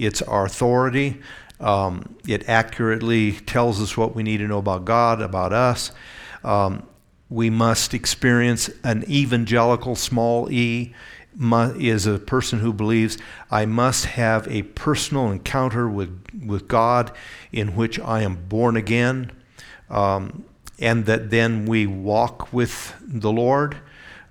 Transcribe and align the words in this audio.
it's 0.00 0.22
our 0.22 0.46
authority. 0.46 1.20
Um, 1.60 2.16
it 2.26 2.48
accurately 2.48 3.32
tells 3.32 3.82
us 3.82 3.96
what 3.96 4.14
we 4.14 4.22
need 4.22 4.38
to 4.38 4.48
know 4.48 4.58
about 4.58 4.86
God, 4.86 5.20
about 5.20 5.52
us. 5.52 5.92
Um, 6.42 6.86
we 7.28 7.50
must 7.50 7.92
experience 7.92 8.70
an 8.82 9.04
evangelical 9.08 9.94
small 9.94 10.50
e 10.50 10.94
is 11.78 12.06
a 12.06 12.18
person 12.18 12.58
who 12.58 12.72
believes 12.72 13.16
I 13.50 13.64
must 13.66 14.06
have 14.06 14.48
a 14.48 14.62
personal 14.62 15.30
encounter 15.30 15.88
with, 15.88 16.26
with 16.44 16.66
God 16.66 17.12
in 17.52 17.76
which 17.76 18.00
I 18.00 18.22
am 18.22 18.48
born 18.48 18.76
again, 18.76 19.30
um, 19.88 20.44
and 20.78 21.06
that 21.06 21.30
then 21.30 21.66
we 21.66 21.86
walk 21.86 22.52
with 22.52 22.94
the 23.00 23.30
Lord 23.30 23.76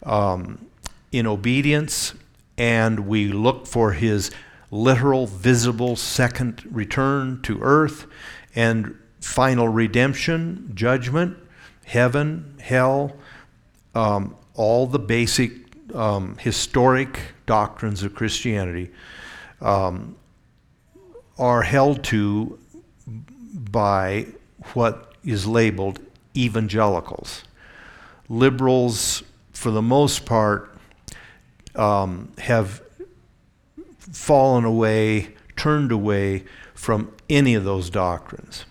um, 0.04 0.66
in 1.12 1.26
obedience 1.26 2.14
and 2.58 3.08
we 3.08 3.30
look 3.30 3.66
for 3.66 3.94
His 3.94 4.32
literal, 4.72 5.28
visible 5.28 5.96
second 5.96 6.64
return 6.72 7.42
to 7.42 7.60
earth 7.62 8.06
and 8.56 8.96
final 9.22 9.68
redemption, 9.68 10.72
judgment, 10.74 11.38
heaven, 11.86 12.56
hell, 12.60 13.16
um, 13.96 14.36
all 14.54 14.86
the 14.88 15.00
basic 15.00 15.52
um, 15.96 16.38
historic 16.38 17.20
doctrines 17.46 18.04
of 18.04 18.14
Christianity 18.14 18.92
um, 19.62 20.16
are 21.38 21.62
held 21.62 22.04
to 22.06 22.60
by 23.72 24.28
what 24.74 25.14
is 25.24 25.48
labeled 25.48 26.00
evangelicals. 26.36 27.44
Liberals, 28.30 29.24
for 29.54 29.72
the 29.72 29.82
most 29.82 30.26
part, 30.26 30.78
um, 31.76 32.32
have 32.38 32.82
fallen 34.12 34.66
away, 34.66 35.36
turned 35.56 35.92
away 35.92 36.44
from 36.74 37.14
any 37.30 37.54
of 37.54 37.64
those 37.64 37.90
doctrines. 37.90 38.66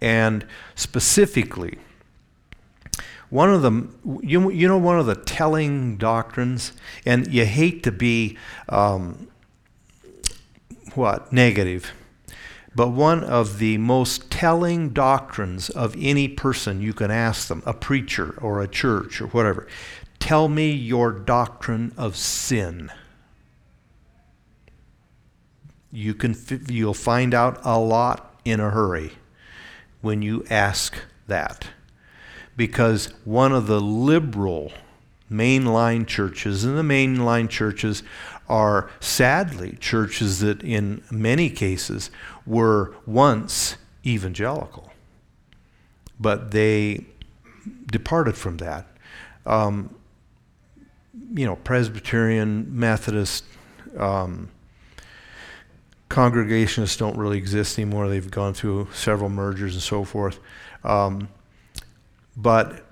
And 0.00 0.46
specifically, 0.74 1.78
one 3.30 3.52
of 3.52 3.62
them, 3.62 4.20
you, 4.22 4.50
you 4.50 4.68
know, 4.68 4.78
one 4.78 4.98
of 4.98 5.06
the 5.06 5.14
telling 5.14 5.96
doctrines, 5.96 6.72
and 7.06 7.32
you 7.32 7.46
hate 7.46 7.82
to 7.84 7.92
be 7.92 8.36
um, 8.68 9.28
what? 10.94 11.32
Negative, 11.32 11.92
but 12.74 12.88
one 12.88 13.22
of 13.22 13.58
the 13.58 13.78
most 13.78 14.30
telling 14.30 14.90
doctrines 14.90 15.70
of 15.70 15.94
any 15.98 16.28
person 16.28 16.80
you 16.80 16.92
can 16.92 17.10
ask 17.10 17.48
them, 17.48 17.62
a 17.64 17.74
preacher 17.74 18.34
or 18.40 18.60
a 18.60 18.68
church 18.68 19.20
or 19.20 19.28
whatever, 19.28 19.66
tell 20.18 20.48
me 20.48 20.70
your 20.70 21.12
doctrine 21.12 21.92
of 21.96 22.16
sin 22.16 22.90
you 25.92 26.14
can 26.14 26.34
you'll 26.68 26.94
find 26.94 27.34
out 27.34 27.60
a 27.62 27.78
lot 27.78 28.40
in 28.44 28.60
a 28.60 28.70
hurry 28.70 29.12
when 30.00 30.22
you 30.22 30.44
ask 30.50 30.96
that. 31.26 31.68
Because 32.56 33.06
one 33.24 33.52
of 33.52 33.66
the 33.66 33.80
liberal 33.80 34.72
mainline 35.30 36.06
churches 36.06 36.64
and 36.64 36.76
the 36.76 36.82
mainline 36.82 37.48
churches 37.48 38.02
are 38.48 38.90
sadly 39.00 39.76
churches 39.80 40.40
that 40.40 40.62
in 40.62 41.02
many 41.10 41.48
cases 41.48 42.10
were 42.44 42.94
once 43.06 43.76
evangelical 44.04 44.92
but 46.22 46.52
they 46.52 47.04
departed 47.86 48.36
from 48.36 48.58
that. 48.58 48.86
Um, 49.44 49.94
you 51.34 51.44
know 51.44 51.56
presbyterian 51.56 52.66
methodist 52.70 53.44
um, 53.98 54.48
congregationists 56.12 56.98
don't 56.98 57.16
really 57.16 57.38
exist 57.38 57.78
anymore. 57.78 58.06
They've 58.06 58.30
gone 58.30 58.52
through 58.52 58.88
several 58.92 59.30
mergers 59.30 59.72
and 59.72 59.82
so 59.82 60.04
forth. 60.04 60.38
Um, 60.84 61.28
but 62.36 62.84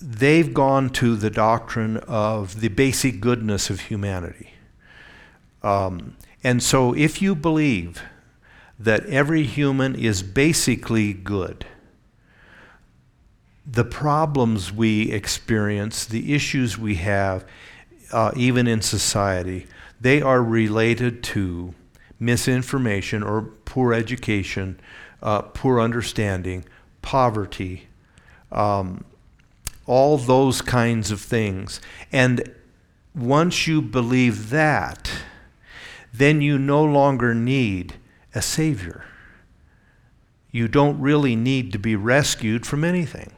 they've 0.00 0.52
gone 0.54 0.88
to 0.90 1.16
the 1.16 1.28
doctrine 1.28 1.98
of 1.98 2.60
the 2.60 2.68
basic 2.68 3.20
goodness 3.20 3.68
of 3.68 3.80
humanity. 3.80 4.54
Um, 5.62 6.16
and 6.42 6.62
so 6.62 6.94
if 6.94 7.20
you 7.20 7.34
believe 7.34 8.02
that 8.78 9.04
every 9.04 9.42
human 9.42 9.94
is 9.94 10.22
basically 10.22 11.12
good, 11.12 11.66
the 13.66 13.84
problems 13.84 14.72
we 14.72 15.12
experience, 15.12 16.06
the 16.06 16.32
issues 16.34 16.78
we 16.78 16.94
have, 16.94 17.44
uh, 18.10 18.32
even 18.34 18.66
in 18.66 18.80
society, 18.80 19.66
they 20.00 20.22
are 20.22 20.42
related 20.42 21.22
to 21.22 21.74
misinformation 22.18 23.22
or 23.22 23.42
poor 23.64 23.92
education, 23.92 24.80
uh, 25.22 25.42
poor 25.42 25.80
understanding, 25.80 26.64
poverty, 27.02 27.88
um, 28.52 29.04
all 29.86 30.16
those 30.16 30.62
kinds 30.62 31.10
of 31.10 31.20
things. 31.20 31.80
And 32.12 32.54
once 33.14 33.66
you 33.66 33.82
believe 33.82 34.50
that, 34.50 35.10
then 36.12 36.40
you 36.40 36.58
no 36.58 36.84
longer 36.84 37.34
need 37.34 37.94
a 38.34 38.42
Savior. 38.42 39.04
You 40.50 40.68
don't 40.68 41.00
really 41.00 41.36
need 41.36 41.72
to 41.72 41.78
be 41.78 41.96
rescued 41.96 42.66
from 42.66 42.84
anything 42.84 43.32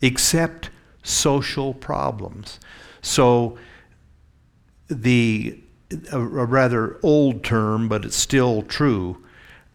except 0.00 0.70
social 1.02 1.74
problems. 1.74 2.58
So 3.02 3.58
the 4.88 5.60
a, 5.90 6.18
a 6.18 6.44
rather 6.44 6.98
old 7.02 7.44
term, 7.44 7.88
but 7.88 8.04
it's 8.04 8.16
still 8.16 8.62
true, 8.62 9.24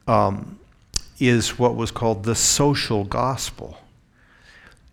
um, 0.07 0.59
is 1.19 1.57
what 1.59 1.75
was 1.75 1.91
called 1.91 2.23
the 2.23 2.35
social 2.35 3.03
gospel. 3.03 3.77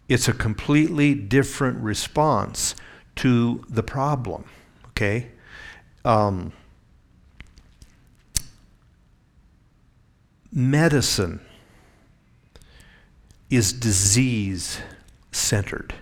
It's 0.08 0.28
a 0.28 0.32
completely 0.32 1.14
different 1.14 1.78
response 1.78 2.74
to 3.16 3.64
the 3.68 3.82
problem, 3.82 4.44
okay? 4.88 5.28
Um, 6.04 6.52
medicine 10.52 11.40
is 13.50 13.72
disease 13.72 14.80
centered. 15.32 15.94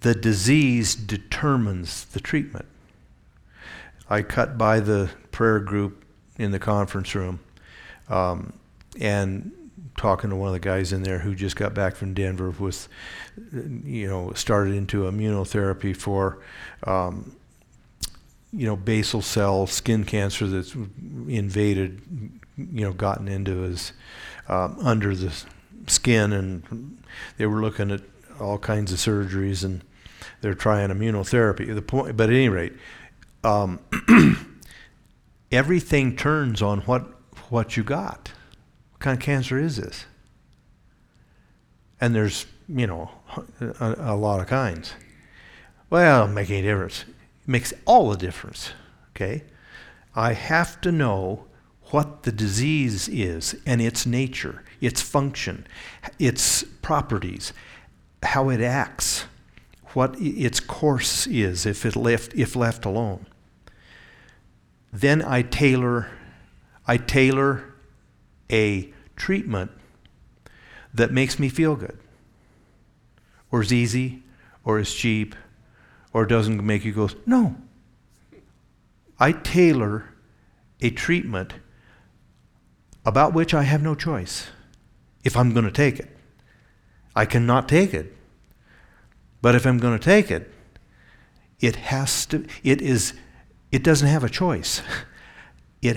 The 0.00 0.14
disease 0.14 0.94
determines 0.94 2.04
the 2.06 2.20
treatment. 2.20 2.66
I 4.10 4.22
cut 4.22 4.58
by 4.58 4.80
the 4.80 5.08
prayer 5.30 5.60
group 5.60 6.04
in 6.36 6.50
the 6.50 6.58
conference 6.58 7.14
room 7.14 7.38
um, 8.08 8.52
and 8.98 9.52
talking 9.96 10.30
to 10.30 10.36
one 10.36 10.48
of 10.48 10.54
the 10.54 10.60
guys 10.60 10.92
in 10.92 11.02
there 11.04 11.20
who 11.20 11.34
just 11.34 11.54
got 11.54 11.74
back 11.74 11.94
from 11.94 12.12
Denver 12.12 12.50
with, 12.50 12.88
you 13.84 14.08
know, 14.08 14.32
started 14.32 14.74
into 14.74 15.02
immunotherapy 15.02 15.96
for, 15.96 16.38
um, 16.84 17.36
you 18.52 18.66
know, 18.66 18.76
basal 18.76 19.22
cell 19.22 19.66
skin 19.66 20.04
cancer 20.04 20.46
that's 20.48 20.74
invaded, 21.28 22.02
you 22.56 22.84
know, 22.84 22.92
gotten 22.92 23.28
into 23.28 23.58
his, 23.60 23.92
um, 24.48 24.76
under 24.80 25.14
the 25.14 25.32
skin. 25.86 26.32
And 26.32 26.98
they 27.36 27.46
were 27.46 27.60
looking 27.60 27.92
at 27.92 28.00
all 28.40 28.58
kinds 28.58 28.92
of 28.92 28.98
surgeries 28.98 29.62
and 29.62 29.82
they're 30.40 30.54
trying 30.54 30.88
immunotherapy. 30.88 31.72
The 31.72 31.82
point, 31.82 32.16
but 32.16 32.30
at 32.30 32.34
any 32.34 32.48
rate, 32.48 32.72
um, 33.44 33.80
everything 35.52 36.16
turns 36.16 36.62
on 36.62 36.80
what 36.82 37.06
what 37.48 37.76
you 37.76 37.82
got. 37.82 38.32
What 38.92 39.00
kind 39.00 39.18
of 39.18 39.22
cancer 39.22 39.58
is 39.58 39.76
this? 39.76 40.06
And 42.00 42.14
there's 42.14 42.46
you 42.68 42.86
know 42.86 43.10
a, 43.60 43.96
a 43.98 44.16
lot 44.16 44.40
of 44.40 44.46
kinds. 44.46 44.94
Well, 45.88 46.26
it 46.26 46.28
make 46.28 46.50
any 46.50 46.62
difference. 46.62 47.04
It 47.42 47.48
makes 47.48 47.72
all 47.84 48.10
the 48.10 48.16
difference. 48.16 48.72
Okay, 49.10 49.44
I 50.14 50.32
have 50.32 50.80
to 50.82 50.92
know 50.92 51.46
what 51.86 52.22
the 52.22 52.32
disease 52.32 53.08
is 53.08 53.56
and 53.66 53.82
its 53.82 54.06
nature, 54.06 54.62
its 54.80 55.02
function, 55.02 55.66
its 56.20 56.62
properties, 56.62 57.52
how 58.22 58.48
it 58.48 58.60
acts, 58.60 59.24
what 59.94 60.14
its 60.20 60.60
course 60.60 61.26
is 61.26 61.66
if 61.66 61.84
it 61.84 61.96
left 61.96 62.32
if 62.34 62.54
left 62.54 62.84
alone 62.84 63.26
then 64.92 65.22
I 65.22 65.42
tailor, 65.42 66.08
I 66.86 66.96
tailor 66.96 67.74
a 68.50 68.92
treatment 69.16 69.70
that 70.92 71.12
makes 71.12 71.38
me 71.38 71.48
feel 71.48 71.76
good, 71.76 71.98
or 73.50 73.62
is 73.62 73.72
easy, 73.72 74.22
or 74.64 74.78
is 74.78 74.92
cheap, 74.92 75.34
or 76.12 76.26
doesn't 76.26 76.64
make 76.64 76.84
you 76.84 76.92
go, 76.92 77.08
no. 77.26 77.56
I 79.18 79.32
tailor 79.32 80.14
a 80.80 80.90
treatment 80.90 81.54
about 83.04 83.34
which 83.34 83.54
I 83.54 83.62
have 83.62 83.82
no 83.82 83.94
choice 83.94 84.48
if 85.24 85.36
I'm 85.36 85.52
going 85.52 85.64
to 85.64 85.70
take 85.70 85.98
it. 85.98 86.16
I 87.14 87.26
cannot 87.26 87.68
take 87.68 87.92
it. 87.92 88.16
But 89.42 89.54
if 89.54 89.66
I'm 89.66 89.78
going 89.78 89.98
to 89.98 90.04
take 90.04 90.30
it, 90.30 90.52
it 91.60 91.76
has 91.76 92.26
to, 92.26 92.46
it 92.62 92.80
is 92.80 93.14
it 93.72 93.82
doesn't 93.82 94.08
have 94.08 94.24
a 94.24 94.28
choice. 94.28 94.82
it, 95.82 95.96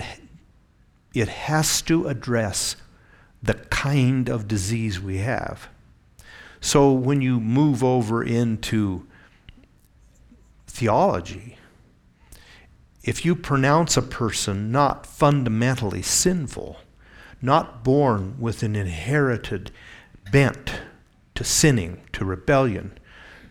it 1.12 1.28
has 1.28 1.82
to 1.82 2.06
address 2.06 2.76
the 3.42 3.54
kind 3.54 4.28
of 4.28 4.48
disease 4.48 5.00
we 5.00 5.18
have. 5.18 5.68
So 6.60 6.92
when 6.92 7.20
you 7.20 7.40
move 7.40 7.84
over 7.84 8.22
into 8.22 9.06
theology, 10.66 11.58
if 13.02 13.24
you 13.24 13.34
pronounce 13.36 13.98
a 13.98 14.02
person 14.02 14.72
not 14.72 15.06
fundamentally 15.06 16.00
sinful, 16.00 16.78
not 17.42 17.84
born 17.84 18.36
with 18.40 18.62
an 18.62 18.74
inherited 18.74 19.70
bent 20.32 20.80
to 21.34 21.44
sinning, 21.44 22.00
to 22.12 22.24
rebellion, 22.24 22.98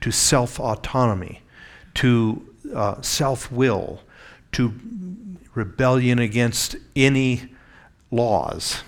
to 0.01 0.11
self 0.11 0.59
autonomy, 0.59 1.43
to 1.93 2.47
uh, 2.73 2.99
self 3.01 3.51
will, 3.51 4.01
to 4.53 4.73
rebellion 5.53 6.19
against 6.19 6.75
any 6.95 7.49
laws, 8.11 8.83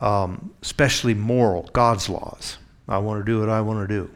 um, 0.00 0.52
especially 0.62 1.14
moral, 1.14 1.70
God's 1.72 2.08
laws. 2.08 2.58
I 2.88 2.98
want 2.98 3.24
to 3.24 3.30
do 3.30 3.40
what 3.40 3.48
I 3.48 3.60
want 3.60 3.88
to 3.88 3.94
do. 3.94 4.10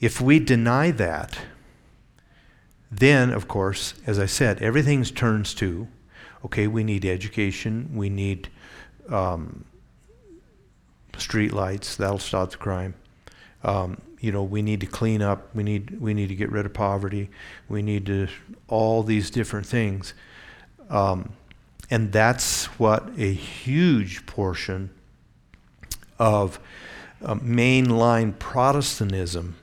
If 0.00 0.20
we 0.20 0.38
deny 0.38 0.90
that, 0.92 1.38
then, 2.90 3.30
of 3.30 3.48
course, 3.48 3.94
as 4.06 4.18
I 4.18 4.26
said, 4.26 4.62
everything 4.62 5.02
turns 5.04 5.54
to 5.54 5.88
okay, 6.44 6.66
we 6.66 6.84
need 6.84 7.04
education, 7.04 7.90
we 7.94 8.08
need 8.08 8.48
um, 9.08 9.64
street 11.16 11.52
lights, 11.52 11.96
that'll 11.96 12.18
stop 12.18 12.50
the 12.50 12.56
crime. 12.56 12.94
Um, 13.64 14.00
you 14.20 14.32
know, 14.32 14.42
we 14.42 14.62
need 14.62 14.80
to 14.80 14.86
clean 14.86 15.22
up, 15.22 15.54
we 15.54 15.62
need, 15.62 16.00
we 16.00 16.14
need 16.14 16.28
to 16.28 16.34
get 16.34 16.50
rid 16.50 16.66
of 16.66 16.72
poverty, 16.72 17.30
we 17.68 17.82
need 17.82 18.06
to, 18.06 18.28
all 18.66 19.02
these 19.02 19.30
different 19.30 19.66
things. 19.66 20.14
Um, 20.90 21.32
and 21.90 22.12
that's 22.12 22.66
what 22.78 23.08
a 23.16 23.32
huge 23.32 24.26
portion 24.26 24.90
of 26.18 26.58
uh, 27.24 27.34
mainline 27.36 28.38
Protestantism 28.38 29.56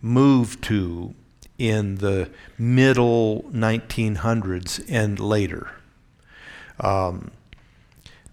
moved 0.00 0.62
to 0.64 1.14
in 1.58 1.96
the 1.96 2.30
middle 2.58 3.44
1900s 3.52 4.84
and 4.88 5.20
later. 5.20 5.70
Um, 6.78 7.30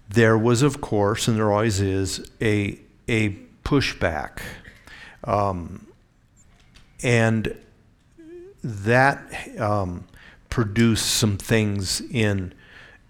there 0.09 0.38
was, 0.38 0.61
of 0.61 0.79
course, 0.79 1.27
and 1.27 1.38
there 1.38 1.51
always 1.51 1.81
is, 1.81 2.29
a, 2.39 2.79
a 3.09 3.31
pushback. 3.65 4.39
Um, 5.27 5.85
and 7.03 7.56
that 8.63 9.59
um, 9.59 10.06
produced 10.50 11.06
some 11.06 11.38
things 11.38 12.01
in, 12.01 12.53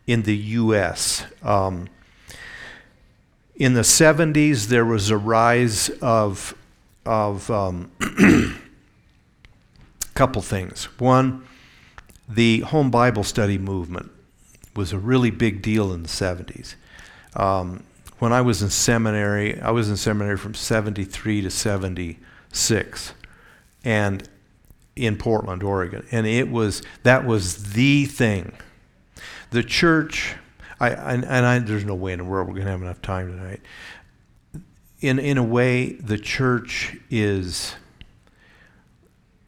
in 0.06 0.24
the 0.24 0.36
U.S. 0.36 1.24
Um, 1.42 1.88
in 3.56 3.74
the 3.74 3.82
70s, 3.82 4.68
there 4.68 4.86
was 4.86 5.10
a 5.10 5.18
rise 5.18 5.90
of, 6.02 6.56
of 7.06 7.50
um, 7.50 7.92
a 8.02 8.54
couple 10.14 10.42
things. 10.42 10.86
One, 11.00 11.48
the 12.28 12.60
home 12.62 12.92
Bible 12.92 13.24
study 13.24 13.58
movement 13.58 14.12
was 14.76 14.94
a 14.94 15.00
really 15.00 15.32
big 15.32 15.62
deal 15.62 15.94
in 15.94 16.04
the 16.04 16.10
70s. 16.10 16.76
Um, 17.36 17.84
when 18.20 18.34
I 18.34 18.42
was 18.42 18.62
in 18.62 18.70
seminary, 18.70 19.60
I 19.60 19.72
was 19.72 19.90
in 19.90 19.98
seminary 19.98 20.38
from 20.38 20.54
73 20.54 21.42
to 21.42 21.50
76, 21.50 23.14
and 23.84 24.30
in 24.96 25.18
Portland, 25.18 25.62
Oregon, 25.62 26.06
and 26.12 26.26
it 26.26 26.50
was 26.50 26.82
that 27.04 27.26
was 27.26 27.74
the 27.74 28.06
thing. 28.06 28.54
The 29.52 29.64
church, 29.64 30.36
I, 30.80 30.90
and, 30.90 31.24
and 31.24 31.46
I, 31.46 31.60
there's 31.60 31.86
no 31.86 31.96
way 31.96 32.14
in 32.14 32.20
the 32.20 32.26
world 32.26 32.48
we're 32.48 32.56
going 32.56 32.66
to 32.66 32.72
have 32.72 32.82
enough 32.82 33.02
time 33.02 33.30
tonight. 33.30 33.62
In 35.00 35.20
in 35.20 35.38
a 35.38 35.44
way, 35.44 35.94
the 35.94 36.18
church 36.18 36.98
is, 37.12 37.76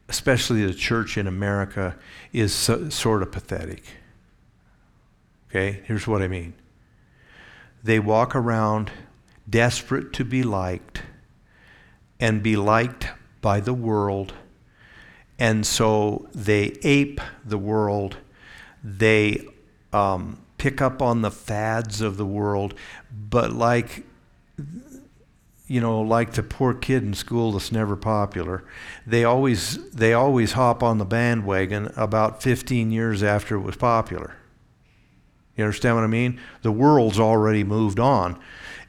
especially 0.08 0.64
the 0.64 0.76
church 0.76 1.18
in 1.18 1.26
America, 1.26 1.96
is 2.32 2.54
so, 2.54 2.90
sort 2.90 3.24
of 3.24 3.32
pathetic. 3.32 3.84
Okay, 5.50 5.82
here's 5.86 6.06
what 6.06 6.22
I 6.22 6.28
mean 6.28 6.54
they 7.84 8.00
walk 8.00 8.36
around 8.36 8.92
desperate 9.50 10.14
to 10.14 10.26
be 10.26 10.44
liked 10.44 11.04
and 12.20 12.44
be 12.44 12.56
liked 12.56 13.08
by 13.42 13.60
the 13.60 13.74
world. 13.74 14.34
And 15.38 15.66
so 15.66 16.28
they 16.34 16.78
ape 16.84 17.22
the 17.46 17.58
world. 17.58 18.18
They 18.84 19.48
um, 19.94 20.40
pick 20.58 20.82
up 20.82 21.02
on 21.02 21.22
the 21.22 21.32
fads 21.32 22.02
of 22.02 22.18
the 22.18 22.26
world. 22.26 22.74
But 23.12 23.54
like, 23.54 24.06
you 25.68 25.80
know, 25.80 26.02
like 26.02 26.34
the 26.34 26.44
poor 26.44 26.74
kid 26.74 27.04
in 27.04 27.14
school 27.14 27.54
that's 27.54 27.72
never 27.72 27.96
popular, 27.96 28.66
they 29.08 29.24
always, 29.24 29.90
they 29.92 30.14
always 30.14 30.54
hop 30.54 30.84
on 30.84 30.98
the 30.98 31.06
bandwagon 31.06 31.92
about 31.96 32.44
15 32.44 32.92
years 32.92 33.24
after 33.24 33.56
it 33.56 33.62
was 33.62 33.78
popular. 33.78 34.36
You 35.60 35.66
understand 35.66 35.96
what 35.96 36.06
I 36.06 36.08
mean? 36.08 36.40
The 36.62 36.72
world's 36.72 37.20
already 37.20 37.66
moved 37.66 38.00
on. 38.00 38.40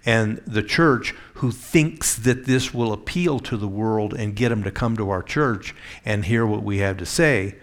And 0.06 0.38
the 0.46 0.62
church, 0.62 1.14
who 1.34 1.50
thinks 1.50 2.14
that 2.14 2.46
this 2.46 2.72
will 2.72 2.92
appeal 2.92 3.40
to 3.40 3.56
the 3.56 3.68
world 3.68 4.14
and 4.14 4.36
get 4.36 4.50
them 4.50 4.62
to 4.62 4.70
come 4.70 4.96
to 4.96 5.10
our 5.10 5.22
church 5.22 5.74
and 6.04 6.24
hear 6.24 6.46
what 6.46 6.62
we 6.62 6.78
have 6.78 6.96
to 6.98 7.06
say, 7.06 7.56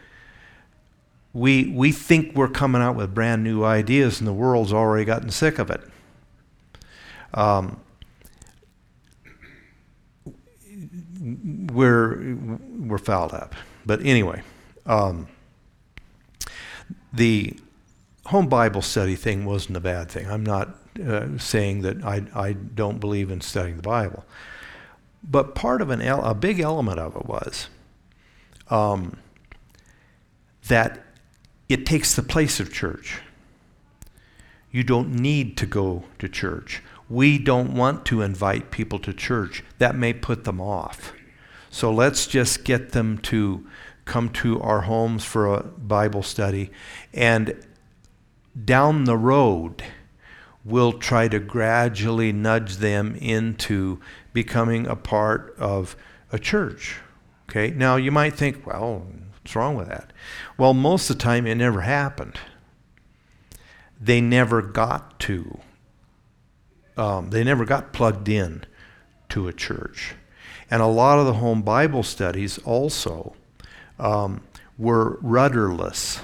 we, 1.34 1.72
we 1.72 1.92
think 1.92 2.36
we're 2.36 2.50
coming 2.50 2.82
out 2.82 2.96
with 2.96 3.14
brand 3.16 3.44
new 3.44 3.64
ideas 3.64 4.20
and 4.20 4.28
the 4.28 4.34
world's 4.34 4.74
already 4.74 5.06
gotten 5.06 5.30
sick 5.30 5.58
of 5.58 5.72
it. 5.72 5.82
Um, 7.34 7.80
we're, 11.72 12.36
we're 12.36 12.98
fouled 12.98 13.34
up. 13.34 13.56
But 13.86 14.06
anyway, 14.06 14.42
um, 14.86 15.28
the 17.14 17.58
home 18.28 18.48
Bible 18.48 18.82
study 18.82 19.16
thing 19.16 19.46
wasn't 19.46 19.78
a 19.78 19.80
bad 19.80 20.10
thing. 20.10 20.30
I'm 20.30 20.46
not 20.46 20.76
uh, 21.06 21.38
saying 21.38 21.82
that 21.82 22.04
I, 22.04 22.24
I 22.36 22.54
don't 22.54 23.00
believe 23.00 23.32
in 23.32 23.40
studying 23.40 23.78
the 23.78 23.84
Bible. 23.84 24.26
But 25.24 25.56
part 25.56 25.82
of 25.82 25.90
an 25.90 26.02
el- 26.02 26.26
a 26.26 26.36
big 26.36 26.60
element 26.60 27.00
of 27.00 27.16
it 27.16 27.26
was 27.26 27.70
um, 28.70 29.18
that 30.68 31.04
it 31.70 31.86
takes 31.86 32.16
the 32.16 32.22
place 32.22 32.60
of 32.60 32.72
church. 32.72 33.22
You 34.72 34.84
don't 34.84 35.14
need 35.14 35.56
to 35.58 35.66
go 35.66 36.04
to 36.20 36.28
church. 36.28 36.84
We 37.10 37.38
don't 37.38 37.76
want 37.76 38.06
to 38.08 38.22
invite 38.22 38.72
people 38.72 39.00
to 39.00 39.14
church. 39.14 39.64
That 39.78 39.96
may 39.96 40.12
put 40.12 40.44
them 40.44 40.60
off. 40.60 41.14
So 41.70 41.94
let's 41.94 42.28
just 42.28 42.66
get 42.66 42.92
them 42.92 43.20
to 43.20 43.66
come 44.04 44.30
to 44.30 44.62
our 44.62 44.82
homes 44.82 45.24
for 45.24 45.54
a 45.54 45.64
Bible 45.64 46.24
study. 46.24 46.72
And 47.14 47.56
down 48.66 49.04
the 49.06 49.18
road, 49.18 49.84
we'll 50.64 50.94
try 50.94 51.28
to 51.28 51.40
gradually 51.40 52.32
nudge 52.32 52.78
them 52.78 53.16
into 53.16 54.00
becoming 54.34 54.88
a 54.88 54.96
part 54.96 55.56
of 55.58 55.96
a 56.32 56.40
church. 56.40 57.00
Okay, 57.50 57.72
now 57.72 57.96
you 57.96 58.12
might 58.12 58.34
think, 58.34 58.66
well, 58.66 59.08
what's 59.32 59.56
wrong 59.56 59.76
with 59.76 59.88
that? 59.88 60.12
Well, 60.58 60.74
most 60.74 61.10
of 61.10 61.18
the 61.18 61.24
time 61.24 61.48
it 61.48 61.56
never 61.56 61.82
happened. 61.82 62.38
They 64.00 64.22
never 64.22 64.62
got 64.62 65.20
to, 65.22 65.60
um, 66.98 67.30
they 67.30 67.44
never 67.44 67.66
got 67.66 67.94
plugged 67.94 68.28
in 68.28 68.64
to 69.30 69.48
a 69.48 69.54
church. 69.54 70.16
And 70.70 70.82
a 70.82 70.88
lot 70.88 71.20
of 71.20 71.26
the 71.26 71.34
home 71.36 71.62
Bible 71.62 72.04
studies 72.04 72.58
also 72.60 73.36
um, 73.98 74.42
were 74.78 75.18
rudderless 75.22 76.20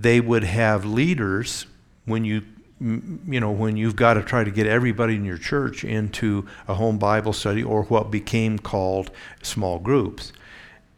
they 0.00 0.20
would 0.20 0.44
have 0.44 0.84
leaders 0.84 1.66
when 2.06 2.24
you 2.24 2.42
you 2.80 3.38
know 3.40 3.50
when 3.50 3.76
you've 3.76 3.96
got 3.96 4.14
to 4.14 4.22
try 4.22 4.42
to 4.42 4.50
get 4.50 4.66
everybody 4.66 5.14
in 5.14 5.24
your 5.24 5.36
church 5.36 5.84
into 5.84 6.46
a 6.66 6.74
home 6.74 6.98
bible 6.98 7.34
study 7.34 7.62
or 7.62 7.82
what 7.84 8.10
became 8.10 8.58
called 8.58 9.10
small 9.42 9.78
groups. 9.78 10.32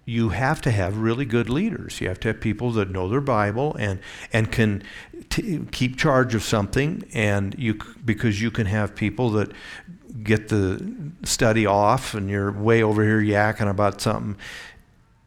You 0.05 0.31
have 0.31 0.61
to 0.63 0.71
have 0.71 0.99
really 0.99 1.25
good 1.25 1.49
leaders. 1.49 2.01
You 2.01 2.09
have 2.09 2.21
to 2.21 2.29
have 2.29 2.41
people 2.41 2.73
that 2.73 2.91
know 2.91 3.09
their 3.09 3.21
bible 3.21 3.75
and 3.79 3.99
and 4.33 4.51
can 4.53 4.85
t- 5.29 5.61
keep 5.73 5.97
charge 5.97 6.35
of 6.37 6.45
something 6.45 7.05
and 7.13 7.57
you 7.59 7.79
because 8.05 8.41
you 8.41 8.53
can 8.53 8.67
have 8.67 8.95
people 8.95 9.31
that 9.31 9.51
get 10.23 10.49
the 10.49 11.11
study 11.25 11.67
off 11.67 12.15
and 12.15 12.31
you're 12.31 12.53
way 12.53 12.83
over 12.83 13.03
here 13.03 13.21
yakking 13.21 13.69
about 13.69 14.01
something. 14.01 14.37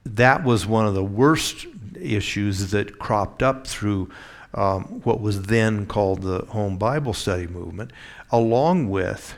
That 0.06 0.44
was 0.46 0.66
one 0.66 0.86
of 0.86 0.94
the 0.94 1.04
worst 1.04 1.66
issues 1.98 2.72
that 2.72 3.00
cropped 3.00 3.44
up 3.44 3.68
through 3.68 4.10
um, 4.54 5.02
what 5.04 5.20
was 5.20 5.44
then 5.44 5.86
called 5.86 6.22
the 6.22 6.46
home 6.46 6.78
Bible 6.78 7.14
study 7.14 7.48
movement, 7.48 7.92
along 8.32 8.90
with 8.90 9.36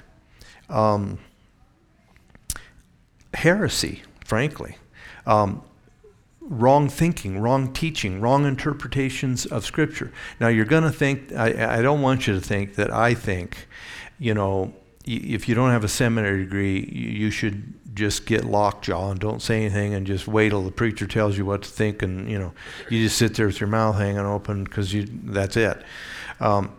um, 0.69 1.17
heresy, 3.33 4.03
frankly. 4.23 4.77
Um, 5.25 5.63
wrong 6.41 6.87
thinking, 6.87 7.39
wrong 7.39 7.73
teaching, 7.73 8.21
wrong 8.21 8.45
interpretations 8.45 9.45
of 9.45 9.65
Scripture. 9.65 10.11
Now, 10.39 10.47
you're 10.47 10.65
going 10.65 10.83
to 10.83 10.91
think, 10.91 11.33
I, 11.33 11.79
I 11.79 11.81
don't 11.81 12.01
want 12.01 12.27
you 12.27 12.33
to 12.33 12.41
think 12.41 12.75
that 12.75 12.91
I 12.91 13.13
think, 13.13 13.67
you 14.19 14.33
know, 14.33 14.73
if 15.05 15.47
you 15.47 15.55
don't 15.55 15.71
have 15.71 15.83
a 15.83 15.89
seminary 15.89 16.43
degree, 16.43 16.85
you 16.91 17.31
should 17.31 17.73
just 17.97 18.25
get 18.25 18.45
lockjaw 18.45 19.11
and 19.11 19.19
don't 19.19 19.41
say 19.41 19.65
anything 19.65 19.93
and 19.93 20.07
just 20.07 20.27
wait 20.27 20.49
till 20.49 20.63
the 20.63 20.71
preacher 20.71 21.07
tells 21.07 21.37
you 21.37 21.45
what 21.45 21.63
to 21.63 21.69
think 21.69 22.01
and 22.01 22.29
you 22.29 22.37
know 22.37 22.53
you 22.89 23.03
just 23.03 23.17
sit 23.17 23.35
there 23.35 23.47
with 23.47 23.59
your 23.59 23.67
mouth 23.67 23.97
hanging 23.97 24.19
open 24.19 24.63
because 24.63 24.93
you 24.93 25.07
that's 25.23 25.57
it. 25.57 25.81
Um, 26.39 26.71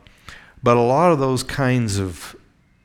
but 0.62 0.76
a 0.76 0.80
lot 0.80 1.12
of 1.12 1.18
those 1.18 1.42
kinds 1.42 1.98
of 1.98 2.36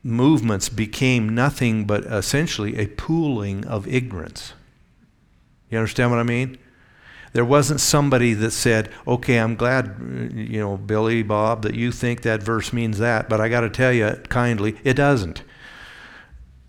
movements 0.04 0.68
became 0.70 1.34
nothing 1.34 1.86
but 1.86 2.04
essentially 2.06 2.78
a 2.78 2.88
pooling 2.88 3.66
of 3.66 3.88
ignorance. 3.88 4.54
You 5.70 5.78
understand 5.78 6.12
what 6.12 6.20
I 6.20 6.24
mean? 6.24 6.58
There 7.32 7.46
wasn't 7.46 7.80
somebody 7.80 8.36
that 8.36 8.52
said, 8.52 8.92
okay, 9.08 9.40
I'm 9.40 9.56
glad, 9.56 9.96
you 10.36 10.60
know, 10.60 10.78
Billy, 10.78 11.24
Bob, 11.24 11.64
that 11.64 11.74
you 11.74 11.92
think 11.92 12.22
that 12.22 12.44
verse 12.44 12.72
means 12.72 13.00
that, 13.00 13.28
but 13.28 13.42
I 13.42 13.50
got 13.50 13.62
to 13.62 13.72
tell 13.72 13.92
you 13.92 14.12
kindly, 14.30 14.76
it 14.84 14.94
doesn't. 14.94 15.42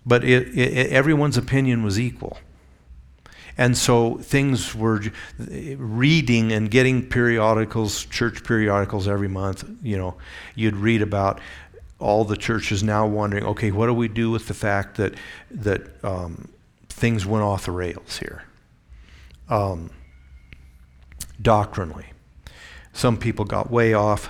But 0.05 0.23
it, 0.23 0.57
it, 0.57 0.91
everyone's 0.91 1.37
opinion 1.37 1.83
was 1.83 1.99
equal. 1.99 2.37
And 3.57 3.77
so 3.77 4.17
things 4.17 4.75
were 4.75 5.01
reading 5.39 6.51
and 6.51 6.69
getting 6.69 7.07
periodicals, 7.07 8.05
church 8.05 8.43
periodicals 8.43 9.07
every 9.07 9.29
month. 9.29 9.63
You 9.81 9.97
know, 9.97 10.15
you'd 10.55 10.75
read 10.75 11.01
about 11.01 11.39
all 11.97 12.25
the 12.25 12.35
churches 12.35 12.83
now 12.83 13.07
wondering, 13.07 13.45
okay, 13.45 13.71
what 13.71 13.87
do 13.87 13.93
we 13.93 14.09
do 14.09 14.29
with 14.29 14.47
the 14.47 14.53
fact 14.53 14.97
that 14.97 15.13
that 15.51 16.03
um, 16.03 16.49
things 16.89 17.25
went 17.25 17.43
off 17.43 17.65
the 17.65 17.71
rails 17.71 18.17
here? 18.17 18.43
Um, 19.47 19.89
doctrinally. 21.41 22.07
Some 22.91 23.17
people 23.17 23.45
got 23.45 23.71
way 23.71 23.93
off, 23.93 24.29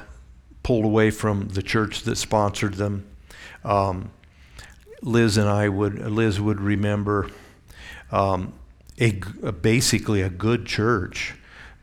pulled 0.63 0.85
away 0.85 1.11
from 1.11 1.49
the 1.49 1.61
church 1.61 2.03
that 2.03 2.15
sponsored 2.15 2.75
them. 2.75 3.05
Um, 3.63 4.11
Liz 5.05 5.37
and 5.37 5.47
I 5.47 5.69
would, 5.69 5.99
Liz 5.99 6.41
would 6.41 6.59
remember 6.59 7.29
um, 8.11 8.53
a, 8.99 9.21
a, 9.43 9.51
basically 9.51 10.21
a 10.21 10.29
good 10.29 10.65
church. 10.65 11.35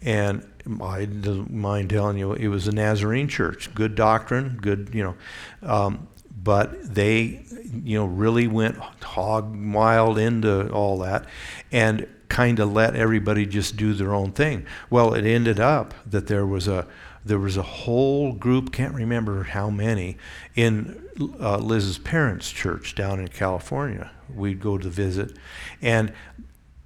And 0.02 0.46
I 0.82 1.04
don't 1.04 1.52
mind 1.52 1.90
telling 1.90 2.18
you, 2.18 2.32
it 2.32 2.48
was 2.48 2.66
a 2.68 2.72
Nazarene 2.72 3.28
church, 3.28 3.72
good 3.74 3.94
doctrine, 3.94 4.58
good, 4.60 4.90
you 4.92 5.04
know. 5.04 5.14
Um, 5.62 6.08
but 6.42 6.94
they, 6.94 7.44
you 7.84 7.98
know, 7.98 8.06
really 8.06 8.48
went 8.48 8.76
hog 8.76 9.54
wild 9.72 10.18
into 10.18 10.68
all 10.70 10.98
that. 10.98 11.26
And 11.70 12.08
kind 12.28 12.58
of 12.58 12.72
let 12.72 12.96
everybody 12.96 13.44
just 13.44 13.76
do 13.76 13.92
their 13.92 14.14
own 14.14 14.32
thing. 14.32 14.66
Well, 14.88 15.12
it 15.12 15.26
ended 15.26 15.60
up 15.60 15.94
that 16.06 16.26
there 16.26 16.46
was 16.46 16.66
a 16.66 16.86
there 17.24 17.38
was 17.38 17.56
a 17.56 17.62
whole 17.62 18.32
group, 18.32 18.72
can't 18.72 18.94
remember 18.94 19.44
how 19.44 19.70
many, 19.70 20.16
in 20.56 21.06
uh, 21.40 21.58
Liz's 21.58 21.98
parents' 21.98 22.50
church 22.50 22.94
down 22.94 23.20
in 23.20 23.28
California. 23.28 24.10
We'd 24.34 24.60
go 24.60 24.78
to 24.78 24.88
visit, 24.88 25.36
and 25.80 26.12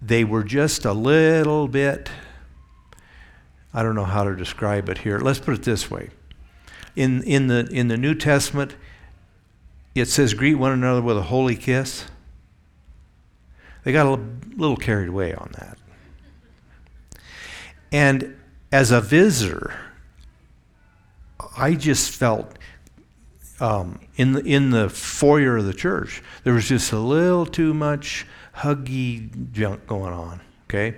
they 0.02 0.24
were 0.24 0.44
just 0.44 0.84
a 0.84 0.92
little 0.92 1.68
bit. 1.68 2.10
I 3.72 3.82
don't 3.82 3.94
know 3.94 4.04
how 4.04 4.24
to 4.24 4.36
describe 4.36 4.88
it 4.88 4.98
here. 4.98 5.18
Let's 5.18 5.38
put 5.38 5.54
it 5.54 5.62
this 5.62 5.90
way: 5.90 6.10
in 6.94 7.22
in 7.22 7.46
the 7.46 7.66
in 7.70 7.88
the 7.88 7.96
New 7.96 8.14
Testament, 8.14 8.76
it 9.94 10.06
says, 10.06 10.34
"Greet 10.34 10.56
one 10.56 10.72
another 10.72 11.00
with 11.00 11.16
a 11.16 11.22
holy 11.22 11.56
kiss." 11.56 12.04
They 13.84 13.92
got 13.92 14.06
a 14.06 14.20
little 14.56 14.76
carried 14.76 15.08
away 15.08 15.32
on 15.32 15.50
that. 15.58 15.78
And 17.92 18.36
as 18.72 18.90
a 18.90 19.00
visitor, 19.00 19.85
I 21.56 21.74
just 21.74 22.10
felt 22.10 22.58
um, 23.60 24.00
in 24.16 24.32
the 24.32 24.40
in 24.40 24.70
the 24.70 24.88
foyer 24.88 25.56
of 25.56 25.64
the 25.64 25.74
church 25.74 26.22
there 26.44 26.52
was 26.52 26.68
just 26.68 26.92
a 26.92 26.98
little 26.98 27.46
too 27.46 27.72
much 27.72 28.26
huggy 28.54 29.52
junk 29.52 29.86
going 29.86 30.12
on. 30.12 30.40
Okay. 30.64 30.96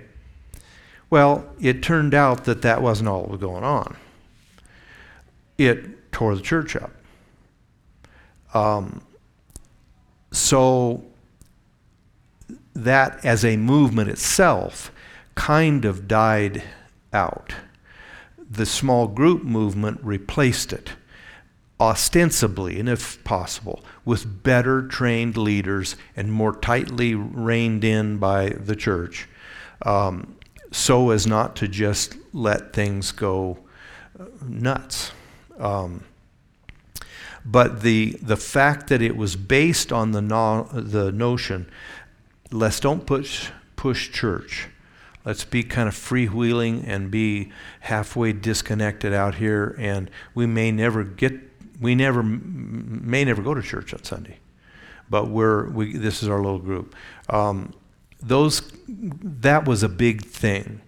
Well, 1.09 1.45
it 1.59 1.81
turned 1.81 2.13
out 2.13 2.45
that 2.45 2.61
that 2.61 2.81
wasn't 2.81 3.09
all 3.09 3.23
that 3.23 3.31
was 3.31 3.39
going 3.39 3.63
on. 3.63 3.97
It 5.57 6.11
tore 6.11 6.35
the 6.35 6.41
church 6.41 6.75
up. 6.75 6.91
Um, 8.53 9.01
so 10.31 11.03
that 12.73 13.25
as 13.25 13.43
a 13.43 13.57
movement 13.57 14.09
itself 14.09 14.91
kind 15.35 15.85
of 15.85 16.07
died 16.07 16.63
out. 17.11 17.53
The 18.49 18.65
small 18.65 19.07
group 19.07 19.43
movement 19.43 19.99
replaced 20.03 20.73
it, 20.73 20.93
ostensibly, 21.79 22.79
and 22.79 22.89
if 22.89 23.23
possible, 23.23 23.83
with 24.05 24.43
better 24.43 24.87
trained 24.87 25.37
leaders 25.37 25.95
and 26.15 26.31
more 26.31 26.55
tightly 26.55 27.13
reined 27.13 27.83
in 27.83 28.17
by 28.17 28.49
the 28.49 28.75
church, 28.75 29.29
um, 29.83 30.35
so 30.71 31.11
as 31.11 31.27
not 31.27 31.55
to 31.57 31.67
just 31.67 32.15
let 32.33 32.73
things 32.73 33.11
go 33.11 33.59
nuts. 34.47 35.11
Um, 35.59 36.03
but 37.45 37.81
the, 37.81 38.17
the 38.21 38.37
fact 38.37 38.87
that 38.87 39.01
it 39.01 39.15
was 39.15 39.35
based 39.35 39.91
on 39.91 40.11
the, 40.11 40.21
no, 40.21 40.63
the 40.73 41.11
notion 41.11 41.69
let's 42.51 42.79
don't 42.79 43.05
push 43.05 43.49
push 43.75 44.11
church. 44.11 44.67
Let's 45.29 45.45
be 45.45 45.61
kind 45.61 45.87
of 45.87 45.93
freewheeling 45.93 46.85
and 46.87 47.11
be 47.11 47.51
halfway 47.81 48.33
disconnected 48.33 49.13
out 49.13 49.35
here, 49.35 49.75
and 49.77 50.09
we 50.33 50.47
may 50.47 50.71
never 50.71 51.03
get 51.03 51.33
we 51.79 51.93
never 51.93 52.23
may 52.23 53.23
never 53.23 53.43
go 53.43 53.53
to 53.53 53.61
church 53.61 53.93
on 53.93 54.03
Sunday, 54.03 54.39
but 55.07 55.27
we're 55.27 55.69
we 55.69 55.95
this 55.95 56.23
is 56.23 56.29
our 56.29 56.41
little 56.41 56.57
group. 56.57 56.95
Um, 57.29 57.75
those 58.19 58.63
that 58.87 59.67
was 59.67 59.83
a 59.83 59.87
big 59.87 60.25
thing 60.25 60.81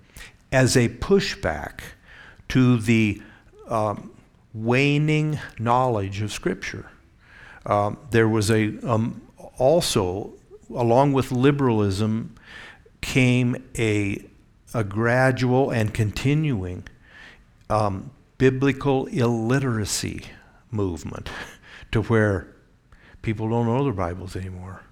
as 0.51 0.75
a 0.75 0.89
pushback 0.89 1.81
to 2.49 2.77
the 2.77 3.21
um, 3.67 4.09
waning 4.55 5.37
knowledge 5.59 6.19
of 6.23 6.31
Scripture. 6.31 6.89
Um, 7.67 7.99
there 8.09 8.27
was 8.27 8.49
a 8.49 8.75
um, 8.89 9.21
also 9.59 10.33
along 10.73 11.13
with 11.13 11.31
liberalism 11.31 12.33
came 13.01 13.55
a, 13.77 14.25
a 14.73 14.83
gradual 14.83 15.71
and 15.71 15.93
continuing 15.93 16.87
um, 17.69 18.11
biblical 18.37 19.05
illiteracy 19.07 20.23
movement 20.69 21.29
to 21.91 22.01
where 22.03 22.47
people 23.21 23.49
don't 23.49 23.65
know 23.65 23.83
their 23.83 23.93
Bibles 23.93 24.35
anymore. 24.35 24.83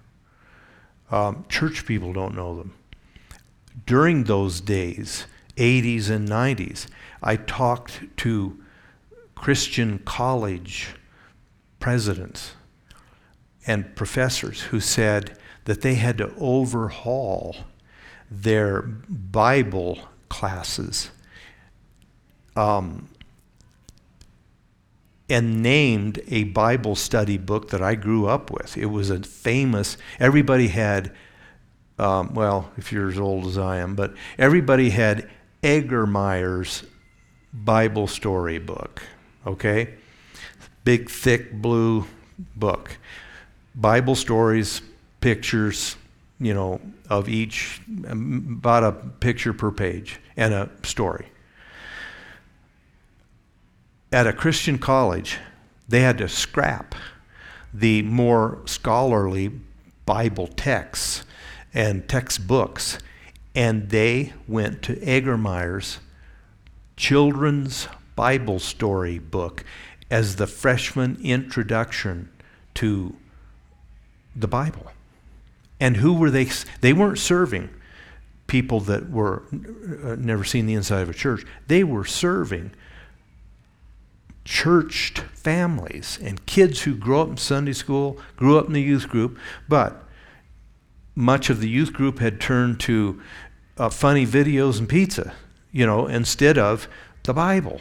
Um, 1.10 1.44
church 1.48 1.86
people 1.86 2.12
don't 2.12 2.34
know 2.34 2.56
them. 2.56 2.74
During 3.86 4.24
those 4.24 4.60
days, 4.60 5.26
80s 5.56 6.10
and 6.10 6.28
90s, 6.28 6.86
I 7.22 7.36
talked 7.36 8.16
to 8.18 8.62
Christian 9.34 9.98
college 10.00 10.94
presidents 11.80 12.52
and 13.66 13.94
professors 13.96 14.62
who 14.62 14.80
said, 14.80 15.38
that 15.64 15.82
they 15.82 15.94
had 15.94 16.18
to 16.18 16.34
overhaul 16.38 17.54
their 18.30 18.82
Bible 18.82 19.98
classes 20.28 21.10
um, 22.56 23.08
and 25.28 25.62
named 25.62 26.20
a 26.28 26.44
Bible 26.44 26.94
study 26.94 27.38
book 27.38 27.70
that 27.70 27.82
I 27.82 27.94
grew 27.94 28.26
up 28.26 28.50
with. 28.50 28.76
It 28.76 28.86
was 28.86 29.10
a 29.10 29.20
famous, 29.20 29.96
everybody 30.18 30.68
had, 30.68 31.12
um, 31.98 32.34
well, 32.34 32.70
if 32.76 32.92
you're 32.92 33.08
as 33.08 33.18
old 33.18 33.46
as 33.46 33.58
I 33.58 33.78
am, 33.78 33.94
but 33.94 34.14
everybody 34.38 34.90
had 34.90 35.28
Egermeier's 35.62 36.84
Bible 37.52 38.06
story 38.06 38.58
book, 38.58 39.02
okay? 39.46 39.94
Big, 40.84 41.10
thick 41.10 41.52
blue 41.52 42.06
book. 42.56 42.96
Bible 43.74 44.14
stories 44.14 44.82
pictures, 45.20 45.96
you 46.38 46.54
know, 46.54 46.80
of 47.10 47.28
each, 47.28 47.82
um, 48.08 48.56
about 48.58 48.84
a 48.84 48.92
picture 48.92 49.52
per 49.52 49.72
page 49.72 50.20
and 50.36 50.54
a 50.54 50.70
story. 50.84 51.26
At 54.12 54.26
a 54.26 54.32
Christian 54.32 54.78
college, 54.78 55.38
they 55.88 56.00
had 56.00 56.18
to 56.18 56.28
scrap 56.28 56.94
the 57.74 58.02
more 58.02 58.62
scholarly 58.64 59.50
Bible 60.06 60.46
texts 60.46 61.24
and 61.74 62.08
textbooks, 62.08 62.98
and 63.54 63.90
they 63.90 64.32
went 64.48 64.82
to 64.82 64.96
Egermeier's 64.96 65.98
children's 66.96 67.88
Bible 68.16 68.58
story 68.58 69.18
book 69.18 69.64
as 70.10 70.36
the 70.36 70.46
freshman 70.46 71.18
introduction 71.22 72.28
to 72.74 73.16
the 74.34 74.48
Bible. 74.48 74.92
And 75.80 75.96
who 75.96 76.12
were 76.12 76.30
they? 76.30 76.48
They 76.80 76.92
weren't 76.92 77.18
serving 77.18 77.70
people 78.46 78.80
that 78.80 79.10
were 79.10 79.44
uh, 80.04 80.16
never 80.16 80.44
seen 80.44 80.66
the 80.66 80.74
inside 80.74 81.00
of 81.00 81.08
a 81.08 81.14
church. 81.14 81.46
They 81.66 81.84
were 81.84 82.04
serving 82.04 82.72
churched 84.44 85.20
families 85.20 86.18
and 86.22 86.44
kids 86.46 86.82
who 86.82 86.94
grew 86.94 87.20
up 87.20 87.28
in 87.28 87.36
Sunday 87.36 87.72
school, 87.72 88.18
grew 88.36 88.58
up 88.58 88.66
in 88.66 88.72
the 88.72 88.82
youth 88.82 89.08
group, 89.08 89.38
but 89.68 90.04
much 91.14 91.50
of 91.50 91.60
the 91.60 91.68
youth 91.68 91.92
group 91.92 92.18
had 92.18 92.40
turned 92.40 92.80
to 92.80 93.20
uh, 93.78 93.88
funny 93.88 94.26
videos 94.26 94.78
and 94.78 94.88
pizza, 94.88 95.34
you 95.70 95.86
know, 95.86 96.06
instead 96.06 96.58
of 96.58 96.88
the 97.22 97.32
Bible. 97.32 97.80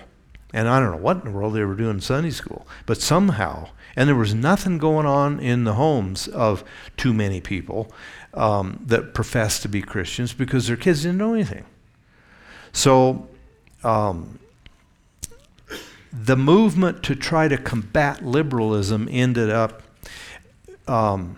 And 0.54 0.68
I 0.68 0.80
don't 0.80 0.92
know 0.92 0.98
what 0.98 1.18
in 1.18 1.26
the 1.26 1.32
world 1.32 1.54
they 1.54 1.64
were 1.64 1.76
doing 1.76 1.96
in 1.96 2.02
Sunday 2.02 2.32
school, 2.32 2.68
but 2.86 3.02
somehow, 3.02 3.70
and 4.00 4.08
there 4.08 4.16
was 4.16 4.34
nothing 4.34 4.78
going 4.78 5.06
on 5.06 5.42
in 5.42 5.66
the 5.66 5.74
homes 5.74 6.30
of 6.30 6.64
too 6.96 7.14
many 7.14 7.42
people 7.42 7.92
um, 8.34 8.82
that 8.86 9.14
professed 9.14 9.62
to 9.64 9.68
be 9.68 9.82
Christians 9.82 10.32
because 10.32 10.68
their 10.68 10.78
kids 10.78 11.04
didn't 11.04 11.18
know 11.18 11.34
anything. 11.34 11.66
So, 12.72 13.28
um, 13.84 14.40
the 16.14 16.38
movement 16.38 17.04
to 17.04 17.16
try 17.16 17.50
to 17.50 17.58
combat 17.58 18.24
liberalism 18.24 19.10
ended 19.12 19.50
up, 19.50 19.84
um, 20.88 21.36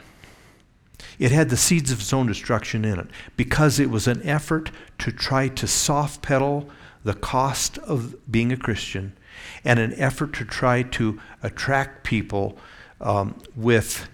it 1.17 1.31
had 1.31 1.49
the 1.49 1.57
seeds 1.57 1.91
of 1.91 1.99
its 1.99 2.13
own 2.13 2.27
destruction 2.27 2.85
in 2.85 2.99
it 2.99 3.07
because 3.37 3.79
it 3.79 3.89
was 3.89 4.07
an 4.07 4.21
effort 4.21 4.69
to 4.99 5.11
try 5.11 5.47
to 5.47 5.65
soft 5.65 6.21
pedal 6.21 6.69
the 7.03 7.15
cost 7.15 7.79
of 7.79 8.15
being 8.31 8.51
a 8.51 8.57
Christian 8.57 9.17
and 9.63 9.79
an 9.79 9.93
effort 9.95 10.33
to 10.33 10.45
try 10.45 10.83
to 10.83 11.19
attract 11.43 12.03
people 12.03 12.57
um, 12.99 13.35
with 13.55 14.07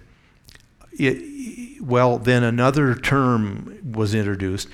it, 1.00 1.82
well, 1.82 2.18
then 2.18 2.44
another 2.44 2.96
term 2.96 3.80
was 3.94 4.16
introduced 4.16 4.68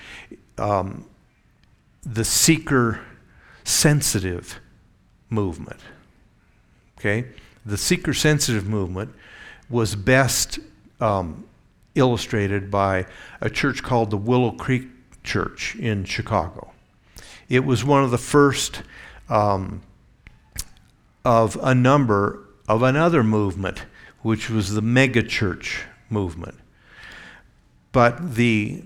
um, 0.57 1.05
the 2.03 2.23
seeker 2.23 3.01
sensitive 3.63 4.59
movement. 5.29 5.79
Okay? 6.97 7.27
The 7.65 7.77
seeker 7.77 8.13
sensitive 8.13 8.67
movement 8.67 9.13
was 9.69 9.95
best 9.95 10.59
um, 10.99 11.45
illustrated 11.95 12.71
by 12.71 13.05
a 13.41 13.49
church 13.49 13.83
called 13.83 14.09
the 14.09 14.17
Willow 14.17 14.51
Creek 14.51 14.87
Church 15.23 15.75
in 15.75 16.05
Chicago. 16.05 16.71
It 17.49 17.65
was 17.65 17.83
one 17.83 18.03
of 18.03 18.11
the 18.11 18.17
first 18.17 18.83
um, 19.29 19.81
of 21.25 21.57
a 21.61 21.73
number 21.73 22.43
of 22.67 22.83
another 22.83 23.23
movement, 23.23 23.83
which 24.21 24.49
was 24.49 24.73
the 24.73 24.81
megachurch 24.81 25.81
movement. 26.09 26.57
But 27.91 28.35
the 28.35 28.83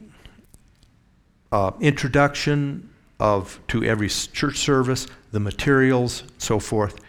uh, 1.51 1.71
introduction 1.79 2.89
of 3.19 3.59
to 3.69 3.83
every 3.83 4.09
church 4.09 4.57
service, 4.57 5.07
the 5.31 5.39
materials, 5.39 6.23
so 6.37 6.59
forth, 6.59 6.99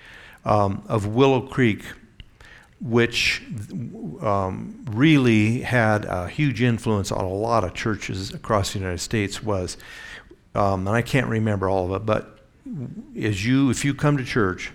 um, 0.45 0.83
of 0.89 1.07
Willow 1.07 1.43
Creek, 1.43 1.83
which 2.81 3.43
um, 4.23 4.85
really 4.91 5.61
had 5.61 6.05
a 6.05 6.29
huge 6.29 6.63
influence 6.63 7.11
on 7.11 7.25
a 7.25 7.33
lot 7.33 7.65
of 7.65 7.75
churches 7.75 8.33
across 8.33 8.73
the 8.73 8.79
United 8.79 8.99
States, 8.99 9.43
was, 9.43 9.77
um, 10.55 10.87
and 10.87 10.97
I 10.97 11.03
can't 11.03 11.27
remember 11.27 11.69
all 11.69 11.93
of 11.93 12.03
it, 12.03 12.07
but 12.07 12.39
as 13.21 13.45
you, 13.45 13.71
if 13.71 13.85
you 13.85 13.95
come 13.95 14.17
to 14.17 14.25
church, 14.25 14.73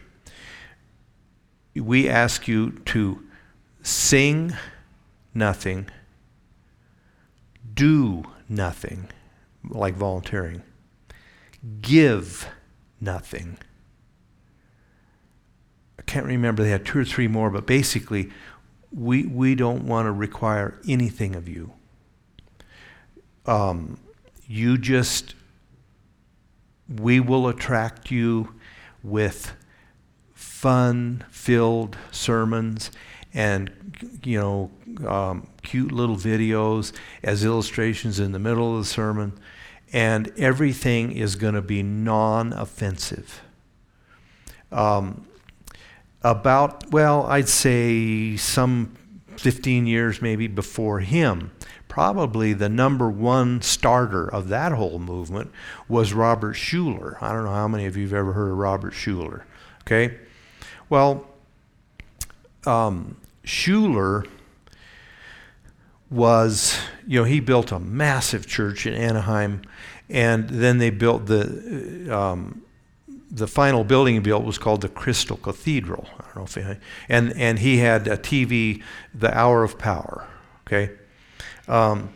we 1.75 2.09
ask 2.09 2.47
you 2.47 2.71
to 2.85 3.23
sing 3.81 4.53
nothing, 5.33 5.89
do 7.73 8.23
nothing, 8.47 9.09
like 9.69 9.95
volunteering 9.95 10.61
give 11.81 12.47
nothing. 12.99 13.57
I 15.97 16.01
can't 16.03 16.25
remember, 16.25 16.63
they 16.63 16.69
had 16.69 16.85
two 16.85 16.99
or 16.99 17.05
three 17.05 17.27
more, 17.27 17.49
but 17.49 17.65
basically, 17.65 18.31
we, 18.91 19.25
we 19.25 19.55
don't 19.55 19.88
want 19.88 20.05
to 20.05 20.12
require 20.12 20.79
anything 20.88 21.36
of 21.36 21.47
you. 21.47 21.71
Um, 23.45 23.99
you 24.45 24.77
just, 24.77 25.36
we 26.88 27.19
will 27.19 27.47
attract 27.47 28.12
you 28.12 28.53
with 29.01 29.53
fun 30.63 31.21
filled 31.30 31.97
sermons 32.10 32.89
and, 33.34 33.69
you 34.23 34.39
know, 34.39 34.71
um, 35.06 35.45
cute 35.62 35.91
little 35.91 36.15
videos 36.15 36.93
as 37.21 37.43
illustrations 37.43 38.17
in 38.17 38.32
the 38.32 38.39
middle 38.39 38.71
of 38.71 38.80
the 38.80 38.89
sermon 38.89 39.34
and 39.91 40.32
everything 40.38 41.12
is 41.12 41.36
going 41.36 41.54
to 41.54 41.62
be 41.62 41.84
non 41.84 42.54
offensive. 42.54 43.41
Um, 44.71 45.28
about, 46.21 46.89
well, 46.91 47.26
I'd 47.26 47.49
say 47.49 48.38
some 48.38 48.95
15 49.36 49.86
years 49.86 50.21
maybe 50.21 50.47
before 50.47 51.02
him, 51.02 51.52
probably 51.89 52.54
the 52.54 52.69
number 52.69 53.10
one 53.10 53.62
starter 53.62 54.34
of 54.34 54.47
that 54.47 54.71
whole 54.71 54.99
movement 54.99 55.52
was 55.89 56.13
Robert 56.13 56.56
Schuller. 56.56 57.21
I 57.21 57.34
don't 57.34 57.43
know 57.43 57.52
how 57.52 57.67
many 57.67 57.86
of 57.86 57.97
you 57.97 58.04
have 58.04 58.13
ever 58.13 58.32
heard 58.32 58.52
of 58.52 58.58
Robert 58.58 58.93
Schuller. 58.93 59.41
Okay? 59.82 60.19
Well, 60.93 61.25
um, 62.67 63.17
Schuller 63.43 64.27
was, 66.12 66.77
you 67.08 67.19
know, 67.19 67.23
he 67.23 67.39
built 67.39 67.71
a 67.71 67.79
massive 67.79 68.45
church 68.45 68.86
in 68.86 68.93
Anaheim, 68.93 69.63
and 70.08 70.47
then 70.47 70.77
they 70.77 70.91
built 70.91 71.25
the 71.25 72.15
um, 72.15 72.62
the 73.32 73.47
final 73.47 73.84
building 73.84 74.13
he 74.13 74.19
built 74.19 74.43
was 74.43 74.60
called 74.60 74.82
the 74.82 74.88
Crystal 74.88 75.38
Cathedral. 75.38 76.08
I 76.19 76.25
don't 76.25 76.36
know 76.36 76.43
if 76.43 76.53
he, 76.53 76.79
and 77.10 77.34
and 77.38 77.58
he 77.58 77.77
had 77.79 78.08
a 78.08 78.15
TV, 78.15 78.84
The 79.15 79.36
Hour 79.36 79.63
of 79.63 79.79
Power. 79.79 80.27
Okay, 80.67 80.91
um, 81.67 82.13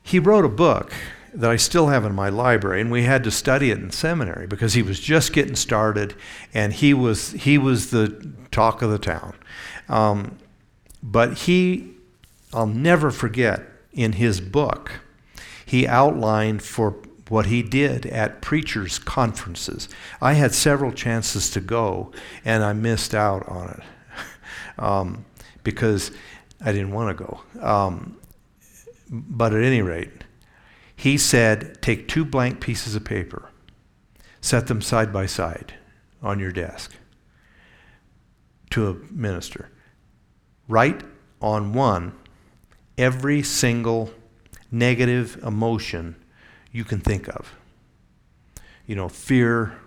he 0.00 0.20
wrote 0.20 0.44
a 0.44 0.48
book 0.48 0.94
that 1.34 1.50
I 1.50 1.56
still 1.56 1.88
have 1.88 2.04
in 2.04 2.14
my 2.14 2.28
library, 2.28 2.80
and 2.80 2.90
we 2.90 3.02
had 3.02 3.24
to 3.24 3.30
study 3.30 3.70
it 3.70 3.78
in 3.78 3.90
seminary 3.90 4.46
because 4.46 4.74
he 4.74 4.82
was 4.82 5.00
just 5.00 5.32
getting 5.32 5.56
started, 5.56 6.14
and 6.52 6.72
he 6.72 6.94
was 6.94 7.32
he 7.32 7.58
was 7.58 7.90
the 7.90 8.32
talk 8.50 8.82
of 8.82 8.90
the 8.90 8.98
town. 8.98 9.34
Um, 9.88 10.38
but 11.02 11.38
he 11.38 11.94
I'll 12.54 12.66
never 12.66 13.10
forget 13.10 13.62
in 13.92 14.12
his 14.12 14.40
book, 14.40 15.00
he 15.66 15.86
outlined 15.86 16.62
for 16.62 16.96
what 17.28 17.46
he 17.46 17.62
did 17.62 18.06
at 18.06 18.40
preachers' 18.40 18.98
conferences. 18.98 19.88
I 20.20 20.34
had 20.34 20.54
several 20.54 20.92
chances 20.92 21.50
to 21.50 21.60
go, 21.60 22.12
and 22.44 22.62
I 22.62 22.72
missed 22.74 23.14
out 23.14 23.48
on 23.48 23.70
it 23.70 23.82
um, 24.82 25.24
because 25.64 26.12
I 26.60 26.70
didn't 26.70 26.92
want 26.92 27.16
to 27.16 27.24
go. 27.24 27.40
Um, 27.60 28.16
but 29.10 29.52
at 29.52 29.62
any 29.62 29.82
rate, 29.82 30.23
he 30.96 31.18
said 31.18 31.80
take 31.82 32.08
two 32.08 32.24
blank 32.24 32.60
pieces 32.60 32.94
of 32.94 33.04
paper, 33.04 33.50
set 34.40 34.66
them 34.66 34.80
side 34.80 35.12
by 35.12 35.26
side 35.26 35.74
on 36.22 36.38
your 36.38 36.52
desk 36.52 36.94
to 38.70 38.88
a 38.88 38.94
minister. 39.12 39.70
Write 40.68 41.02
on 41.40 41.72
one 41.72 42.12
every 42.96 43.42
single 43.42 44.10
negative 44.70 45.38
emotion 45.44 46.16
you 46.72 46.84
can 46.84 47.00
think 47.00 47.28
of. 47.28 47.54
You 48.86 48.96
know, 48.96 49.08
fear, 49.08 49.78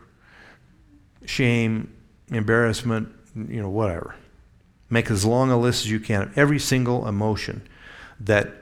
shame, 1.25 1.93
embarrassment, 2.29 3.09
you 3.35 3.61
know, 3.61 3.69
whatever. 3.69 4.15
Make 4.89 5.11
as 5.11 5.25
long 5.25 5.51
a 5.51 5.57
list 5.57 5.85
as 5.85 5.91
you 5.91 5.99
can 5.99 6.21
of 6.21 6.37
every 6.37 6.59
single 6.59 7.07
emotion 7.07 7.67
that 8.19 8.53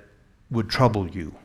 would 0.49 0.69
trouble 0.69 1.07
you. 1.07 1.35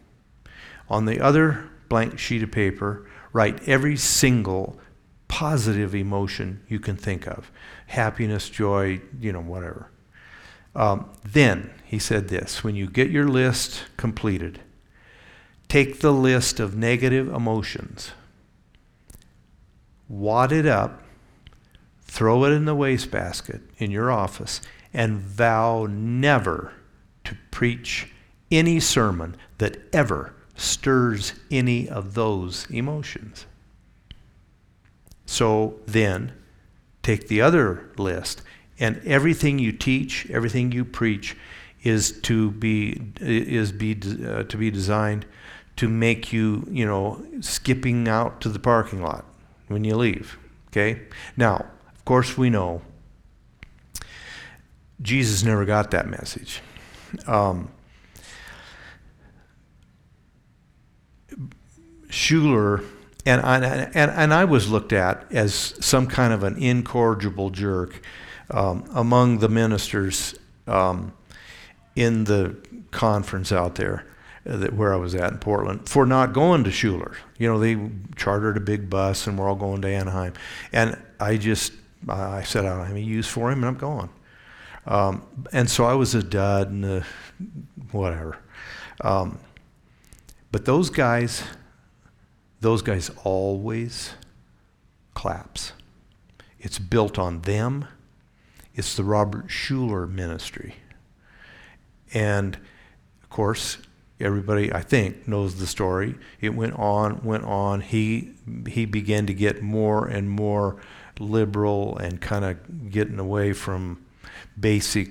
On 0.91 1.05
the 1.05 1.21
other 1.21 1.71
blank 1.89 2.19
sheet 2.19 2.43
of 2.43 2.51
paper, 2.51 3.07
write 3.33 3.67
every 3.69 3.97
single 3.97 4.79
positive 5.29 5.95
emotion 5.95 6.61
you 6.69 6.81
can 6.81 6.97
think 6.97 7.27
of 7.29 7.53
happiness, 7.87 8.51
joy, 8.51 9.01
you 9.21 9.33
know, 9.33 9.41
whatever. 9.41 9.91
Um, 10.75 11.11
then 11.25 11.71
he 11.85 11.99
said 11.99 12.29
this 12.29 12.63
when 12.63 12.75
you 12.75 12.89
get 12.89 13.11
your 13.11 13.29
list 13.29 13.85
completed, 13.97 14.61
take 15.69 16.01
the 16.01 16.13
list 16.13 16.61
of 16.61 16.77
negative 16.77 17.29
emotions, 17.29 18.13
wad 20.09 20.53
it 20.53 20.67
up, 20.67 21.03
throw 22.03 22.45
it 22.45 22.51
in 22.51 22.65
the 22.65 22.75
wastebasket 22.75 23.63
in 23.79 23.91
your 23.91 24.11
office, 24.11 24.61
and 24.93 25.19
vow 25.19 25.87
never 25.89 26.73
to 27.25 27.37
preach 27.53 28.13
any 28.51 28.81
sermon 28.81 29.37
that 29.59 29.79
ever 29.93 30.35
stirs 30.61 31.33
any 31.51 31.89
of 31.89 32.15
those 32.15 32.67
emotions. 32.71 33.47
So 35.27 35.81
then, 35.87 36.33
take 37.03 37.29
the 37.29 37.41
other 37.41 37.91
list 37.97 38.43
and 38.79 39.01
everything 39.07 39.59
you 39.59 39.73
teach, 39.73 40.29
everything 40.31 40.73
you 40.73 40.85
preach, 40.85 41.37
is 41.83 42.21
to 42.23 42.51
be 42.51 43.01
is 43.21 43.73
be 43.73 43.99
uh, 44.27 44.43
to 44.45 44.57
be 44.57 44.71
designed 44.71 45.25
to 45.77 45.89
make 45.89 46.31
you, 46.33 46.67
you 46.71 46.85
know, 46.85 47.25
skipping 47.41 48.07
out 48.07 48.41
to 48.43 48.51
the 48.51 48.59
parking 48.59 49.01
lot 49.01 49.25
when 49.69 49.83
you 49.83 49.97
leave. 49.97 50.39
Okay? 50.69 51.01
Now, 51.39 51.67
of 51.95 52.05
course, 52.05 52.37
we 52.37 52.51
know 52.51 52.83
Jesus 55.01 55.43
never 55.43 55.65
got 55.65 55.91
that 55.93 56.07
message. 56.07 56.61
Um, 57.27 57.71
Schuller, 62.11 62.85
and 63.27 63.41
I, 63.41 63.59
and, 63.59 64.11
and 64.11 64.35
I 64.35 64.45
was 64.45 64.69
looked 64.69 64.93
at 64.93 65.31
as 65.31 65.55
some 65.81 66.07
kind 66.07 66.33
of 66.33 66.43
an 66.43 66.57
incorrigible 66.57 67.51
jerk 67.51 68.01
um, 68.51 68.89
among 68.95 69.39
the 69.39 69.49
ministers 69.49 70.35
um, 70.67 71.13
in 71.95 72.25
the 72.25 72.57
conference 72.91 73.53
out 73.53 73.77
there 73.77 74.07
uh, 74.47 74.57
that, 74.57 74.73
where 74.73 74.93
I 74.93 74.97
was 74.97 75.15
at 75.15 75.33
in 75.33 75.39
Portland 75.39 75.89
for 75.89 76.07
not 76.07 76.33
going 76.33 76.65
to 76.65 76.71
Schuller. 76.71 77.15
You 77.39 77.49
know, 77.49 77.59
they 77.59 77.79
chartered 78.17 78.57
a 78.57 78.61
big 78.61 78.91
bus 78.91 79.27
and 79.27 79.39
we're 79.39 79.49
all 79.49 79.57
going 79.57 79.83
to 79.83 79.89
Anaheim. 79.89 80.35
And 80.73 81.01
I 81.19 81.37
just, 81.37 81.73
I 82.09 82.43
said, 82.43 82.65
I 82.65 82.71
don't 82.71 82.87
have 82.87 82.97
any 82.97 83.05
use 83.05 83.29
for 83.29 83.51
him 83.51 83.59
and 83.59 83.67
I'm 83.67 83.77
going. 83.77 84.09
Um, 84.87 85.27
and 85.53 85.69
so 85.69 85.85
I 85.85 85.95
was 85.95 86.15
a 86.15 86.23
dud 86.23 86.71
and 86.71 86.85
a 86.85 87.05
whatever. 87.93 88.39
Um, 89.03 89.39
but 90.53 90.65
those 90.65 90.91
guys, 90.91 91.43
those 92.61 92.83
guys 92.83 93.11
always 93.25 94.11
claps. 95.15 95.73
It's 96.59 96.79
built 96.79 97.19
on 97.19 97.43
them. 97.43 97.87
It's 98.75 98.95
the 98.97 99.05
Robert 99.05 99.49
Schuller 99.49 100.09
ministry. 100.09 100.77
And 102.13 102.57
of 103.23 103.31
course, 103.31 103.79
everybody 104.21 104.73
I 104.73 104.83
think 104.83 105.27
knows 105.27 105.57
the 105.57 105.67
story. 105.67 106.17
It 106.41 106.51
went 106.51 106.75
on, 106.79 107.23
went 107.23 107.45
on. 107.45 107.81
He 107.81 108.33
he 108.69 108.85
began 108.85 109.27
to 109.27 109.35
get 109.35 109.63
more 109.63 110.07
and 110.07 110.29
more 110.29 110.77
liberal 111.19 111.97
and 111.99 112.21
kind 112.21 112.45
of 112.45 112.91
getting 112.91 113.19
away 113.19 113.53
from 113.53 114.05
basic 114.59 115.09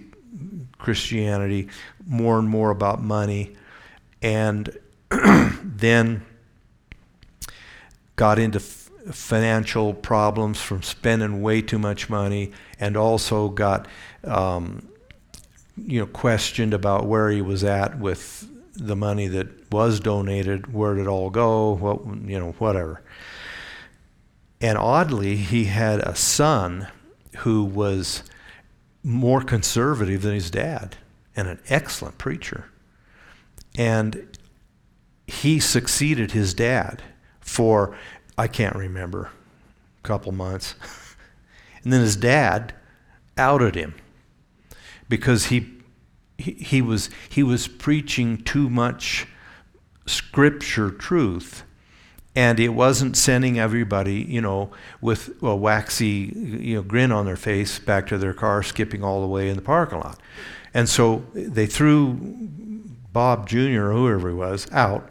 Christianity, 0.78 1.68
more 2.06 2.38
and 2.40 2.48
more 2.48 2.70
about 2.70 3.02
money, 3.02 3.56
and 4.22 4.76
then 5.10 6.26
got 8.20 8.38
into 8.38 8.60
f- 8.60 8.92
financial 9.16 9.94
problems 9.94 10.62
from 10.62 10.84
spending 10.84 11.42
way 11.42 11.62
too 11.62 11.80
much 11.80 12.10
money, 12.10 12.52
and 12.78 12.98
also 12.98 13.48
got 13.48 13.88
um, 14.26 14.86
you 15.78 16.02
know 16.02 16.06
questioned 16.06 16.74
about 16.74 17.06
where 17.06 17.30
he 17.30 17.42
was 17.42 17.64
at 17.64 17.98
with 17.98 18.46
the 18.76 18.98
money 18.98 19.28
that 19.28 19.72
was 19.72 20.02
donated, 20.02 20.74
where 20.74 20.96
did 20.96 21.04
it 21.04 21.08
all 21.08 21.30
go, 21.30 21.72
what 21.76 22.06
you 22.30 22.38
know, 22.38 22.52
whatever. 22.60 23.02
And 24.60 24.78
oddly, 24.78 25.38
he 25.38 25.66
had 25.66 26.02
a 26.02 26.14
son 26.14 26.90
who 27.38 27.64
was 27.64 28.24
more 29.02 29.42
conservative 29.42 30.24
than 30.24 30.34
his 30.34 30.52
dad 30.52 30.98
and 31.38 31.48
an 31.48 31.60
excellent 31.70 32.18
preacher. 32.18 32.66
And 33.78 34.38
he 35.26 35.62
succeeded 35.62 36.32
his 36.32 36.54
dad 36.54 37.02
for, 37.50 37.96
I 38.38 38.48
can't 38.48 38.76
remember, 38.76 39.30
a 40.04 40.08
couple 40.08 40.32
months. 40.32 40.76
and 41.84 41.92
then 41.92 42.02
his 42.02 42.16
dad 42.16 42.74
outed 43.38 43.76
him 43.76 43.96
because 45.08 45.48
he, 45.48 45.68
he, 46.38 46.54
he, 46.54 46.82
was, 46.82 47.10
he 47.28 47.44
was 47.44 47.68
preaching 47.68 48.38
too 48.38 48.70
much 48.70 49.28
scripture 50.06 50.90
truth 50.90 51.64
and 52.36 52.60
it 52.60 52.70
wasn't 52.70 53.18
sending 53.18 53.60
everybody, 53.60 54.22
you 54.22 54.40
know, 54.40 54.70
with 55.02 55.42
a 55.42 55.56
waxy, 55.56 56.32
you 56.36 56.76
know, 56.76 56.84
grin 56.84 57.12
on 57.12 57.26
their 57.26 57.36
face 57.36 57.80
back 57.80 58.08
to 58.08 58.18
their 58.18 58.34
car, 58.34 58.62
skipping 58.62 59.04
all 59.04 59.22
the 59.22 59.28
way 59.28 59.50
in 59.50 59.56
the 59.56 59.62
parking 59.62 60.00
lot. 60.00 60.20
And 60.74 60.88
so 60.88 61.26
they 61.34 61.66
threw 61.66 62.14
Bob 63.12 63.50
Jr. 63.50 63.88
or 63.88 63.94
whoever 63.94 64.30
he 64.30 64.36
was 64.36 64.72
out 64.72 65.10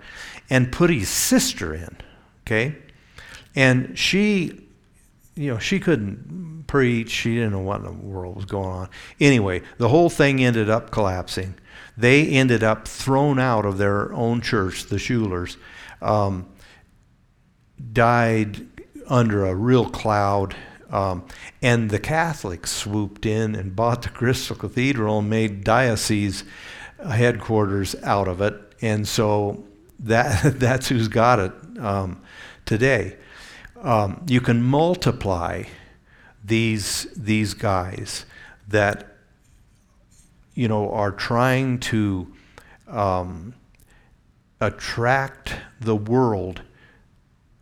and 0.49 0.73
put 0.73 0.91
his 0.91 1.09
sister 1.09 1.75
in, 1.75 1.97
okay? 2.49 2.75
And 3.55 3.99
she, 3.99 4.67
you 5.35 5.53
know, 5.53 5.59
she 5.59 5.79
couldn't 5.79 6.65
preach. 6.67 7.11
She 7.11 7.35
didn't 7.35 7.53
know 7.53 7.61
what 7.61 7.81
in 7.81 7.85
the 7.85 7.93
world 7.93 8.37
was 8.37 8.47
going 8.47 8.69
on. 8.69 8.89
Anyway, 9.21 9.63
the 9.77 9.89
whole 9.89 10.09
thing 10.09 10.43
ended 10.43 10.71
up 10.71 10.91
collapsing. 10.91 11.55
They 11.97 12.27
ended 12.29 12.63
up 12.63 12.89
thrown 12.89 13.39
out 13.39 13.67
of 13.67 13.77
their 13.77 14.13
own 14.15 14.41
church, 14.41 14.85
the 14.87 14.97
Schullers. 14.97 15.57
Um, 16.01 16.47
died 17.93 18.67
under 19.09 19.45
a 19.45 19.55
real 19.55 19.89
cloud. 19.91 20.57
Um, 20.91 21.27
and 21.61 21.91
the 21.91 21.99
Catholics 21.99 22.71
swooped 22.71 23.27
in 23.27 23.55
and 23.55 23.77
bought 23.77 24.03
the 24.03 24.09
Crystal 24.09 24.57
Cathedral 24.57 25.19
and 25.19 25.29
made 25.29 25.65
diocese 25.65 26.45
headquarters 26.99 27.95
out 28.03 28.27
of 28.27 28.41
it. 28.41 28.55
And 28.81 29.07
so 29.07 29.65
that, 29.99 30.43
that's 30.59 30.89
who's 30.89 31.09
got 31.09 31.39
it 31.39 31.53
um, 31.79 32.21
today. 32.65 33.17
Um, 33.81 34.25
you 34.27 34.41
can 34.41 34.63
multiply 34.63 35.65
these, 36.45 37.07
these 37.17 37.55
guys 37.55 38.25
that 38.69 39.17
you 40.55 40.67
know 40.67 40.91
are 40.91 41.13
trying 41.13 41.79
to 41.79 42.27
um, 42.89 43.55
attract 44.61 45.55
the 45.81 45.95
world 45.95 46.63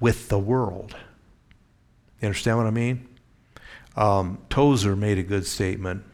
with 0.00 0.28
the 0.28 0.38
world. 0.38 0.96
You 2.20 2.26
understand 2.28 2.56
what 2.56 2.66
I 2.66 2.70
mean? 2.70 3.06
Um, 3.96 4.38
Tozer 4.48 4.96
made 4.96 5.18
a 5.18 5.22
good 5.22 5.46
statement. 5.46 6.04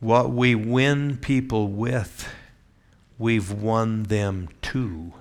What 0.00 0.30
we 0.30 0.54
win 0.54 1.16
people 1.16 1.68
with, 1.68 2.28
we've 3.18 3.50
won 3.50 4.04
them 4.04 4.48
too. 4.62 5.12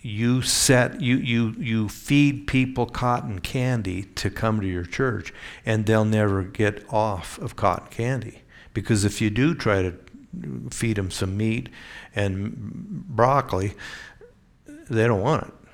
You 0.00 0.42
set 0.42 1.00
you 1.00 1.16
you 1.16 1.54
you 1.58 1.88
feed 1.88 2.46
people 2.46 2.86
cotton 2.86 3.40
candy 3.40 4.04
to 4.16 4.30
come 4.30 4.60
to 4.60 4.66
your 4.66 4.84
church, 4.84 5.32
and 5.64 5.86
they'll 5.86 6.04
never 6.04 6.42
get 6.42 6.84
off 6.92 7.38
of 7.38 7.56
cotton 7.56 7.88
candy 7.90 8.42
because 8.72 9.04
if 9.04 9.20
you 9.20 9.30
do 9.30 9.54
try 9.54 9.82
to 9.82 9.94
feed 10.70 10.96
them 10.96 11.10
some 11.10 11.36
meat 11.36 11.70
and 12.14 12.54
broccoli, 13.08 13.74
they 14.66 15.06
don't 15.06 15.22
want 15.22 15.48
it. 15.48 15.65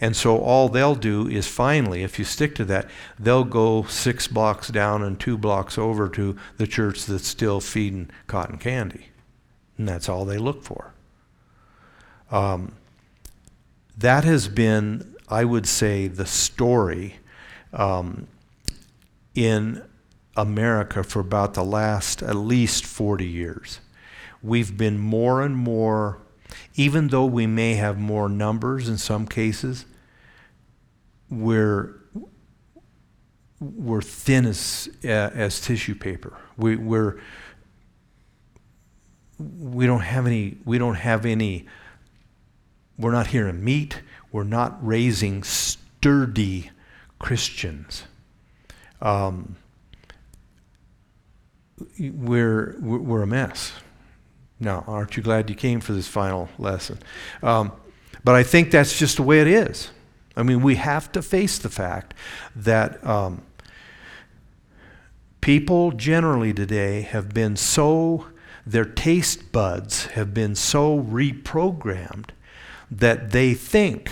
And 0.00 0.16
so 0.16 0.38
all 0.38 0.68
they'll 0.68 0.94
do 0.94 1.28
is 1.28 1.46
finally, 1.46 2.02
if 2.02 2.18
you 2.18 2.24
stick 2.24 2.54
to 2.54 2.64
that, 2.66 2.88
they'll 3.18 3.44
go 3.44 3.82
six 3.84 4.26
blocks 4.26 4.68
down 4.68 5.02
and 5.02 5.20
two 5.20 5.36
blocks 5.36 5.76
over 5.76 6.08
to 6.08 6.36
the 6.56 6.66
church 6.66 7.04
that's 7.04 7.28
still 7.28 7.60
feeding 7.60 8.10
cotton 8.26 8.56
candy. 8.56 9.08
And 9.76 9.86
that's 9.86 10.08
all 10.08 10.24
they 10.24 10.38
look 10.38 10.62
for. 10.62 10.94
Um, 12.30 12.72
that 13.98 14.24
has 14.24 14.48
been, 14.48 15.16
I 15.28 15.44
would 15.44 15.66
say, 15.66 16.08
the 16.08 16.26
story 16.26 17.16
um, 17.74 18.26
in 19.34 19.82
America 20.36 21.04
for 21.04 21.20
about 21.20 21.52
the 21.54 21.64
last 21.64 22.22
at 22.22 22.36
least 22.36 22.86
40 22.86 23.26
years. 23.26 23.80
We've 24.42 24.76
been 24.76 24.98
more 24.98 25.42
and 25.42 25.54
more, 25.54 26.18
even 26.74 27.08
though 27.08 27.26
we 27.26 27.46
may 27.46 27.74
have 27.74 27.98
more 27.98 28.28
numbers 28.28 28.88
in 28.88 28.96
some 28.96 29.26
cases, 29.26 29.84
we're, 31.30 31.96
we're 33.60 34.02
thin 34.02 34.46
as, 34.46 34.88
as 35.02 35.60
tissue 35.60 35.94
paper. 35.94 36.36
We, 36.56 36.76
we're, 36.76 37.20
we 39.38 39.86
don't 39.86 40.00
have 40.00 40.26
any, 40.26 40.58
we 40.64 40.78
don't 40.78 40.96
have 40.96 41.24
any, 41.24 41.66
we're 42.98 43.12
not 43.12 43.28
here 43.28 43.46
to 43.46 43.52
meet, 43.52 44.02
we're 44.32 44.44
not 44.44 44.84
raising 44.84 45.42
sturdy 45.42 46.70
Christians. 47.18 48.04
Um, 49.00 49.56
we're, 51.98 52.76
we're 52.80 53.22
a 53.22 53.26
mess. 53.26 53.72
Now, 54.58 54.84
aren't 54.86 55.16
you 55.16 55.22
glad 55.22 55.48
you 55.48 55.56
came 55.56 55.80
for 55.80 55.92
this 55.92 56.06
final 56.06 56.50
lesson? 56.58 56.98
Um, 57.42 57.72
but 58.22 58.34
I 58.34 58.42
think 58.42 58.70
that's 58.70 58.98
just 58.98 59.16
the 59.16 59.22
way 59.22 59.40
it 59.40 59.46
is. 59.46 59.90
I 60.36 60.42
mean, 60.42 60.62
we 60.62 60.76
have 60.76 61.10
to 61.12 61.22
face 61.22 61.58
the 61.58 61.68
fact 61.68 62.14
that 62.54 63.04
um, 63.06 63.42
people 65.40 65.92
generally 65.92 66.52
today 66.52 67.02
have 67.02 67.34
been 67.34 67.56
so, 67.56 68.26
their 68.66 68.84
taste 68.84 69.52
buds 69.52 70.06
have 70.06 70.32
been 70.32 70.54
so 70.54 71.00
reprogrammed 71.00 72.30
that 72.90 73.30
they 73.30 73.54
think 73.54 74.10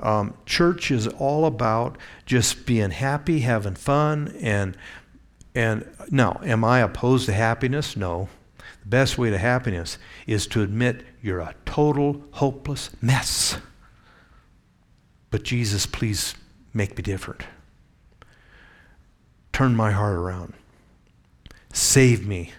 um, 0.00 0.34
church 0.44 0.90
is 0.90 1.06
all 1.06 1.46
about 1.46 1.96
just 2.26 2.66
being 2.66 2.90
happy, 2.90 3.40
having 3.40 3.74
fun, 3.74 4.34
and 4.40 4.76
and 5.54 5.88
now, 6.10 6.40
am 6.42 6.64
I 6.64 6.80
opposed 6.80 7.26
to 7.26 7.32
happiness? 7.32 7.96
No. 7.96 8.28
The 8.82 8.88
best 8.88 9.16
way 9.16 9.30
to 9.30 9.38
happiness 9.38 9.98
is 10.26 10.48
to 10.48 10.62
admit 10.62 11.04
you're 11.22 11.38
a 11.38 11.54
total 11.64 12.24
hopeless 12.32 12.90
mess. 13.00 13.58
But 15.34 15.42
Jesus, 15.42 15.84
please 15.84 16.36
make 16.72 16.96
me 16.96 17.02
different. 17.02 17.42
Turn 19.52 19.74
my 19.74 19.90
heart 19.90 20.14
around. 20.14 20.54
Save 21.72 22.24
me. 22.24 22.52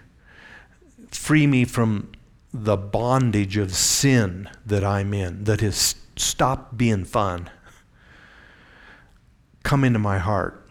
Free 1.10 1.46
me 1.46 1.64
from 1.64 2.12
the 2.52 2.76
bondage 2.76 3.56
of 3.56 3.74
sin 3.74 4.50
that 4.66 4.84
I'm 4.84 5.14
in, 5.14 5.44
that 5.44 5.62
has 5.62 5.94
stopped 6.16 6.76
being 6.76 7.06
fun. 7.06 7.48
Come 9.62 9.82
into 9.82 9.98
my 9.98 10.18
heart. 10.18 10.68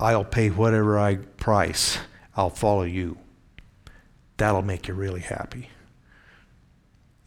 I'll 0.00 0.24
pay 0.24 0.50
whatever 0.50 0.98
I 0.98 1.18
price. 1.18 1.98
I'll 2.34 2.50
follow 2.50 2.82
you. 2.82 3.16
That'll 4.38 4.62
make 4.62 4.88
you 4.88 4.94
really 4.94 5.20
happy. 5.20 5.70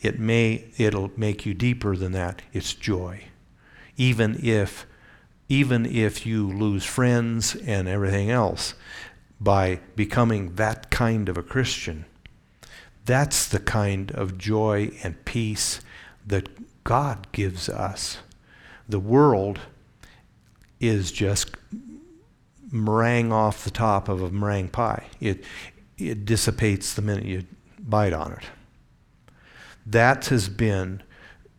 It 0.04 0.20
may 0.20 0.66
it'll 0.78 1.12
make 1.18 1.46
you 1.46 1.54
deeper 1.54 1.96
than 1.96 2.12
that. 2.12 2.42
It's 2.52 2.74
joy. 2.74 3.24
Even 3.98 4.40
if 4.44 4.86
even 5.50 5.86
if 5.86 6.26
you 6.26 6.48
lose 6.48 6.86
friends 6.86 7.56
and 7.56 7.88
everything 7.88 8.30
else 8.30 8.76
by 9.40 9.80
becoming 9.96 10.56
that 10.56 10.90
kind 10.90 11.30
of 11.30 11.38
a 11.38 11.44
Christian, 11.44 12.06
that's 13.06 13.48
the 13.48 13.60
kind 13.60 14.12
of 14.12 14.38
joy 14.38 14.92
and 15.04 15.24
peace 15.26 15.82
that 16.26 16.50
God 16.84 17.28
gives 17.32 17.70
us. 17.70 18.18
The 18.88 19.00
world 19.00 19.60
is 20.80 21.12
just 21.12 21.56
meringue 22.72 23.32
off 23.32 23.64
the 23.64 23.72
top 23.72 24.10
of 24.10 24.22
a 24.22 24.32
meringue 24.32 24.70
pie. 24.70 25.06
It, 25.20 25.44
it 25.98 26.26
dissipates 26.26 26.94
the 26.94 27.02
minute 27.02 27.26
you 27.26 27.44
bite 27.80 28.14
on 28.14 28.34
it. 28.34 28.44
That 29.86 30.28
has 30.28 30.50
been, 30.50 31.04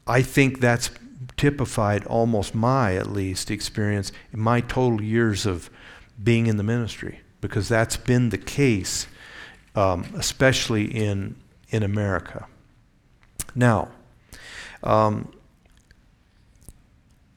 I 0.06 0.22
think 0.22 0.60
that's 0.60 0.90
typified 1.36 2.04
almost 2.06 2.54
my, 2.54 2.96
at 2.96 3.10
least, 3.10 3.50
experience 3.50 4.12
in 4.32 4.40
my 4.40 4.60
total 4.60 5.02
years 5.02 5.46
of 5.46 5.70
being 6.22 6.46
in 6.46 6.56
the 6.56 6.62
ministry, 6.62 7.20
because 7.40 7.68
that's 7.68 7.96
been 7.96 8.30
the 8.30 8.38
case, 8.38 9.06
um, 9.74 10.04
especially 10.16 10.84
in, 10.84 11.36
in 11.68 11.82
America. 11.82 12.46
Now, 13.54 13.88
um, 14.82 15.32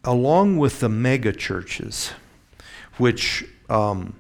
along 0.03 0.57
with 0.57 0.79
the 0.79 0.89
mega 0.89 1.33
churches, 1.33 2.11
which 2.97 3.45
um, 3.69 4.15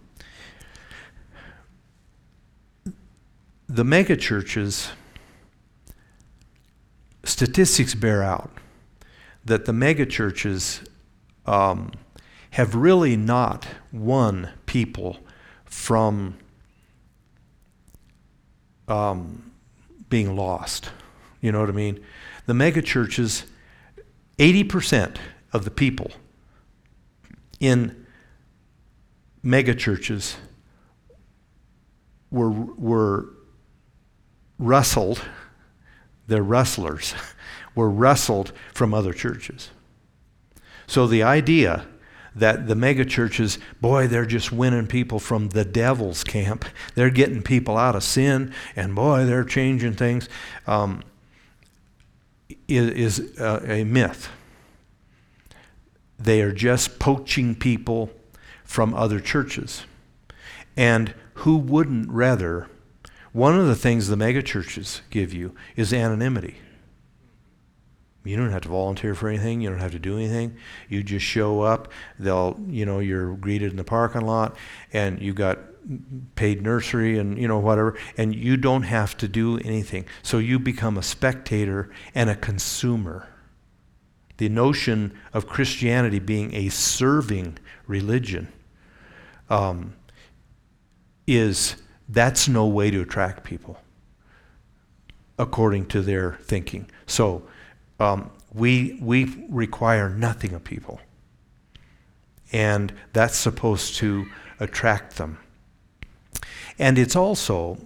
the 3.67 3.83
mega 3.83 4.15
churches, 4.15 4.91
statistics 7.27 7.93
bear 7.93 8.23
out 8.23 8.51
that 9.45 9.65
the 9.65 9.71
megachurches 9.71 10.87
um, 11.45 11.91
have 12.51 12.75
really 12.75 13.15
not 13.15 13.67
won 13.91 14.49
people 14.65 15.17
from 15.65 16.37
um, 18.87 19.51
being 20.09 20.35
lost. 20.35 20.89
You 21.41 21.51
know 21.51 21.59
what 21.59 21.69
I 21.69 21.73
mean? 21.73 22.03
The 22.45 22.53
megachurches, 22.53 23.45
80% 24.37 25.17
of 25.53 25.65
the 25.65 25.71
people 25.71 26.11
in 27.59 28.05
megachurches 29.43 30.35
were, 32.31 32.49
were 32.49 33.29
wrestled, 34.59 35.21
they're 36.27 36.43
wrestlers, 36.43 37.13
were 37.75 37.89
wrestled 37.89 38.51
from 38.73 38.93
other 38.93 39.13
churches. 39.13 39.69
So 40.85 41.07
the 41.07 41.23
idea 41.23 41.85
that 42.35 42.67
the 42.67 42.75
mega 42.75 43.03
churches, 43.03 43.57
boy, 43.81 44.07
they're 44.07 44.25
just 44.25 44.51
winning 44.51 44.87
people 44.87 45.19
from 45.19 45.49
the 45.49 45.65
devil's 45.65 46.23
camp. 46.23 46.65
They're 46.95 47.09
getting 47.09 47.41
people 47.41 47.77
out 47.77 47.95
of 47.95 48.03
sin, 48.03 48.53
and 48.75 48.93
boy, 48.93 49.25
they're 49.25 49.43
changing 49.43 49.93
things. 49.93 50.29
Um, 50.67 51.03
is, 52.67 53.19
is 53.19 53.39
a, 53.39 53.79
a 53.79 53.83
myth. 53.83 54.29
They 56.19 56.41
are 56.41 56.51
just 56.51 56.99
poaching 56.99 57.55
people 57.55 58.11
from 58.63 58.93
other 58.93 59.19
churches. 59.19 59.85
And 60.75 61.13
who 61.35 61.57
wouldn't 61.57 62.09
rather? 62.09 62.67
One 63.37 63.59
of 63.59 63.67
the 63.67 63.75
things 63.75 64.07
the 64.07 64.15
megachurches 64.15 65.01
give 65.11 65.31
you 65.31 65.53
is 65.75 65.93
anonymity. 65.93 66.55
You 68.23 68.35
don't 68.35 68.49
have 68.49 68.63
to 68.63 68.69
volunteer 68.69 69.13
for 69.13 69.29
anything. 69.29 69.61
You 69.61 69.69
don't 69.69 69.77
have 69.77 69.91
to 69.91 69.99
do 69.99 70.17
anything. 70.17 70.57
You 70.89 71.03
just 71.03 71.23
show 71.23 71.61
up. 71.61 71.91
They'll, 72.17 72.59
you 72.67 72.83
know, 72.83 72.97
you're 72.97 73.35
greeted 73.35 73.69
in 73.69 73.77
the 73.77 73.83
parking 73.83 74.21
lot, 74.21 74.57
and 74.91 75.21
you 75.21 75.35
got 75.35 75.59
paid 76.33 76.63
nursery 76.63 77.19
and 77.19 77.37
you 77.37 77.47
know 77.47 77.59
whatever, 77.59 77.95
and 78.17 78.33
you 78.33 78.57
don't 78.57 78.81
have 78.81 79.15
to 79.17 79.27
do 79.27 79.59
anything. 79.59 80.05
So 80.23 80.39
you 80.39 80.57
become 80.57 80.97
a 80.97 81.03
spectator 81.03 81.91
and 82.15 82.31
a 82.31 82.35
consumer. 82.35 83.27
The 84.37 84.49
notion 84.49 85.15
of 85.31 85.45
Christianity 85.45 86.17
being 86.17 86.55
a 86.55 86.69
serving 86.69 87.59
religion 87.85 88.51
um, 89.47 89.93
is 91.27 91.75
that's 92.09 92.47
no 92.47 92.65
way 92.67 92.89
to 92.91 93.01
attract 93.01 93.43
people 93.43 93.77
according 95.39 95.85
to 95.85 96.01
their 96.01 96.33
thinking. 96.41 96.89
So 97.05 97.43
um, 97.99 98.31
we, 98.53 98.97
we 99.01 99.45
require 99.49 100.09
nothing 100.09 100.53
of 100.53 100.63
people. 100.63 100.99
And 102.51 102.93
that's 103.13 103.37
supposed 103.37 103.95
to 103.97 104.25
attract 104.59 105.17
them. 105.17 105.37
And 106.79 106.97
it's 106.97 107.15
also 107.15 107.77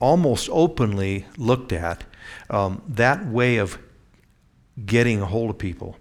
almost 0.00 0.48
openly 0.50 1.26
looked 1.36 1.72
at 1.72 2.04
um, 2.50 2.82
that 2.88 3.26
way 3.26 3.58
of 3.58 3.78
getting 4.84 5.20
a 5.20 5.26
hold 5.26 5.50
of 5.50 5.58
people. 5.58 5.96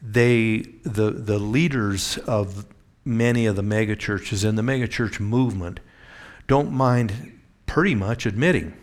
They, 0.00 0.58
the, 0.84 1.10
the 1.10 1.38
leaders 1.38 2.18
of 2.18 2.66
many 3.04 3.46
of 3.46 3.56
the 3.56 3.62
megachurches 3.62 4.48
and 4.48 4.56
the 4.56 4.62
megachurch 4.62 5.20
movement 5.20 5.80
don't 6.46 6.72
mind 6.72 7.40
pretty 7.66 7.94
much 7.94 8.26
admitting 8.26 8.74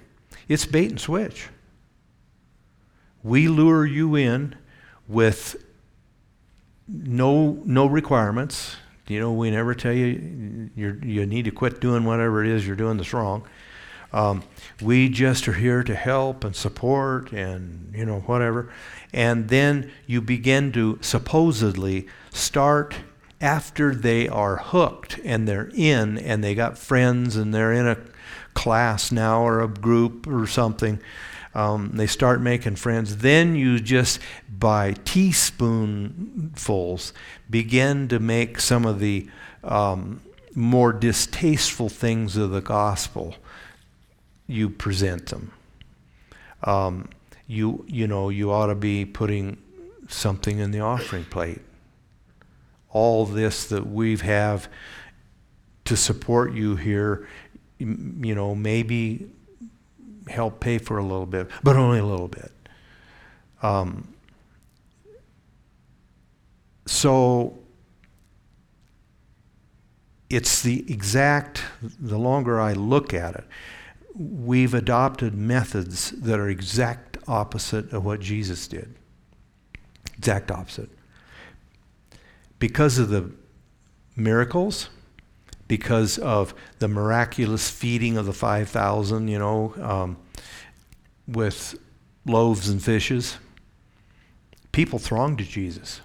it's 0.47 0.65
bait 0.65 0.89
and 0.89 0.99
switch. 0.99 1.49
We 3.23 3.47
lure 3.47 3.85
you 3.85 4.15
in 4.15 4.55
with 5.07 5.63
no, 6.87 7.61
no 7.65 7.85
requirements. 7.85 8.75
You 9.07 9.19
know, 9.19 9.31
we 9.31 9.51
never 9.51 9.73
tell 9.73 9.93
you 9.93 10.69
you 10.75 11.25
need 11.25 11.45
to 11.45 11.51
quit 11.51 11.79
doing 11.79 12.03
whatever 12.03 12.43
it 12.43 12.49
is 12.49 12.67
you're 12.67 12.75
doing 12.75 12.97
that's 12.97 13.13
wrong. 13.13 13.43
Um, 14.11 14.43
we 14.81 15.09
just 15.09 15.47
are 15.47 15.53
here 15.53 15.83
to 15.83 15.95
help 15.95 16.43
and 16.43 16.55
support 16.55 17.31
and, 17.31 17.93
you 17.95 18.05
know, 18.05 18.19
whatever. 18.19 18.71
And 19.11 19.49
then 19.49 19.91
you 20.05 20.21
begin 20.21 20.71
to 20.73 20.99
supposedly 21.01 22.07
start 22.31 22.95
after 23.43 23.93
they 23.93 24.27
are 24.27 24.57
hooked 24.57 25.19
and 25.23 25.47
they're 25.47 25.69
in 25.75 26.17
and 26.17 26.43
they 26.43 26.55
got 26.55 26.77
friends 26.77 27.35
and 27.35 27.53
they're 27.53 27.73
in 27.73 27.87
a 27.87 27.97
class 28.53 29.11
now 29.11 29.41
or 29.41 29.61
a 29.61 29.67
group 29.67 30.25
or 30.25 30.47
something 30.47 30.99
um, 31.55 31.91
they 31.93 32.07
start 32.07 32.41
making 32.41 32.77
friends. 32.77 33.17
Then 33.17 33.55
you 33.55 33.79
just, 33.79 34.19
by 34.49 34.93
teaspoonfuls, 35.05 37.13
begin 37.49 38.07
to 38.07 38.19
make 38.19 38.59
some 38.59 38.85
of 38.85 38.99
the 38.99 39.29
um, 39.63 40.21
more 40.55 40.93
distasteful 40.93 41.89
things 41.89 42.37
of 42.37 42.51
the 42.51 42.61
gospel. 42.61 43.35
You 44.47 44.69
present 44.69 45.25
them. 45.27 45.51
Um, 46.63 47.09
you, 47.47 47.85
you 47.87 48.07
know, 48.07 48.29
you 48.29 48.51
ought 48.51 48.67
to 48.67 48.75
be 48.75 49.05
putting 49.05 49.57
something 50.07 50.59
in 50.59 50.71
the 50.71 50.79
offering 50.79 51.25
plate. 51.25 51.59
All 52.93 53.25
this 53.25 53.65
that 53.65 53.85
we 53.85 54.15
have 54.17 54.69
to 55.85 55.97
support 55.97 56.53
you 56.53 56.77
here, 56.77 57.27
you 57.77 58.35
know, 58.35 58.55
maybe 58.55 59.29
help 60.27 60.59
pay 60.59 60.77
for 60.77 60.97
a 60.97 61.03
little 61.03 61.25
bit, 61.25 61.49
but 61.63 61.75
only 61.75 61.99
a 61.99 62.05
little 62.05 62.29
bit. 62.29 62.51
Um, 63.61 64.13
so 66.85 67.57
it's 70.29 70.61
the 70.61 70.85
exact, 70.91 71.63
the 71.99 72.17
longer 72.17 72.59
I 72.59 72.73
look 72.73 73.13
at 73.13 73.35
it, 73.35 73.45
we've 74.15 74.73
adopted 74.73 75.33
methods 75.33 76.11
that 76.11 76.39
are 76.39 76.49
exact 76.49 77.17
opposite 77.27 77.91
of 77.93 78.05
what 78.05 78.19
Jesus 78.19 78.67
did. 78.67 78.95
Exact 80.17 80.51
opposite. 80.51 80.89
Because 82.63 82.97
of 82.97 83.09
the 83.09 83.29
miracles, 84.15 84.87
because 85.67 86.17
of 86.17 86.53
the 86.79 86.87
miraculous 86.87 87.69
feeding 87.69 88.15
of 88.15 88.25
the 88.25 88.31
5,000, 88.31 89.27
you 89.27 89.37
know, 89.37 89.73
um, 89.81 90.15
with 91.27 91.77
loaves 92.25 92.69
and 92.69 92.81
fishes. 92.81 93.35
People 94.71 94.97
thronged 94.97 95.39
to 95.39 95.43
Jesus. 95.43 95.99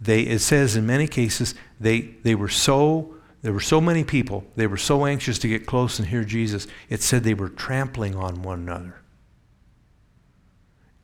They, 0.00 0.22
it 0.22 0.38
says 0.38 0.74
in 0.74 0.86
many 0.86 1.06
cases, 1.06 1.54
they, 1.78 2.00
they 2.22 2.34
were 2.34 2.48
so, 2.48 3.16
there 3.42 3.52
were 3.52 3.60
so 3.60 3.78
many 3.78 4.04
people, 4.04 4.42
they 4.56 4.66
were 4.66 4.78
so 4.78 5.04
anxious 5.04 5.38
to 5.40 5.48
get 5.48 5.66
close 5.66 5.98
and 5.98 6.08
hear 6.08 6.24
Jesus, 6.24 6.66
it 6.88 7.02
said 7.02 7.24
they 7.24 7.34
were 7.34 7.50
trampling 7.50 8.16
on 8.16 8.40
one 8.40 8.60
another. 8.60 9.02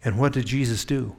And 0.03 0.19
what 0.19 0.33
did 0.33 0.47
Jesus 0.47 0.87
do? 0.87 1.17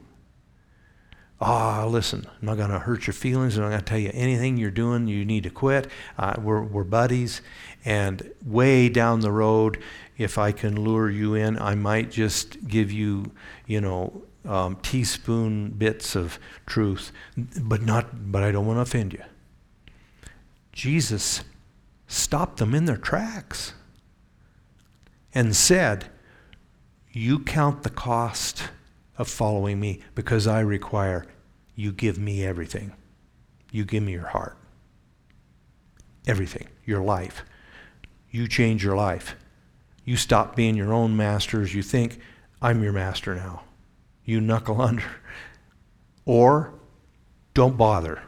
Ah, 1.42 1.86
listen, 1.86 2.26
I'm 2.28 2.46
not 2.46 2.58
going 2.58 2.70
to 2.70 2.80
hurt 2.80 3.06
your 3.06 3.14
feelings. 3.14 3.56
I'm 3.56 3.62
not 3.62 3.70
going 3.70 3.80
to 3.80 3.86
tell 3.86 3.98
you 3.98 4.10
anything 4.12 4.58
you're 4.58 4.70
doing. 4.70 5.08
You 5.08 5.24
need 5.24 5.44
to 5.44 5.50
quit. 5.50 5.88
Uh, 6.18 6.34
we're, 6.38 6.62
we're 6.62 6.84
buddies. 6.84 7.40
And 7.82 8.30
way 8.44 8.90
down 8.90 9.20
the 9.20 9.32
road, 9.32 9.82
if 10.18 10.36
I 10.36 10.52
can 10.52 10.78
lure 10.78 11.08
you 11.08 11.34
in, 11.34 11.58
I 11.58 11.74
might 11.74 12.10
just 12.10 12.68
give 12.68 12.92
you, 12.92 13.32
you 13.66 13.80
know, 13.80 14.22
um, 14.44 14.76
teaspoon 14.76 15.70
bits 15.70 16.14
of 16.14 16.38
truth, 16.66 17.10
but 17.36 17.82
not. 17.82 18.30
But 18.30 18.42
I 18.42 18.52
don't 18.52 18.66
want 18.66 18.76
to 18.76 18.82
offend 18.82 19.12
you. 19.12 19.22
Jesus 20.72 21.44
stopped 22.06 22.58
them 22.58 22.74
in 22.74 22.86
their 22.86 22.96
tracks 22.96 23.74
and 25.34 25.54
said, 25.54 26.06
"You 27.12 27.38
count 27.38 27.82
the 27.82 27.90
cost." 27.90 28.70
Of 29.20 29.28
following 29.28 29.78
me 29.78 30.00
because 30.14 30.46
I 30.46 30.60
require 30.60 31.26
you 31.74 31.92
give 31.92 32.18
me 32.18 32.42
everything. 32.42 32.94
You 33.70 33.84
give 33.84 34.02
me 34.02 34.12
your 34.12 34.28
heart. 34.28 34.56
Everything. 36.26 36.68
Your 36.86 37.02
life. 37.02 37.44
You 38.30 38.48
change 38.48 38.82
your 38.82 38.96
life. 38.96 39.36
You 40.06 40.16
stop 40.16 40.56
being 40.56 40.74
your 40.74 40.94
own 40.94 41.18
masters. 41.18 41.74
You 41.74 41.82
think, 41.82 42.18
I'm 42.62 42.82
your 42.82 42.94
master 42.94 43.34
now. 43.34 43.64
You 44.24 44.40
knuckle 44.40 44.80
under. 44.80 45.04
Or 46.24 46.72
don't 47.52 47.76
bother. 47.76 48.22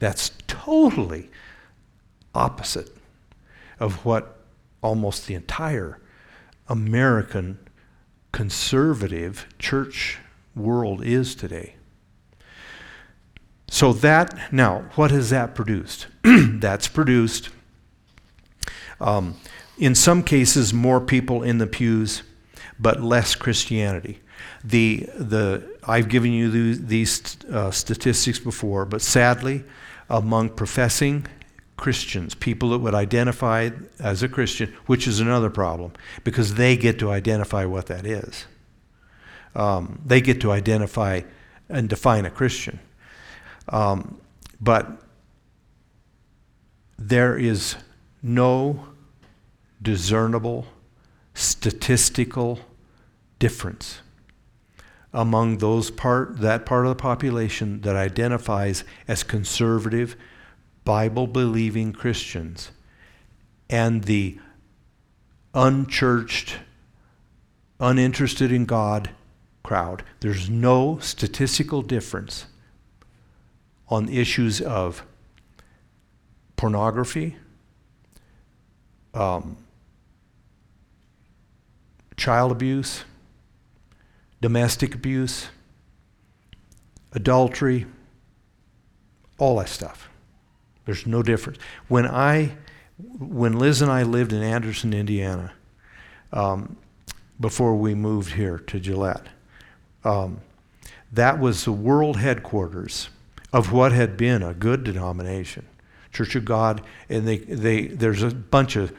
That's 0.00 0.32
totally 0.48 1.30
opposite 2.34 2.90
of 3.78 4.04
what 4.04 4.40
almost 4.82 5.28
the 5.28 5.34
entire 5.34 6.00
American 6.68 7.60
conservative 8.32 9.46
church 9.58 10.18
world 10.56 11.04
is 11.04 11.34
today. 11.34 11.74
So, 13.68 13.92
that, 13.94 14.52
now, 14.52 14.90
what 14.96 15.10
has 15.10 15.30
that 15.30 15.54
produced? 15.54 16.06
That's 16.22 16.88
produced, 16.88 17.48
um, 19.00 19.36
in 19.78 19.94
some 19.94 20.22
cases, 20.22 20.74
more 20.74 21.00
people 21.00 21.42
in 21.42 21.56
the 21.56 21.66
pews, 21.66 22.22
but 22.78 23.02
less 23.02 23.34
Christianity. 23.34 24.20
The, 24.62 25.08
the, 25.16 25.76
I've 25.84 26.08
given 26.08 26.32
you 26.32 26.74
these 26.74 27.38
uh, 27.50 27.70
statistics 27.70 28.38
before, 28.38 28.84
but 28.84 29.00
sadly, 29.00 29.64
among 30.10 30.50
professing 30.50 31.26
Christians, 31.76 32.34
people 32.34 32.70
that 32.70 32.78
would 32.78 32.94
identify 32.94 33.70
as 33.98 34.22
a 34.22 34.28
Christian, 34.28 34.72
which 34.86 35.08
is 35.08 35.20
another 35.20 35.50
problem 35.50 35.92
because 36.24 36.54
they 36.54 36.76
get 36.76 36.98
to 37.00 37.10
identify 37.10 37.64
what 37.64 37.86
that 37.86 38.06
is. 38.06 38.46
Um, 39.54 40.00
they 40.04 40.20
get 40.20 40.40
to 40.42 40.52
identify 40.52 41.22
and 41.68 41.88
define 41.88 42.24
a 42.24 42.30
Christian. 42.30 42.78
Um, 43.68 44.20
but 44.60 45.02
there 46.98 47.36
is 47.36 47.76
no 48.22 48.86
discernible 49.80 50.66
statistical 51.34 52.60
difference 53.38 54.00
among 55.12 55.58
those 55.58 55.90
part 55.90 56.38
that 56.40 56.64
part 56.64 56.86
of 56.86 56.90
the 56.90 57.02
population 57.02 57.80
that 57.82 57.96
identifies 57.96 58.84
as 59.08 59.22
conservative 59.22 60.16
Bible 60.84 61.26
believing 61.26 61.92
Christians 61.92 62.70
and 63.70 64.04
the 64.04 64.38
unchurched, 65.54 66.56
uninterested 67.78 68.52
in 68.52 68.64
God 68.64 69.10
crowd. 69.62 70.02
There's 70.20 70.50
no 70.50 70.98
statistical 70.98 71.82
difference 71.82 72.46
on 73.88 74.08
issues 74.08 74.60
of 74.60 75.04
pornography, 76.56 77.36
um, 79.14 79.56
child 82.16 82.52
abuse, 82.52 83.04
domestic 84.40 84.94
abuse, 84.94 85.48
adultery, 87.12 87.86
all 89.38 89.56
that 89.58 89.68
stuff. 89.68 90.08
There's 90.84 91.06
no 91.06 91.22
difference. 91.22 91.58
When 91.88 92.06
I, 92.06 92.56
when 93.18 93.58
Liz 93.58 93.82
and 93.82 93.90
I 93.90 94.02
lived 94.02 94.32
in 94.32 94.42
Anderson, 94.42 94.92
Indiana, 94.92 95.52
um, 96.32 96.76
before 97.40 97.74
we 97.74 97.94
moved 97.94 98.32
here 98.32 98.58
to 98.58 98.80
Gillette, 98.80 99.26
um, 100.04 100.40
that 101.12 101.38
was 101.38 101.64
the 101.64 101.72
world 101.72 102.16
headquarters 102.16 103.10
of 103.52 103.70
what 103.70 103.92
had 103.92 104.16
been 104.16 104.42
a 104.42 104.54
good 104.54 104.82
denomination, 104.82 105.66
Church 106.12 106.34
of 106.34 106.44
God, 106.44 106.82
and 107.08 107.26
they, 107.28 107.38
they 107.38 107.86
there's 107.86 108.22
a 108.22 108.30
bunch 108.30 108.76
of 108.76 108.94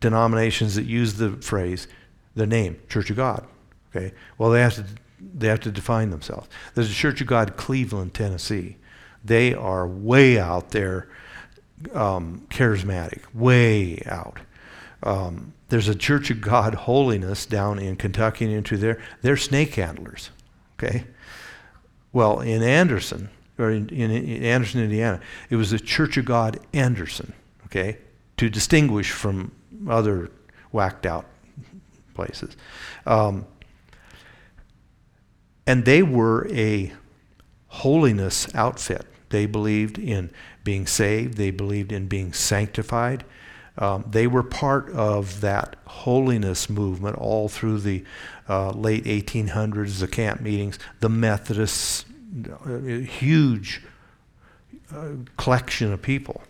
denominations 0.00 0.74
that 0.74 0.84
use 0.84 1.14
the 1.14 1.32
phrase, 1.32 1.86
the 2.34 2.46
name 2.46 2.80
Church 2.88 3.10
of 3.10 3.16
God. 3.16 3.46
Okay, 3.94 4.12
well 4.38 4.50
they 4.50 4.60
have 4.60 4.74
to 4.74 4.84
they 5.34 5.48
have 5.48 5.60
to 5.60 5.70
define 5.70 6.10
themselves. 6.10 6.48
There's 6.74 6.90
a 6.90 6.94
Church 6.94 7.20
of 7.20 7.26
God, 7.26 7.56
Cleveland, 7.56 8.14
Tennessee. 8.14 8.76
They 9.24 9.54
are 9.54 9.86
way 9.86 10.38
out 10.38 10.70
there 10.70 11.08
um, 11.94 12.46
charismatic, 12.50 13.22
way 13.34 14.02
out. 14.06 14.38
Um, 15.02 15.52
there's 15.68 15.88
a 15.88 15.94
Church 15.94 16.30
of 16.30 16.40
God 16.40 16.74
Holiness 16.74 17.46
down 17.46 17.78
in 17.78 17.96
Kentucky 17.96 18.44
and 18.44 18.54
into 18.54 18.76
there. 18.76 19.00
They're 19.22 19.36
snake 19.36 19.74
handlers. 19.74 20.30
Okay? 20.78 21.04
Well, 22.12 22.40
in 22.40 22.62
Anderson, 22.62 23.30
or 23.58 23.70
in, 23.70 23.88
in, 23.88 24.10
Anderson, 24.42 24.82
Indiana, 24.82 25.20
it 25.48 25.56
was 25.56 25.70
the 25.70 25.78
Church 25.78 26.16
of 26.16 26.24
God 26.24 26.58
Anderson. 26.72 27.32
Okay? 27.66 27.98
To 28.38 28.50
distinguish 28.50 29.10
from 29.10 29.52
other 29.88 30.30
whacked 30.72 31.06
out 31.06 31.26
places. 32.14 32.56
Um, 33.06 33.46
and 35.66 35.84
they 35.84 36.02
were 36.02 36.48
a 36.52 36.92
holiness 37.68 38.52
outfit. 38.54 39.06
They 39.30 39.46
believed 39.46 39.98
in 39.98 40.30
being 40.62 40.86
saved, 40.86 41.36
they 41.36 41.50
believed 41.50 41.92
in 41.92 42.06
being 42.06 42.32
sanctified. 42.32 43.24
Um, 43.78 44.04
they 44.08 44.26
were 44.26 44.42
part 44.42 44.90
of 44.90 45.40
that 45.40 45.76
holiness 45.86 46.68
movement 46.68 47.16
all 47.16 47.48
through 47.48 47.78
the 47.80 48.04
uh, 48.48 48.70
late 48.72 49.04
1800s, 49.04 50.00
the 50.00 50.08
camp 50.08 50.40
meetings, 50.40 50.78
the 50.98 51.08
Methodists, 51.08 52.04
a 52.66 52.74
uh, 52.76 52.98
huge 53.00 53.82
uh, 54.94 55.12
collection 55.36 55.92
of 55.92 56.02
people. 56.02 56.42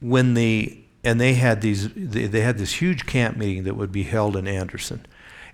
When 0.00 0.34
the 0.34 0.78
and 1.02 1.20
they 1.20 1.34
had 1.34 1.60
these 1.60 1.92
they 1.94 2.40
had 2.40 2.58
this 2.58 2.74
huge 2.74 3.06
camp 3.06 3.36
meeting 3.36 3.64
that 3.64 3.74
would 3.74 3.92
be 3.92 4.04
held 4.04 4.36
in 4.36 4.46
Anderson 4.46 5.06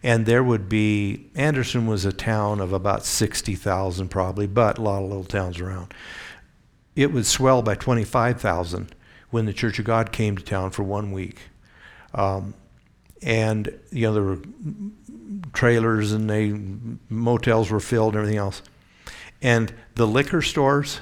and 0.02 0.24
there 0.26 0.42
would 0.42 0.68
be 0.68 1.30
Anderson 1.34 1.86
was 1.86 2.04
a 2.04 2.12
town 2.12 2.60
of 2.60 2.72
about 2.72 3.04
60,000 3.04 4.08
probably, 4.08 4.46
but 4.46 4.78
a 4.78 4.82
lot 4.82 5.02
of 5.02 5.08
little 5.08 5.24
towns 5.24 5.60
around. 5.60 5.92
It 6.96 7.12
would 7.12 7.26
swell 7.26 7.62
by 7.62 7.74
25,000 7.74 8.94
when 9.30 9.46
the 9.46 9.52
Church 9.52 9.78
of 9.78 9.84
God 9.84 10.12
came 10.12 10.36
to 10.36 10.42
town 10.42 10.70
for 10.70 10.82
one 10.82 11.12
week. 11.12 11.38
Um, 12.14 12.54
and 13.22 13.78
you 13.92 14.06
know 14.06 14.14
there 14.14 14.22
were 14.22 14.40
trailers 15.52 16.12
and 16.12 16.28
they 16.28 16.52
motels 17.08 17.70
were 17.70 17.80
filled 17.80 18.14
and 18.14 18.20
everything 18.22 18.38
else. 18.38 18.62
And 19.42 19.72
the 19.94 20.06
liquor 20.06 20.42
stores, 20.42 21.00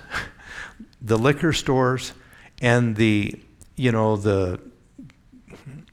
the 1.03 1.18
liquor 1.18 1.53
stores 1.53 2.12
and 2.61 2.96
the 2.96 3.34
you 3.76 3.92
know 3.92 4.16
the 4.16 4.61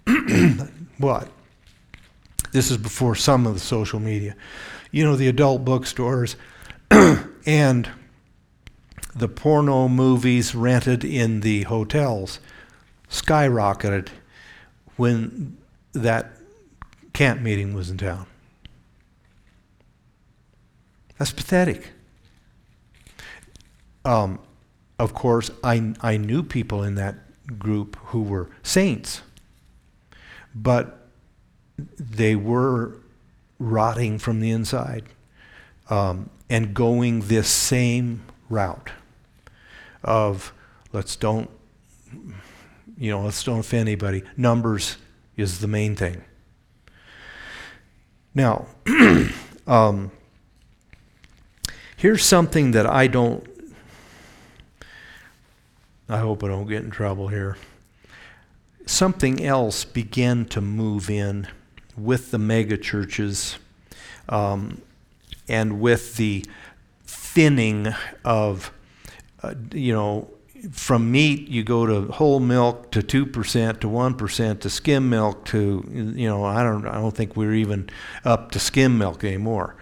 what 0.98 1.30
this 2.56 2.72
is 2.72 2.78
before 2.78 3.16
some 3.16 3.46
of 3.46 3.54
the 3.54 3.60
social 3.60 4.00
media. 4.00 4.34
You 4.90 5.04
know, 5.04 5.18
the 5.18 5.28
adult 5.28 5.66
bookstores 5.66 6.38
and 7.46 7.90
the 9.14 9.28
porno 9.28 9.90
movies 9.90 10.56
rented 10.56 11.04
in 11.04 11.42
the 11.42 11.64
hotels 11.64 12.40
skyrocketed 13.10 14.08
when 14.96 15.58
that 15.92 16.32
camp 17.12 17.42
meeting 17.42 17.74
was 17.74 17.90
in 17.90 17.98
town. 17.98 18.26
That's 21.18 21.34
pathetic. 21.34 21.90
um, 24.06 24.40
of 24.98 25.14
course, 25.14 25.52
I, 25.62 25.94
I 26.00 26.16
knew 26.16 26.42
people 26.42 26.84
in 26.84 26.96
that 26.96 27.16
group 27.60 27.98
who 27.98 28.24
were 28.24 28.50
saints, 28.64 29.24
but 30.54 31.05
they 31.78 32.36
were 32.36 32.98
rotting 33.60 34.20
from 34.20 34.40
the 34.40 34.52
inside 34.52 35.04
um, 35.90 36.30
and 36.50 36.74
going 36.74 37.22
this 37.22 37.48
same 37.48 38.24
route 38.50 38.92
of 40.04 40.54
let's 40.94 41.16
don't 41.16 41.50
you 42.98 43.12
know 43.12 43.22
let's 43.22 43.44
don't 43.44 43.60
offend 43.60 43.82
anybody. 43.82 44.24
Numbers 44.38 44.98
is 45.36 45.60
the 45.60 45.68
main 45.68 45.96
thing. 45.96 46.24
Now 48.34 48.68
um, 49.68 50.12
here's 51.98 52.24
something 52.24 52.72
that 52.72 52.86
i 52.86 53.08
don't 53.08 53.48
i 56.08 56.20
hope 56.20 56.44
i 56.44 56.48
don't 56.48 56.68
get 56.68 56.84
in 56.84 56.92
trouble 56.92 57.28
here. 57.30 57.58
Something 58.86 59.44
else 59.44 59.84
began 59.84 60.46
to 60.46 60.62
move 60.62 61.10
in 61.10 61.48
with 61.98 62.32
the 62.32 62.38
mega 62.38 62.78
churches 62.78 63.58
um, 64.30 64.82
and 65.48 65.80
with 65.80 66.18
the 66.18 66.46
thinning 67.06 67.94
of, 68.24 68.72
uh, 69.44 69.54
you 69.72 69.94
know, 69.94 70.30
from 70.72 71.12
meat 71.12 71.48
you 71.48 71.64
go 71.64 71.86
to 71.86 72.12
whole 72.14 72.40
milk 72.40 72.92
to 72.92 73.02
2% 73.02 73.80
to 73.80 73.88
1% 73.88 74.60
to 74.60 74.70
skim 74.70 75.10
milk 75.10 75.46
to 75.46 75.84
you 76.16 76.28
know 76.28 76.44
I 76.44 76.64
don't 76.64 76.88
I 76.88 76.96
don't 76.96 77.16
think 77.16 77.36
we're 77.36 77.54
even 77.54 77.90
up 78.24 78.52
to 78.52 78.60
skim 78.60 78.98
milk 78.98 79.24
anymore. 79.24 79.76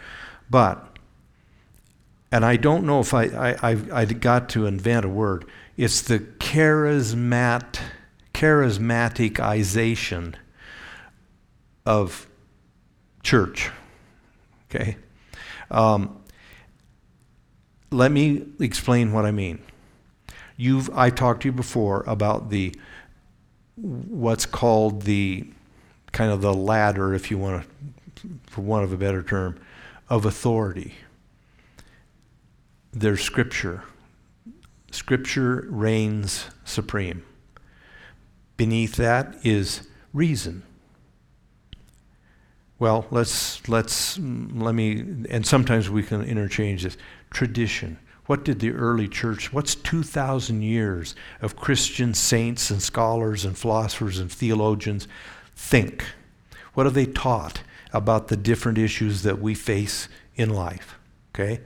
But 0.50 0.86
and 2.32 2.44
I 2.44 2.58
don't 2.58 2.86
know 2.86 3.00
if 3.00 3.14
I 3.14 3.26
I 3.26 3.72
I, 3.72 3.78
I 3.94 4.06
got 4.06 4.50
to 4.50 4.66
invent 4.66 5.06
a 5.06 5.10
word. 5.10 5.46
It's 5.78 6.02
the 6.02 6.20
charismat 6.20 7.80
charismaticization 8.34 10.36
of 11.86 12.28
church 13.24 13.72
okay 14.70 14.98
um, 15.72 16.24
let 17.94 18.12
me 18.12 18.44
explain 18.60 19.12
what 19.14 19.26
I 19.26 19.32
mean. 19.32 19.60
You've 20.58 20.90
I 20.96 21.10
talked 21.10 21.44
to 21.44 21.48
you 21.48 21.52
before 21.52 22.04
about 22.08 22.50
the 22.50 22.76
what's 23.76 24.46
called 24.46 25.04
the 25.04 25.48
kind 26.12 26.32
of 26.32 26.42
the 26.42 26.54
ladder, 26.54 27.14
if 27.14 27.32
you 27.32 27.38
want 27.38 27.66
to, 28.16 28.30
for 28.48 28.62
want 28.62 28.84
of 28.84 28.94
a 28.94 28.98
better 28.98 29.24
term, 29.24 29.60
of 30.10 30.26
authority. 30.26 30.96
There's 32.92 33.22
Scripture. 33.22 33.84
Scripture 34.92 35.66
reigns 35.70 36.46
supreme. 36.66 37.24
Beneath 38.58 38.96
that 38.98 39.36
is 39.44 39.88
reason. 40.14 40.62
Well, 42.84 43.06
let's 43.12 43.66
let's 43.70 44.20
let 44.20 44.76
me 44.76 45.00
and 45.30 45.48
sometimes 45.48 45.90
we 45.90 46.04
can 46.04 46.22
interchange 46.22 46.84
this 46.84 46.98
tradition. 47.30 47.98
What 48.26 48.44
did 48.44 48.60
the 48.60 48.72
early 48.72 49.08
church, 49.08 49.54
what's 49.54 49.74
2,000 49.74 50.62
years 50.62 51.16
of 51.42 51.56
Christian 51.56 52.14
saints 52.14 52.70
and 52.70 52.84
scholars 52.84 53.46
and 53.46 53.58
philosophers 53.58 54.20
and 54.20 54.30
theologians 54.30 55.08
think? 55.56 56.04
What 56.74 56.86
have 56.86 56.94
they 56.94 57.06
taught 57.06 57.62
about 57.94 58.28
the 58.28 58.36
different 58.36 58.78
issues 58.78 59.24
that 59.24 59.40
we 59.40 59.56
face 59.56 60.10
in 60.36 60.50
life? 60.50 61.00
Okay? 61.34 61.62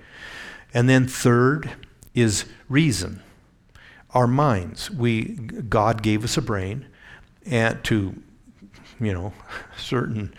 And 0.72 0.88
then 0.88 1.08
third 1.08 1.72
is 2.14 2.46
reason. 2.70 3.24
Our 4.12 4.28
minds. 4.28 4.92
We 4.92 5.24
God 5.24 6.04
gave 6.04 6.24
us 6.24 6.38
a 6.38 6.44
brain 6.44 6.86
and 7.44 7.84
to 7.86 8.22
you 9.00 9.14
know 9.14 9.34
certain 9.78 10.32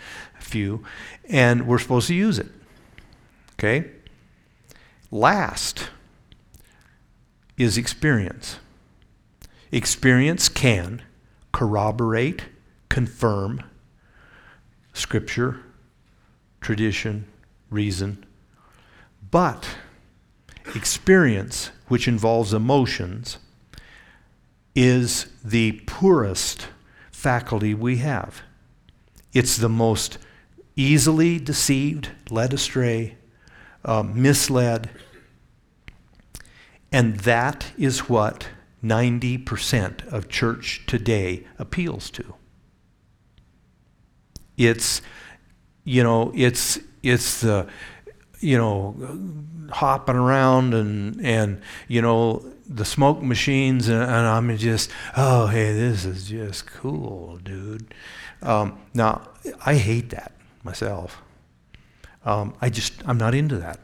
few, 0.49 0.83
and 1.29 1.67
we're 1.67 1.79
supposed 1.79 2.07
to 2.07 2.15
use 2.15 2.39
it. 2.39 2.47
Okay? 3.53 3.89
Last 5.11 5.89
is 7.57 7.77
experience. 7.77 8.59
Experience 9.71 10.49
can 10.49 11.01
corroborate, 11.51 12.43
confirm 12.89 13.63
scripture, 14.93 15.59
tradition, 16.61 17.25
reason, 17.69 18.25
but 19.31 19.67
experience, 20.75 21.71
which 21.87 22.07
involves 22.07 22.53
emotions, 22.53 23.37
is 24.75 25.27
the 25.43 25.81
poorest 25.85 26.67
faculty 27.11 27.73
we 27.73 27.97
have. 27.97 28.41
It's 29.33 29.57
the 29.57 29.69
most 29.69 30.17
easily 30.79 31.37
deceived, 31.37 32.09
led 32.29 32.53
astray, 32.53 33.17
uh, 33.83 34.01
misled. 34.01 34.89
And 36.89 37.17
that 37.19 37.73
is 37.77 38.07
what 38.07 38.47
90% 38.81 40.07
of 40.07 40.29
church 40.29 40.85
today 40.87 41.45
appeals 41.59 42.09
to. 42.11 42.33
It's, 44.57 45.01
you 45.83 46.01
know, 46.01 46.31
it's, 46.33 46.79
it's 47.03 47.41
the, 47.41 47.67
you 48.39 48.57
know, 48.57 48.95
hopping 49.71 50.15
around 50.15 50.73
and, 50.73 51.19
and 51.21 51.61
you 51.89 52.01
know, 52.01 52.45
the 52.65 52.85
smoke 52.85 53.21
machines, 53.21 53.89
and, 53.89 54.01
and 54.01 54.11
I'm 54.11 54.55
just, 54.57 54.91
oh, 55.17 55.47
hey, 55.47 55.73
this 55.73 56.05
is 56.05 56.29
just 56.29 56.67
cool, 56.67 57.37
dude. 57.37 57.93
Um, 58.41 58.79
now, 58.93 59.27
I 59.65 59.75
hate 59.75 60.11
that 60.11 60.38
myself. 60.63 61.21
Um, 62.25 62.55
I 62.61 62.69
just, 62.69 62.93
I'm 63.05 63.17
not 63.17 63.33
into 63.33 63.57
that. 63.57 63.79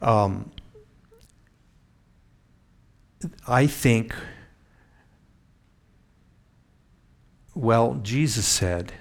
Um, 0.00 0.50
I 3.46 3.66
think, 3.66 4.14
well, 7.54 7.94
Jesus 8.02 8.46
said, 8.46 8.92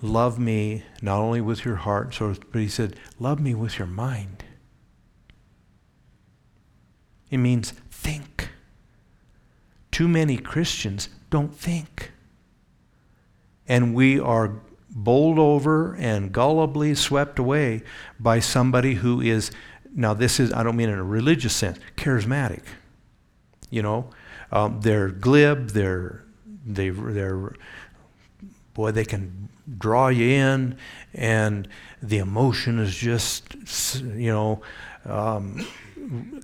Love 0.00 0.38
me 0.38 0.84
not 1.02 1.18
only 1.18 1.40
with 1.40 1.64
your 1.64 1.74
heart, 1.76 2.16
but 2.20 2.60
he 2.60 2.68
said, 2.68 2.96
Love 3.18 3.40
me 3.40 3.54
with 3.54 3.78
your 3.78 3.88
mind. 3.88 4.44
It 7.30 7.38
means 7.38 7.72
think. 7.90 8.50
Too 9.90 10.08
many 10.08 10.36
Christians 10.36 11.08
don't 11.30 11.54
think. 11.54 12.12
And 13.66 13.94
we 13.94 14.20
are 14.20 14.60
bowled 15.04 15.38
over 15.38 15.94
and 15.94 16.32
gullibly 16.32 16.96
swept 16.96 17.38
away 17.38 17.82
by 18.18 18.40
somebody 18.40 18.94
who 18.94 19.20
is, 19.20 19.50
now 19.94 20.12
this 20.12 20.40
is, 20.40 20.52
I 20.52 20.62
don't 20.62 20.76
mean 20.76 20.88
in 20.88 20.98
a 20.98 21.04
religious 21.04 21.54
sense, 21.54 21.78
charismatic. 21.96 22.62
You 23.70 23.82
know, 23.82 24.10
um, 24.50 24.80
they're 24.80 25.08
glib, 25.08 25.70
they're, 25.70 26.24
they, 26.66 26.88
they're, 26.90 27.54
boy, 28.74 28.90
they 28.90 29.04
can 29.04 29.48
draw 29.78 30.08
you 30.08 30.26
in, 30.26 30.76
and 31.14 31.68
the 32.02 32.18
emotion 32.18 32.78
is 32.78 32.94
just, 32.94 34.00
you 34.00 34.32
know, 34.32 34.62
um, 35.04 35.66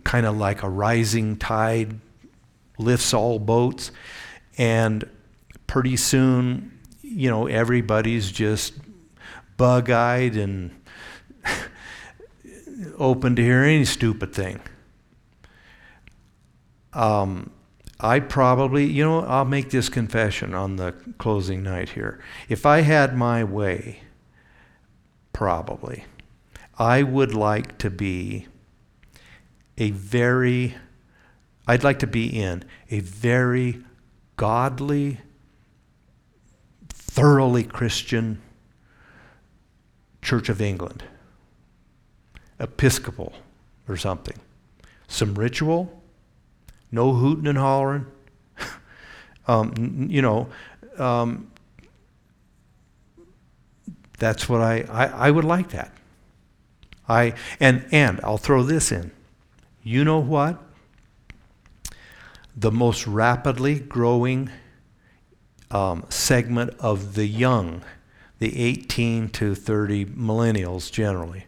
kind 0.04 0.26
of 0.26 0.36
like 0.36 0.62
a 0.62 0.68
rising 0.68 1.36
tide 1.36 1.98
lifts 2.78 3.14
all 3.14 3.38
boats. 3.38 3.90
And 4.58 5.08
pretty 5.66 5.96
soon, 5.96 6.73
you 7.14 7.30
know, 7.30 7.46
everybody's 7.46 8.32
just 8.32 8.74
bug 9.56 9.88
eyed 9.88 10.36
and 10.36 10.72
open 12.98 13.36
to 13.36 13.42
hear 13.42 13.62
any 13.62 13.84
stupid 13.84 14.34
thing. 14.34 14.60
Um, 16.92 17.50
I 18.00 18.20
probably, 18.20 18.84
you 18.84 19.04
know, 19.04 19.20
I'll 19.20 19.44
make 19.44 19.70
this 19.70 19.88
confession 19.88 20.54
on 20.54 20.76
the 20.76 20.92
closing 21.18 21.62
night 21.62 21.90
here. 21.90 22.22
If 22.48 22.66
I 22.66 22.80
had 22.80 23.16
my 23.16 23.44
way, 23.44 24.00
probably, 25.32 26.04
I 26.78 27.04
would 27.04 27.32
like 27.32 27.78
to 27.78 27.90
be 27.90 28.48
a 29.78 29.90
very, 29.90 30.74
I'd 31.66 31.84
like 31.84 32.00
to 32.00 32.06
be 32.06 32.26
in 32.26 32.64
a 32.90 33.00
very 33.00 33.84
godly, 34.36 35.20
thoroughly 37.14 37.62
Christian 37.62 38.42
Church 40.20 40.48
of 40.48 40.60
England, 40.60 41.04
Episcopal 42.58 43.32
or 43.88 43.96
something. 43.96 44.36
Some 45.06 45.34
ritual, 45.34 46.02
no 46.90 47.12
hooting 47.12 47.46
and 47.46 47.58
hollering. 47.58 48.06
um, 49.46 50.08
you 50.10 50.22
know, 50.22 50.48
um, 50.98 51.50
that's 54.18 54.48
what 54.48 54.60
I, 54.60 54.84
I, 54.90 55.06
I 55.28 55.30
would 55.30 55.44
like 55.44 55.68
that. 55.70 55.92
I 57.08 57.34
and 57.60 57.86
and 57.92 58.20
I'll 58.24 58.38
throw 58.38 58.62
this 58.62 58.90
in. 58.90 59.12
You 59.82 60.04
know 60.04 60.18
what? 60.18 60.64
the 62.56 62.70
most 62.70 63.06
rapidly 63.06 63.80
growing 63.80 64.50
um, 65.74 66.06
segment 66.08 66.72
of 66.78 67.14
the 67.14 67.26
young, 67.26 67.82
the 68.38 68.56
18 68.62 69.28
to 69.30 69.56
30 69.56 70.06
millennials 70.06 70.90
generally. 70.90 71.46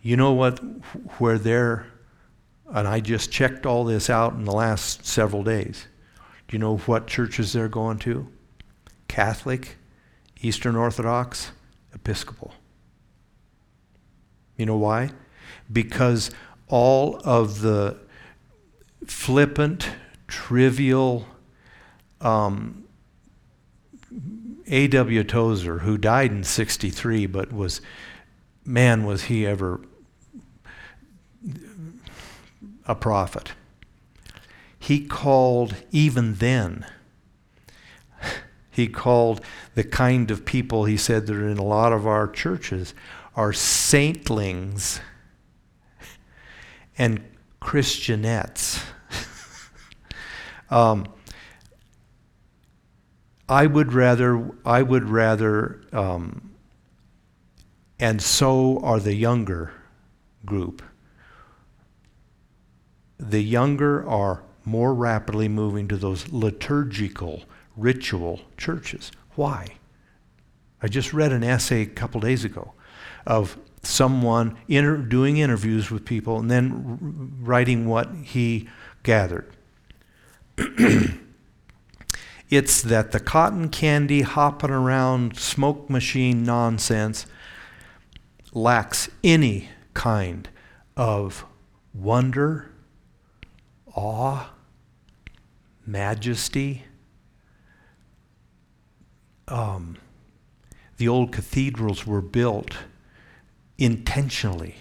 You 0.00 0.16
know 0.16 0.32
what, 0.32 0.58
where 1.18 1.38
they're, 1.38 1.86
and 2.72 2.88
I 2.88 3.00
just 3.00 3.30
checked 3.30 3.66
all 3.66 3.84
this 3.84 4.08
out 4.08 4.32
in 4.32 4.44
the 4.44 4.52
last 4.52 5.04
several 5.04 5.44
days. 5.44 5.86
Do 6.48 6.56
you 6.56 6.58
know 6.58 6.78
what 6.78 7.06
churches 7.06 7.52
they're 7.52 7.68
going 7.68 7.98
to? 8.00 8.26
Catholic, 9.06 9.76
Eastern 10.40 10.74
Orthodox, 10.74 11.52
Episcopal. 11.94 12.54
You 14.56 14.64
know 14.64 14.78
why? 14.78 15.10
Because 15.70 16.30
all 16.68 17.20
of 17.22 17.60
the 17.60 17.98
flippant, 19.04 19.90
trivial, 20.26 21.26
um, 22.22 22.84
A.W. 24.66 25.24
Tozer, 25.24 25.80
who 25.80 25.98
died 25.98 26.30
in 26.30 26.44
63, 26.44 27.26
but 27.26 27.52
was, 27.52 27.80
man, 28.64 29.04
was 29.04 29.24
he 29.24 29.46
ever 29.46 29.80
a 32.86 32.94
prophet. 32.94 33.52
He 34.78 35.04
called, 35.04 35.74
even 35.92 36.34
then, 36.36 36.86
he 38.70 38.86
called 38.86 39.40
the 39.74 39.84
kind 39.84 40.30
of 40.30 40.44
people 40.44 40.84
he 40.84 40.96
said 40.96 41.26
that 41.26 41.36
are 41.36 41.48
in 41.48 41.58
a 41.58 41.64
lot 41.64 41.92
of 41.92 42.06
our 42.06 42.28
churches 42.28 42.94
are 43.36 43.52
saintlings 43.52 45.00
and 46.96 47.22
Christianettes. 47.60 48.82
um, 50.70 51.06
I 53.50 53.66
would 53.66 53.92
rather, 53.92 54.48
I 54.64 54.82
would 54.82 55.08
rather, 55.08 55.80
um, 55.92 56.52
and 57.98 58.22
so 58.22 58.78
are 58.78 59.00
the 59.00 59.14
younger 59.14 59.72
group. 60.46 60.82
The 63.18 63.42
younger 63.42 64.08
are 64.08 64.44
more 64.64 64.94
rapidly 64.94 65.48
moving 65.48 65.88
to 65.88 65.96
those 65.96 66.32
liturgical, 66.32 67.42
ritual 67.76 68.40
churches. 68.56 69.10
Why? 69.34 69.66
I 70.80 70.86
just 70.86 71.12
read 71.12 71.32
an 71.32 71.42
essay 71.42 71.82
a 71.82 71.86
couple 71.86 72.20
days 72.20 72.44
ago 72.44 72.72
of 73.26 73.58
someone 73.82 74.56
inter- 74.68 74.98
doing 74.98 75.38
interviews 75.38 75.90
with 75.90 76.04
people 76.04 76.38
and 76.38 76.48
then 76.48 77.32
writing 77.40 77.88
what 77.88 78.14
he 78.22 78.68
gathered. 79.02 79.50
it's 82.50 82.82
that 82.82 83.12
the 83.12 83.20
cotton 83.20 83.68
candy 83.68 84.22
hopping 84.22 84.70
around 84.70 85.38
smoke 85.38 85.88
machine 85.88 86.42
nonsense 86.42 87.24
lacks 88.52 89.08
any 89.22 89.68
kind 89.94 90.48
of 90.96 91.44
wonder, 91.94 92.72
awe, 93.94 94.50
majesty. 95.86 96.84
Um, 99.46 99.96
the 100.96 101.06
old 101.06 101.30
cathedrals 101.30 102.04
were 102.04 102.20
built 102.20 102.76
intentionally 103.78 104.74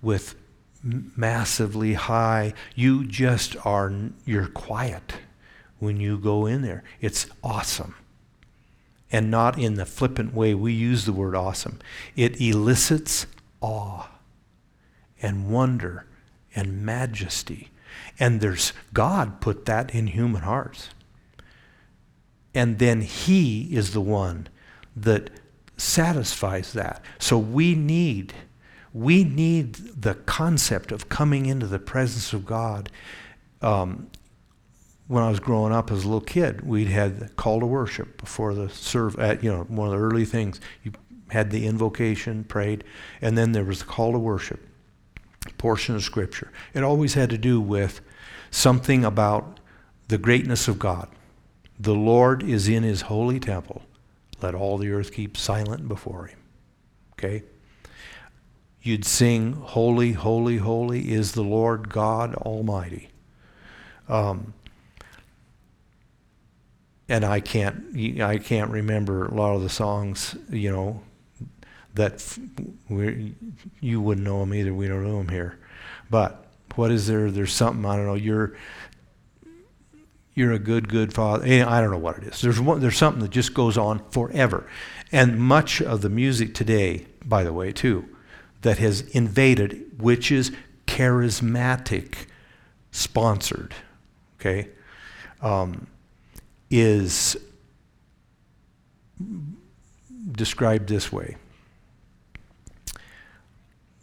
with 0.00 0.36
massively 0.82 1.92
high. 1.94 2.54
You 2.74 3.04
just 3.04 3.54
are, 3.66 3.92
you're 4.24 4.48
quiet 4.48 5.12
when 5.80 5.98
you 5.98 6.16
go 6.18 6.46
in 6.46 6.62
there. 6.62 6.84
It's 7.00 7.26
awesome. 7.42 7.96
And 9.10 9.30
not 9.30 9.58
in 9.58 9.74
the 9.74 9.86
flippant 9.86 10.32
way 10.34 10.54
we 10.54 10.72
use 10.72 11.04
the 11.04 11.12
word 11.12 11.34
awesome. 11.34 11.80
It 12.14 12.40
elicits 12.40 13.26
awe 13.60 14.08
and 15.20 15.50
wonder 15.50 16.06
and 16.54 16.84
majesty. 16.84 17.70
And 18.18 18.40
there's 18.40 18.72
God 18.92 19.40
put 19.40 19.64
that 19.64 19.92
in 19.92 20.08
human 20.08 20.42
hearts. 20.42 20.90
And 22.54 22.78
then 22.78 23.00
He 23.00 23.74
is 23.74 23.92
the 23.92 24.00
one 24.00 24.48
that 24.94 25.30
satisfies 25.76 26.72
that. 26.74 27.02
So 27.18 27.38
we 27.38 27.74
need 27.74 28.34
we 28.92 29.22
need 29.22 29.74
the 29.74 30.14
concept 30.14 30.90
of 30.90 31.08
coming 31.08 31.46
into 31.46 31.66
the 31.66 31.78
presence 31.78 32.32
of 32.32 32.44
God. 32.44 32.90
Um, 33.62 34.10
when 35.10 35.24
I 35.24 35.28
was 35.28 35.40
growing 35.40 35.72
up 35.72 35.90
as 35.90 36.04
a 36.04 36.06
little 36.06 36.20
kid, 36.20 36.60
we'd 36.60 36.86
had 36.86 37.18
the 37.18 37.28
call 37.30 37.58
to 37.58 37.66
worship 37.66 38.16
before 38.20 38.54
the 38.54 38.68
serve. 38.68 39.18
At 39.18 39.42
you 39.42 39.50
know 39.50 39.64
one 39.64 39.88
of 39.88 39.92
the 39.92 39.98
early 39.98 40.24
things, 40.24 40.60
you 40.84 40.92
had 41.30 41.50
the 41.50 41.66
invocation, 41.66 42.44
prayed, 42.44 42.84
and 43.20 43.36
then 43.36 43.50
there 43.50 43.64
was 43.64 43.80
the 43.80 43.86
call 43.86 44.12
to 44.12 44.20
worship 44.20 44.60
portion 45.58 45.96
of 45.96 46.04
Scripture. 46.04 46.52
It 46.74 46.84
always 46.84 47.14
had 47.14 47.28
to 47.30 47.38
do 47.38 47.60
with 47.60 48.00
something 48.52 49.04
about 49.04 49.58
the 50.06 50.16
greatness 50.16 50.68
of 50.68 50.78
God. 50.78 51.08
The 51.78 51.94
Lord 51.94 52.44
is 52.44 52.68
in 52.68 52.84
His 52.84 53.02
holy 53.02 53.40
temple. 53.40 53.82
Let 54.40 54.54
all 54.54 54.78
the 54.78 54.92
earth 54.92 55.12
keep 55.12 55.36
silent 55.36 55.88
before 55.88 56.26
him. 56.26 56.38
Okay? 57.14 57.42
You'd 58.80 59.04
sing, 59.04 59.54
Holy, 59.54 60.12
Holy, 60.12 60.58
Holy 60.58 61.10
is 61.10 61.32
the 61.32 61.42
Lord 61.42 61.90
God 61.90 62.34
Almighty. 62.36 63.08
Um, 64.08 64.54
and 67.10 67.24
I 67.24 67.40
can't, 67.40 68.20
I 68.20 68.38
can't 68.38 68.70
remember 68.70 69.26
a 69.26 69.34
lot 69.34 69.56
of 69.56 69.62
the 69.62 69.68
songs, 69.68 70.36
you 70.48 70.70
know, 70.70 71.02
that 71.94 72.38
we 72.88 73.34
you 73.80 74.00
wouldn't 74.00 74.24
know 74.24 74.38
them 74.38 74.54
either. 74.54 74.72
We 74.72 74.86
don't 74.86 75.02
know 75.02 75.18
them 75.18 75.28
here. 75.28 75.58
But 76.08 76.46
what 76.76 76.92
is 76.92 77.08
there? 77.08 77.32
There's 77.32 77.52
something, 77.52 77.84
I 77.84 77.96
don't 77.96 78.06
know, 78.06 78.14
you're, 78.14 78.56
you're 80.34 80.52
a 80.52 80.58
good, 80.60 80.88
good 80.88 81.12
father. 81.12 81.44
Eh, 81.44 81.64
I 81.66 81.80
don't 81.80 81.90
know 81.90 81.98
what 81.98 82.18
it 82.18 82.24
is. 82.24 82.40
There's, 82.40 82.60
one, 82.60 82.78
there's 82.78 82.96
something 82.96 83.22
that 83.22 83.32
just 83.32 83.54
goes 83.54 83.76
on 83.76 84.08
forever. 84.10 84.68
And 85.10 85.40
much 85.40 85.82
of 85.82 86.02
the 86.02 86.10
music 86.10 86.54
today, 86.54 87.06
by 87.24 87.42
the 87.42 87.52
way, 87.52 87.72
too, 87.72 88.08
that 88.62 88.78
has 88.78 89.00
invaded, 89.00 90.00
which 90.00 90.30
is 90.30 90.52
charismatic 90.86 92.26
sponsored, 92.92 93.74
okay, 94.38 94.68
um, 95.42 95.88
is 96.70 97.36
described 100.32 100.88
this 100.88 101.12
way 101.12 101.36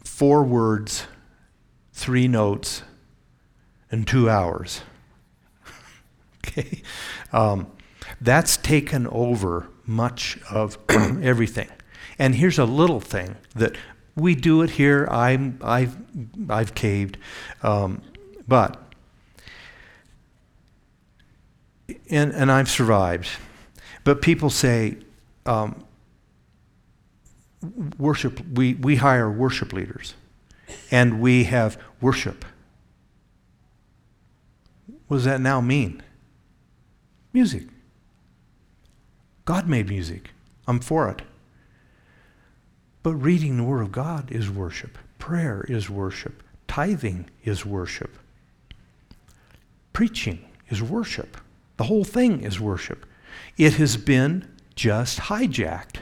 four 0.04 0.42
words, 0.42 1.06
three 1.92 2.26
notes, 2.26 2.82
and 3.90 4.06
two 4.06 4.28
hours. 4.28 4.82
Okay? 6.46 6.82
Um, 7.32 7.70
that's 8.22 8.56
taken 8.56 9.06
over 9.08 9.68
much 9.84 10.38
of 10.50 10.78
everything. 10.88 11.68
And 12.18 12.34
here's 12.34 12.58
a 12.58 12.64
little 12.64 13.00
thing 13.00 13.36
that 13.54 13.76
we 14.16 14.34
do 14.34 14.62
it 14.62 14.70
here. 14.70 15.06
I'm, 15.10 15.60
I've, 15.62 15.96
I've 16.48 16.74
caved. 16.74 17.18
Um, 17.62 18.02
but, 18.46 18.87
and, 22.10 22.32
and 22.32 22.50
I've 22.50 22.68
survived. 22.70 23.28
But 24.04 24.22
people 24.22 24.50
say, 24.50 24.98
um, 25.46 25.84
worship, 27.98 28.40
we, 28.52 28.74
we 28.74 28.96
hire 28.96 29.30
worship 29.30 29.72
leaders 29.72 30.14
and 30.90 31.20
we 31.20 31.44
have 31.44 31.80
worship. 32.00 32.44
What 35.08 35.18
does 35.18 35.24
that 35.24 35.40
now 35.40 35.60
mean? 35.60 36.02
Music. 37.32 37.64
God 39.44 39.66
made 39.66 39.88
music. 39.88 40.30
I'm 40.66 40.80
for 40.80 41.08
it. 41.08 41.22
But 43.02 43.14
reading 43.14 43.56
the 43.56 43.62
Word 43.62 43.80
of 43.80 43.92
God 43.92 44.30
is 44.30 44.50
worship. 44.50 44.98
Prayer 45.18 45.64
is 45.68 45.88
worship. 45.88 46.42
Tithing 46.66 47.30
is 47.44 47.64
worship. 47.64 48.18
Preaching 49.94 50.44
is 50.68 50.82
worship. 50.82 51.38
The 51.78 51.84
whole 51.84 52.04
thing 52.04 52.42
is 52.42 52.60
worship. 52.60 53.06
It 53.56 53.74
has 53.74 53.96
been 53.96 54.46
just 54.74 55.18
hijacked 55.18 55.96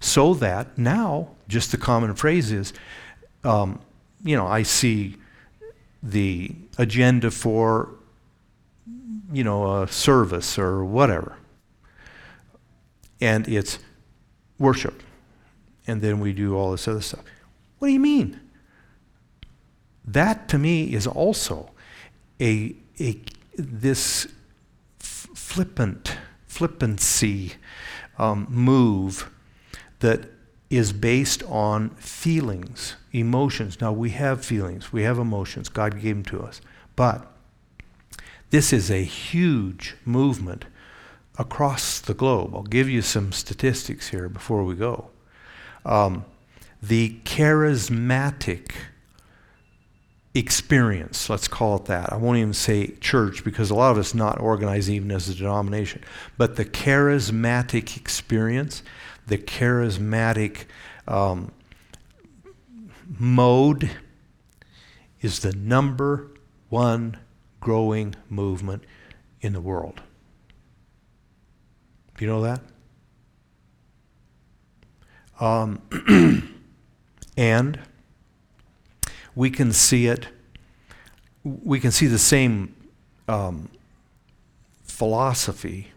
so 0.00 0.34
that 0.34 0.76
now, 0.76 1.30
just 1.46 1.70
the 1.70 1.76
common 1.78 2.14
phrase 2.14 2.50
is, 2.50 2.72
um, 3.44 3.80
you 4.22 4.36
know, 4.36 4.46
I 4.46 4.62
see 4.64 5.16
the 6.02 6.52
agenda 6.78 7.30
for 7.30 7.90
you 9.32 9.44
know, 9.44 9.82
a 9.82 9.88
service 9.88 10.58
or 10.58 10.84
whatever. 10.84 11.36
And 13.20 13.46
it's 13.48 13.78
worship. 14.58 15.02
And 15.86 16.00
then 16.00 16.20
we 16.20 16.32
do 16.32 16.56
all 16.56 16.72
this 16.72 16.88
other 16.88 17.00
stuff. 17.00 17.22
What 17.78 17.88
do 17.88 17.92
you 17.92 18.00
mean? 18.00 18.40
That 20.04 20.48
to 20.48 20.58
me 20.58 20.92
is 20.92 21.06
also 21.06 21.70
a, 22.40 22.74
a 22.98 23.20
this 23.56 24.26
flippant, 25.50 26.16
flippancy 26.46 27.54
um, 28.18 28.46
move 28.48 29.28
that 29.98 30.28
is 30.70 30.92
based 30.92 31.42
on 31.42 31.90
feelings, 31.96 32.94
emotions. 33.10 33.80
Now, 33.80 33.90
we 33.90 34.10
have 34.10 34.44
feelings, 34.44 34.92
we 34.92 35.02
have 35.02 35.18
emotions. 35.18 35.68
God 35.68 36.00
gave 36.00 36.14
them 36.14 36.24
to 36.26 36.40
us. 36.44 36.60
But 36.94 37.26
this 38.50 38.72
is 38.72 38.92
a 38.92 39.02
huge 39.02 39.96
movement 40.04 40.66
across 41.36 41.98
the 41.98 42.14
globe. 42.14 42.54
I'll 42.54 42.62
give 42.62 42.88
you 42.88 43.02
some 43.02 43.32
statistics 43.32 44.10
here 44.10 44.28
before 44.28 44.62
we 44.62 44.76
go. 44.76 45.10
Um, 45.84 46.26
the 46.80 47.18
charismatic 47.24 48.70
experience, 50.34 51.28
let's 51.28 51.48
call 51.48 51.76
it 51.76 51.86
that. 51.86 52.12
I 52.12 52.16
won't 52.16 52.38
even 52.38 52.52
say 52.52 52.88
church 53.00 53.42
because 53.42 53.70
a 53.70 53.74
lot 53.74 53.92
of 53.92 53.98
it's 53.98 54.14
not 54.14 54.40
organized 54.40 54.88
even 54.88 55.10
as 55.10 55.28
a 55.28 55.34
denomination. 55.34 56.02
But 56.38 56.56
the 56.56 56.64
charismatic 56.64 57.96
experience, 57.96 58.82
the 59.26 59.38
charismatic 59.38 60.66
um, 61.08 61.50
mode 63.18 63.90
is 65.20 65.40
the 65.40 65.52
number 65.52 66.30
one 66.68 67.18
growing 67.58 68.14
movement 68.28 68.84
in 69.40 69.52
the 69.52 69.60
world. 69.60 70.00
Do 72.16 72.24
you 72.24 72.30
know 72.30 72.42
that? 72.42 72.60
Um, 75.40 76.52
and 77.36 77.80
we 79.34 79.50
can 79.50 79.72
see 79.72 80.06
it, 80.06 80.28
we 81.44 81.80
can 81.80 81.90
see 81.90 82.06
the 82.06 82.18
same 82.18 82.74
um, 83.28 83.68
philosophy 84.82 85.92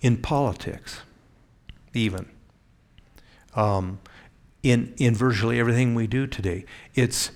in 0.00 0.16
politics, 0.16 1.00
even. 1.94 2.28
Um, 3.54 4.00
in, 4.62 4.92
in 4.98 5.14
virtually 5.14 5.58
everything 5.58 5.94
we 5.94 6.06
do 6.06 6.26
today. 6.26 6.64
It's, 6.94 7.30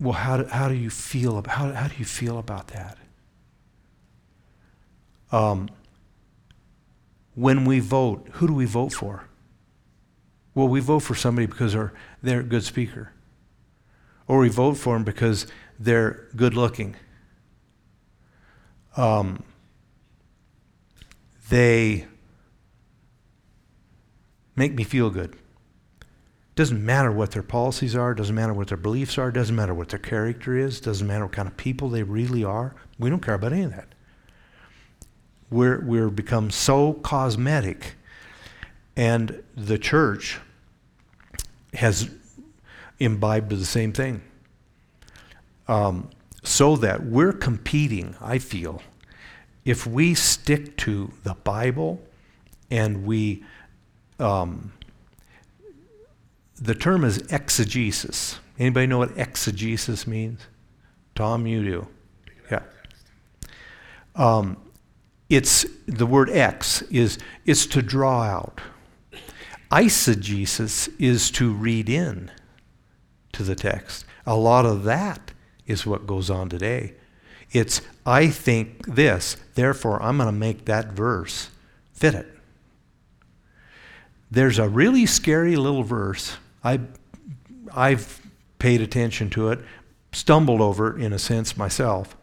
well, 0.00 0.12
how 0.12 0.36
do, 0.36 0.44
how 0.44 0.68
do 0.68 0.74
you 0.74 0.90
feel, 0.90 1.38
about, 1.38 1.54
how, 1.56 1.72
how 1.72 1.88
do 1.88 1.94
you 1.96 2.04
feel 2.04 2.38
about 2.38 2.68
that? 2.68 2.98
Um, 5.32 5.68
when 7.34 7.64
we 7.64 7.80
vote, 7.80 8.28
who 8.32 8.46
do 8.46 8.54
we 8.54 8.66
vote 8.66 8.92
for? 8.92 9.24
Well, 10.54 10.68
we 10.68 10.80
vote 10.80 11.00
for 11.00 11.14
somebody 11.14 11.46
because 11.46 11.72
they're, 11.72 11.92
they're 12.22 12.40
a 12.40 12.44
good 12.44 12.62
speaker 12.62 13.13
or 14.26 14.38
we 14.38 14.48
vote 14.48 14.74
for 14.74 14.94
them 14.94 15.04
because 15.04 15.46
they're 15.78 16.28
good 16.36 16.54
looking. 16.54 16.96
Um, 18.96 19.42
they 21.50 22.06
make 24.56 24.74
me 24.74 24.84
feel 24.84 25.10
good. 25.10 25.36
Doesn't 26.54 26.84
matter 26.84 27.10
what 27.10 27.32
their 27.32 27.42
policies 27.42 27.96
are, 27.96 28.14
doesn't 28.14 28.34
matter 28.34 28.54
what 28.54 28.68
their 28.68 28.78
beliefs 28.78 29.18
are, 29.18 29.32
doesn't 29.32 29.56
matter 29.56 29.74
what 29.74 29.88
their 29.88 29.98
character 29.98 30.56
is, 30.56 30.80
doesn't 30.80 31.06
matter 31.06 31.24
what 31.24 31.32
kind 31.32 31.48
of 31.48 31.56
people 31.56 31.88
they 31.88 32.04
really 32.04 32.44
are. 32.44 32.76
We 32.98 33.10
don't 33.10 33.20
care 33.20 33.34
about 33.34 33.52
any 33.52 33.64
of 33.64 33.72
that. 33.72 33.88
We're, 35.50 35.80
we're 35.84 36.10
become 36.10 36.50
so 36.50 36.94
cosmetic, 36.94 37.96
and 38.96 39.42
the 39.56 39.78
church 39.78 40.38
has 41.74 42.08
imbibed 42.98 43.50
the 43.50 43.64
same 43.64 43.92
thing. 43.92 44.22
Um, 45.66 46.10
so 46.42 46.76
that 46.76 47.04
we're 47.04 47.32
competing, 47.32 48.16
I 48.20 48.38
feel, 48.38 48.82
if 49.64 49.86
we 49.86 50.14
stick 50.14 50.76
to 50.78 51.12
the 51.22 51.34
Bible 51.34 52.02
and 52.70 53.04
we, 53.06 53.44
um, 54.18 54.72
the 56.56 56.74
term 56.74 57.04
is 57.04 57.18
exegesis. 57.30 58.38
Anybody 58.58 58.86
know 58.86 58.98
what 58.98 59.16
exegesis 59.16 60.06
means? 60.06 60.40
Tom, 61.14 61.46
you 61.46 61.64
do. 61.64 61.88
Yeah. 62.50 62.62
Um, 64.14 64.58
it's 65.28 65.64
the 65.86 66.06
word 66.06 66.30
ex 66.30 66.82
is 66.82 67.18
it's 67.44 67.66
to 67.66 67.82
draw 67.82 68.22
out. 68.22 68.60
Eisegesis 69.70 70.88
is 71.00 71.30
to 71.32 71.52
read 71.52 71.88
in 71.88 72.30
to 73.34 73.42
the 73.42 73.54
text. 73.54 74.04
A 74.26 74.36
lot 74.36 74.66
of 74.66 74.84
that 74.84 75.32
is 75.66 75.86
what 75.86 76.06
goes 76.06 76.30
on 76.30 76.48
today. 76.48 76.94
It's, 77.52 77.80
I 78.04 78.28
think 78.28 78.86
this, 78.86 79.36
therefore 79.54 80.02
I'm 80.02 80.16
going 80.16 80.28
to 80.28 80.32
make 80.32 80.64
that 80.64 80.88
verse 80.88 81.50
fit 81.92 82.14
it. 82.14 82.26
There's 84.30 84.58
a 84.58 84.68
really 84.68 85.06
scary 85.06 85.56
little 85.56 85.84
verse. 85.84 86.36
I, 86.64 86.80
I've 87.72 88.20
paid 88.58 88.80
attention 88.80 89.30
to 89.30 89.50
it, 89.50 89.60
stumbled 90.12 90.60
over 90.60 90.96
it 90.96 91.02
in 91.02 91.12
a 91.12 91.18
sense 91.18 91.56
myself. 91.56 92.16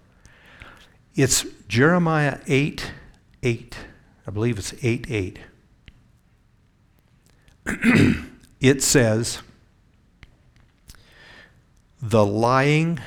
It's 1.16 1.46
Jeremiah 1.68 2.40
8 2.48 2.92
8. 3.44 3.78
I 4.28 4.32
believe 4.32 4.60
it's 4.60 4.74
8 4.84 5.10
8. 5.10 5.40
it 8.60 8.84
says, 8.84 9.40
the 12.02 12.26
lying 12.26 13.00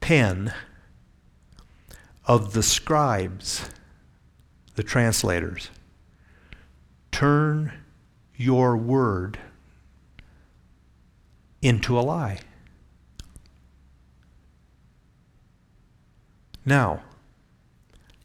pen 0.00 0.52
of 2.26 2.52
the 2.52 2.62
scribes, 2.62 3.70
the 4.74 4.82
translators. 4.82 5.70
Turn 7.10 7.72
your 8.36 8.76
word 8.76 9.38
into 11.62 11.98
a 11.98 12.02
lie. 12.02 12.40
Now, 16.66 17.02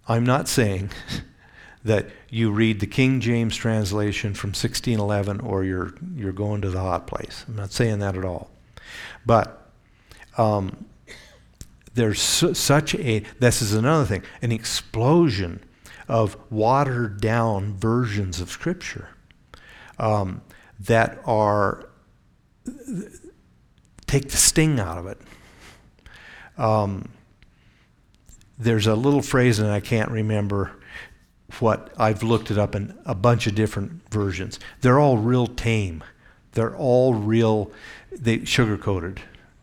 I'm 0.08 0.26
not 0.26 0.48
saying 0.48 0.90
that 1.84 2.08
you 2.30 2.52
read 2.52 2.80
the 2.80 2.88
King 2.88 3.22
James 3.22 3.56
translation 3.56 4.34
from 4.34 4.50
1611 4.50 5.40
or 5.40 5.64
you're, 5.64 5.94
you're 6.16 6.34
going 6.34 6.62
to 6.62 6.70
the 6.70 6.80
hot 6.80 7.08
place. 7.08 7.46
I'm 7.48 7.56
not 7.56 7.72
saying 7.72 8.00
that 8.00 8.18
at 8.18 8.26
all. 8.26 8.50
But 9.26 9.72
um, 10.38 10.86
there's 11.94 12.22
su- 12.22 12.54
such 12.54 12.96
a, 12.96 13.24
this 13.40 13.62
is 13.62 13.74
another 13.74 14.06
thing, 14.06 14.24
an 14.42 14.52
explosion 14.52 15.64
of 16.08 16.38
watered 16.50 17.22
down 17.22 17.76
versions 17.78 18.42
of 18.42 18.50
Scripture 18.50 19.10
um, 20.00 20.42
that 20.80 21.20
are, 21.26 21.90
take 24.08 24.30
the 24.30 24.38
sting 24.38 24.80
out 24.80 24.98
of 24.98 25.08
it. 25.08 25.20
Um, 26.58 27.10
there's 28.58 28.88
a 28.88 28.96
little 28.96 29.22
phrase, 29.22 29.60
and 29.60 29.70
I 29.70 29.80
can't 29.80 30.12
remember 30.12 30.72
what 31.60 31.94
I've 31.98 32.24
looked 32.24 32.52
it 32.52 32.58
up 32.58 32.76
in 32.76 32.98
a 33.06 33.16
bunch 33.16 33.48
of 33.48 33.56
different 33.56 34.10
versions. 34.12 34.60
They're 34.82 35.00
all 35.00 35.18
real 35.18 35.48
tame. 35.48 36.04
They're 36.52 36.76
all 36.76 37.14
real 37.14 37.72
they 38.12 38.44
sugar-coated 38.46 39.22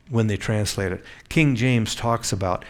when 0.08 0.26
they 0.26 0.36
translate 0.36 0.92
it. 0.92 1.04
King 1.28 1.56
James 1.56 1.94
talks 1.94 2.32
about 2.32 2.64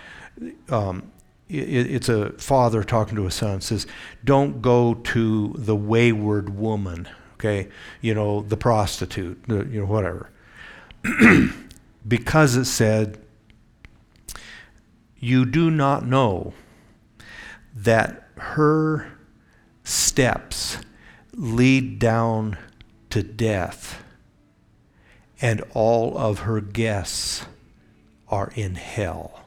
um, 0.68 1.10
it, 1.48 1.90
it's 1.90 2.08
a 2.08 2.30
father 2.32 2.82
talking 2.82 3.16
to 3.16 3.26
a 3.26 3.30
son 3.30 3.60
says, 3.60 3.86
"Don't 4.24 4.60
go 4.62 4.94
to 4.94 5.54
the 5.56 5.76
wayward 5.76 6.50
woman." 6.50 7.08
Okay, 7.34 7.68
you 8.00 8.14
know 8.14 8.42
the 8.42 8.56
prostitute, 8.56 9.42
you 9.48 9.80
know 9.80 9.86
whatever, 9.86 10.30
because 12.08 12.56
it 12.56 12.64
said, 12.64 13.18
"You 15.18 15.44
do 15.44 15.70
not 15.70 16.06
know 16.06 16.54
that 17.74 18.28
her 18.36 19.12
steps 19.84 20.78
lead 21.34 21.98
down 21.98 22.58
to 23.10 23.22
death." 23.22 24.02
And 25.40 25.62
all 25.74 26.16
of 26.16 26.40
her 26.40 26.60
guests 26.60 27.44
are 28.28 28.52
in 28.54 28.74
hell. 28.74 29.40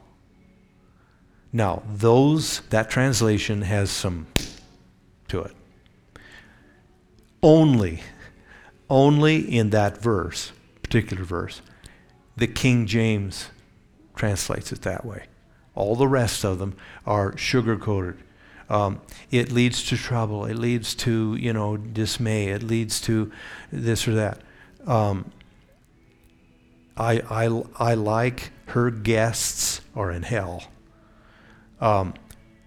Now, 1.52 1.84
those 1.92 2.62
that 2.70 2.90
translation 2.90 3.64
has 3.64 3.90
some 3.90 4.28
to 5.30 5.42
it. 5.42 5.56
Only 7.42 8.02
only 8.90 9.38
in 9.38 9.70
that 9.70 10.02
verse, 10.02 10.52
particular 10.82 11.24
verse, 11.24 11.62
the 12.36 12.48
King 12.48 12.88
James 12.88 13.50
translates 14.16 14.72
it 14.72 14.82
that 14.82 15.06
way. 15.06 15.26
All 15.76 15.96
the 15.96 16.08
rest 16.08 16.44
of 16.44 16.60
them 16.60 16.76
are 17.06 17.38
sugar 17.38 17.78
coated. 17.78 18.18
Um, 18.70 19.02
it 19.32 19.52
leads 19.52 19.84
to 19.86 19.98
trouble. 19.98 20.46
It 20.46 20.56
leads 20.56 20.94
to 20.96 21.36
you 21.36 21.54
know 21.54 21.78
dismay. 21.78 22.48
It 22.48 22.64
leads 22.64 23.00
to 23.02 23.32
this 23.72 24.08
or 24.08 24.16
that. 24.16 24.42
Um, 24.86 25.32
I, 27.00 27.22
I, 27.30 27.64
I 27.78 27.94
like 27.94 28.52
her 28.68 28.92
guests 28.92 29.82
are 29.96 30.12
in 30.12 30.24
hell. 30.24 30.64
Um, 31.80 32.14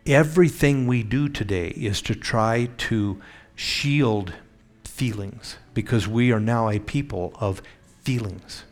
everything 0.07 0.87
we 0.87 1.03
do 1.03 1.29
today 1.29 1.69
is 1.69 2.01
to 2.03 2.15
try 2.15 2.71
to 2.79 3.21
shield 3.55 4.33
feelings 4.85 5.59
because 5.75 6.09
we 6.09 6.33
are 6.33 6.41
now 6.41 6.71
a 6.71 6.79
people 6.79 7.35
of 7.39 7.61
feelings. 8.03 8.65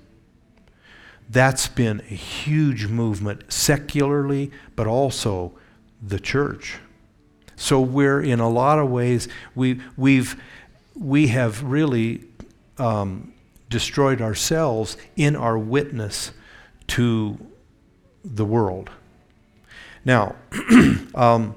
That's 1.29 1.69
been 1.69 2.01
a 2.11 2.15
huge 2.15 2.87
movement 2.87 3.53
secularly, 3.53 4.51
but 4.75 4.87
also 4.87 5.53
the 6.03 6.19
church. 6.19 6.79
So 7.55 7.81
we're 7.81 8.23
in 8.23 8.41
a 8.41 8.49
lot 8.49 8.79
of 8.79 8.91
ways 8.91 9.29
we 9.55 9.81
we've 9.97 10.41
we 10.95 11.29
have 11.29 11.63
really 11.63 12.25
um, 12.79 13.35
destroyed 13.71 14.21
ourselves 14.21 14.97
in 15.17 15.35
our 15.35 15.57
witness 15.57 16.33
to 16.89 17.39
the 18.23 18.45
world. 18.45 18.91
Now, 20.05 20.37
um, 21.15 21.55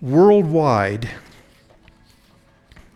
worldwide, 0.00 1.08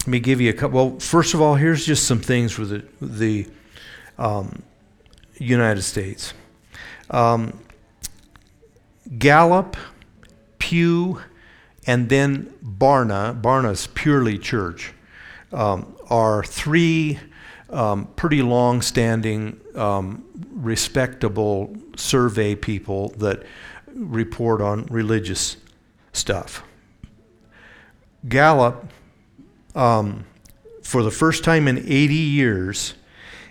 let 0.00 0.08
me 0.08 0.18
give 0.18 0.40
you 0.40 0.50
a 0.50 0.52
couple. 0.52 0.90
Well, 0.90 0.98
first 0.98 1.34
of 1.34 1.40
all, 1.40 1.54
here's 1.54 1.84
just 1.84 2.06
some 2.06 2.20
things 2.20 2.52
for 2.52 2.64
the, 2.64 2.84
the 3.00 3.46
um, 4.18 4.62
United 5.36 5.82
States. 5.82 6.32
Um, 7.10 7.60
Gallup, 9.18 9.76
Pew, 10.58 11.20
and 11.86 12.08
then 12.08 12.54
Barna, 12.64 13.40
Barna's 13.40 13.88
purely 13.88 14.38
church, 14.38 14.92
um, 15.52 15.94
are 16.08 16.44
three 16.44 17.18
um, 17.70 18.06
pretty 18.16 18.42
long 18.42 18.82
standing, 18.82 19.60
um, 19.74 20.24
respectable 20.52 21.74
survey 21.96 22.54
people 22.54 23.10
that 23.18 23.44
report 23.94 24.60
on 24.60 24.86
religious 24.86 25.56
stuff. 26.12 26.62
Gallup, 28.28 28.84
um, 29.74 30.24
for 30.82 31.02
the 31.02 31.10
first 31.10 31.44
time 31.44 31.68
in 31.68 31.78
80 31.78 32.14
years, 32.14 32.94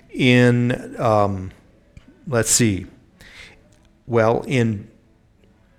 in, 0.10 1.00
um, 1.00 1.52
let's 2.28 2.50
see, 2.52 2.86
well, 4.06 4.44
in 4.48 4.90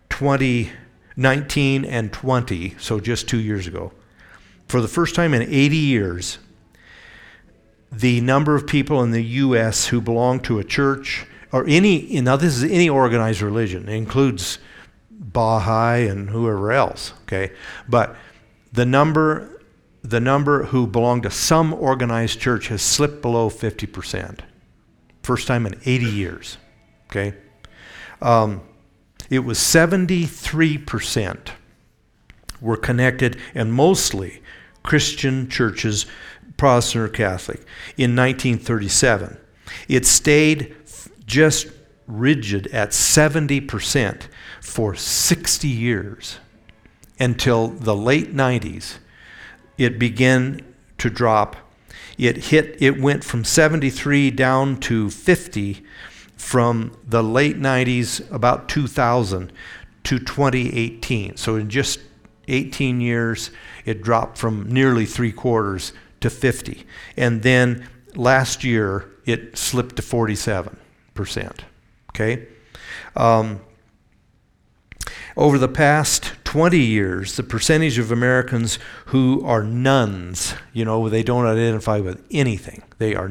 2019 0.09 1.85
and 1.85 2.13
20, 2.13 2.77
so 2.79 3.01
just 3.01 3.29
two 3.29 3.41
years 3.41 3.67
ago, 3.67 3.93
for 4.71 4.81
the 4.81 4.89
first 4.89 5.17
time 5.17 5.35
in 5.35 5.43
80 5.43 5.77
years, 5.77 6.39
the 7.91 8.21
number 8.21 8.55
of 8.55 8.69
people 8.69 9.03
in 9.03 9.11
the 9.11 9.23
U.S. 9.23 9.89
who 9.89 10.01
belong 10.01 10.39
to 10.41 10.61
a 10.61 10.65
church 10.65 11.27
or 11.53 11.67
any, 11.67 12.21
know, 12.23 12.37
this 12.37 12.57
is 12.57 12.63
any 12.71 12.89
organized 12.89 13.43
religion. 13.43 13.89
It 13.89 13.97
includes 13.97 14.59
Baha'i 15.11 16.07
and 16.07 16.31
whoever 16.31 16.71
else, 16.71 17.13
okay? 17.23 17.53
But 17.89 18.15
the 18.73 18.87
number, 18.87 19.61
the 20.03 20.21
number 20.21 20.67
who 20.67 20.87
belong 20.87 21.23
to 21.23 21.31
some 21.31 21.75
organized 21.75 22.39
church 22.39 22.69
has 22.69 22.81
slipped 22.81 23.21
below 23.23 23.51
50%. 23.51 24.39
First 25.25 25.49
time 25.49 25.67
in 25.67 25.81
80 25.85 26.05
years, 26.05 26.59
okay? 27.09 27.35
Um, 28.23 28.63
it 29.29 29.41
was 29.41 29.59
73% 29.59 31.51
were 32.61 32.77
connected, 32.77 33.37
and 33.55 33.73
mostly 33.73 34.43
Christian 34.83 35.49
churches 35.49 36.07
Protestant 36.61 37.05
or 37.05 37.09
Catholic, 37.09 37.61
in 37.97 38.15
1937. 38.15 39.39
It 39.89 40.05
stayed 40.05 40.77
just 41.27 41.69
rigid 42.07 42.67
at 42.67 42.91
70% 42.91 44.23
for 44.61 44.95
60 44.95 45.69
years 45.69 46.39
until 47.19 47.69
the 47.69 47.97
late 47.97 48.35
90s. 48.35 48.99
It 49.79 49.99
began 49.99 50.61
to 50.99 51.09
drop. 51.09 51.57
It 52.19 52.37
hit 52.37 52.77
it 52.83 53.01
went 53.01 53.25
from 53.25 53.43
73 53.43 54.31
down 54.33 54.81
to 54.81 55.09
50 55.09 55.83
from 56.37 56.95
the 57.07 57.23
late 57.23 57.59
90s 57.59 58.31
about 58.31 58.69
2000 58.69 59.51
to 60.05 60.19
2018. 60.19 61.39
So 61.39 61.57
in 61.57 61.71
just 61.71 62.01
18 62.51 63.01
years 63.01 63.51
it 63.85 64.03
dropped 64.03 64.37
from 64.37 64.71
nearly 64.71 65.07
3 65.07 65.33
quarters 65.33 65.93
to 66.21 66.31
50. 66.31 66.87
And 67.17 67.43
then 67.43 67.89
last 68.15 68.65
year, 68.65 69.11
it 69.25 69.57
slipped 69.57 69.97
to 69.97 70.03
47%. 70.03 71.61
Okay? 72.11 72.47
Um, 73.17 73.61
over 75.37 75.59
the 75.59 75.69
past 75.69 76.33
20 76.45 76.79
years, 76.79 77.37
the 77.37 77.43
percentage 77.43 77.99
of 77.99 78.11
Americans 78.11 78.79
who 79.07 79.45
are 79.45 79.63
nones, 79.63 80.55
you 80.73 80.85
know, 80.85 81.09
they 81.09 81.23
don't 81.23 81.47
identify 81.47 82.01
with 82.01 82.25
anything. 82.31 82.83
They 82.99 83.15
are, 83.15 83.31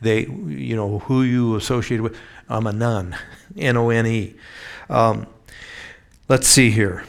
they, 0.00 0.26
you 0.26 0.76
know, 0.76 1.00
who 1.00 1.22
you 1.22 1.56
associate 1.56 2.00
with, 2.00 2.16
I'm 2.48 2.66
a 2.66 2.72
nun, 2.72 3.16
N 3.56 3.76
O 3.76 3.90
N 3.90 4.06
E. 4.06 4.34
Um, 4.88 5.26
let's 6.28 6.46
see 6.46 6.70
here. 6.70 7.04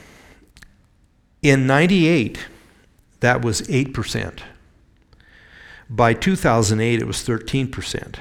In 1.43 1.67
98, 1.67 2.39
that 3.19 3.41
was 3.41 3.61
8%. 3.63 4.39
By 5.89 6.13
2008, 6.13 7.01
it 7.01 7.05
was 7.05 7.17
13%. 7.17 8.15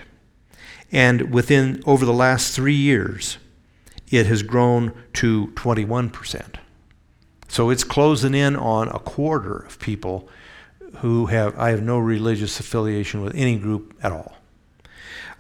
And 0.91 1.33
within, 1.33 1.83
over 1.87 2.05
the 2.05 2.13
last 2.13 2.55
three 2.55 2.75
years, 2.75 3.39
it 4.11 4.27
has 4.27 4.43
grown 4.43 4.93
to 5.15 5.47
21%. 5.55 6.57
So 7.47 7.71
it's 7.71 7.85
closing 7.85 8.35
in 8.35 8.57
on 8.57 8.89
a 8.89 8.99
quarter 8.99 9.57
of 9.57 9.79
people 9.79 10.29
who 10.97 11.27
have, 11.27 11.57
I 11.59 11.71
have 11.71 11.83
no 11.83 11.99
religious 11.99 12.59
affiliation 12.59 13.23
with 13.23 13.35
any 13.37 13.57
group 13.57 13.95
at 14.03 14.11
all. 14.11 14.37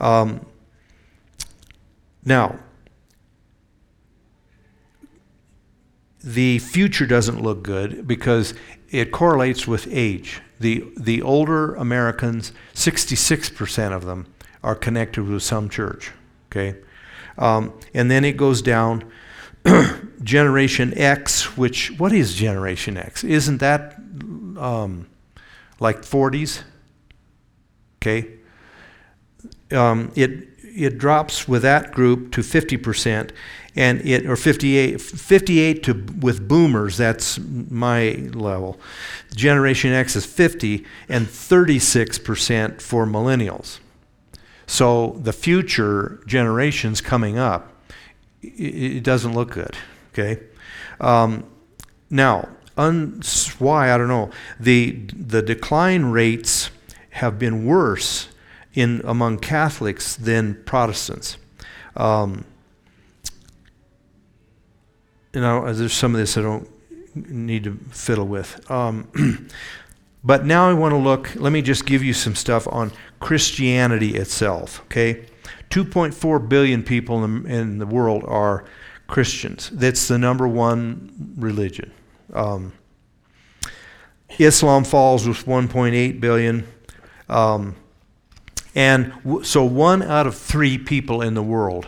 Um, 0.00 0.46
now, 2.24 2.58
the 6.22 6.58
future 6.58 7.06
doesn't 7.06 7.42
look 7.42 7.62
good 7.62 8.06
because 8.06 8.54
it 8.90 9.10
correlates 9.10 9.66
with 9.66 9.88
age. 9.90 10.40
The, 10.60 10.84
the 10.96 11.22
older 11.22 11.74
Americans, 11.74 12.52
66% 12.74 13.92
of 13.92 14.04
them 14.04 14.32
are 14.62 14.74
connected 14.74 15.24
with 15.24 15.42
some 15.42 15.68
church. 15.68 16.12
Okay? 16.50 16.78
Um, 17.38 17.72
and 17.94 18.10
then 18.10 18.24
it 18.24 18.36
goes 18.36 18.62
down. 18.62 19.10
Generation 20.22 20.92
X, 20.96 21.56
which, 21.56 21.92
what 21.98 22.12
is 22.12 22.34
Generation 22.34 22.96
X? 22.96 23.24
Isn't 23.24 23.58
that 23.58 23.96
um, 24.58 25.08
like 25.80 26.02
40s? 26.02 26.62
Okay? 27.98 28.28
Um, 29.72 30.12
it, 30.14 30.48
it 30.62 30.98
drops 30.98 31.48
with 31.48 31.62
that 31.62 31.92
group 31.92 32.32
to 32.32 32.40
50% 32.40 33.30
and 33.74 34.00
it 34.06 34.26
or 34.26 34.36
58 34.36 35.00
58 35.00 35.82
to 35.84 35.94
with 36.20 36.46
boomers 36.46 36.96
that's 36.96 37.38
my 37.38 38.12
level. 38.34 38.78
Generation 39.34 39.92
x 39.92 40.16
is 40.16 40.26
50 40.26 40.84
and 41.08 41.26
36% 41.26 42.80
for 42.80 43.06
millennials. 43.06 43.78
So 44.66 45.18
the 45.22 45.32
future 45.32 46.20
generations 46.26 47.00
coming 47.00 47.38
up 47.38 47.72
it, 48.42 48.96
it 48.96 49.04
doesn't 49.04 49.34
look 49.34 49.52
good 49.52 49.76
okay? 50.12 50.42
Um, 51.00 51.44
now 52.10 52.48
why 53.58 53.92
i 53.92 53.98
don't 53.98 54.08
know. 54.08 54.30
The 54.58 54.92
the 55.14 55.42
decline 55.42 56.06
rates 56.06 56.70
have 57.10 57.38
been 57.38 57.66
worse 57.66 58.28
in 58.74 59.02
among 59.04 59.38
catholics 59.38 60.16
than 60.16 60.62
protestants. 60.64 61.36
Um, 61.96 62.44
you 65.34 65.40
know, 65.40 65.72
there's 65.72 65.92
some 65.92 66.14
of 66.14 66.20
this 66.20 66.36
I 66.36 66.42
don't 66.42 66.68
need 67.14 67.64
to 67.64 67.76
fiddle 67.90 68.26
with. 68.26 68.70
Um, 68.70 69.48
but 70.24 70.44
now 70.44 70.68
I 70.68 70.74
want 70.74 70.92
to 70.92 70.98
look, 70.98 71.34
let 71.36 71.52
me 71.52 71.62
just 71.62 71.86
give 71.86 72.02
you 72.02 72.12
some 72.12 72.34
stuff 72.34 72.66
on 72.68 72.92
Christianity 73.20 74.16
itself, 74.16 74.80
okay? 74.84 75.26
2.4 75.70 76.48
billion 76.48 76.82
people 76.82 77.24
in 77.24 77.42
the, 77.42 77.54
in 77.54 77.78
the 77.78 77.86
world 77.86 78.24
are 78.26 78.64
Christians. 79.06 79.70
That's 79.70 80.08
the 80.08 80.18
number 80.18 80.46
one 80.46 81.34
religion. 81.36 81.92
Um, 82.32 82.72
Islam 84.38 84.84
falls 84.84 85.26
with 85.26 85.44
1.8 85.44 86.20
billion. 86.20 86.66
Um, 87.28 87.76
and 88.74 89.12
w- 89.24 89.44
so 89.44 89.64
one 89.64 90.02
out 90.02 90.26
of 90.26 90.36
three 90.36 90.78
people 90.78 91.22
in 91.22 91.34
the 91.34 91.42
world 91.42 91.86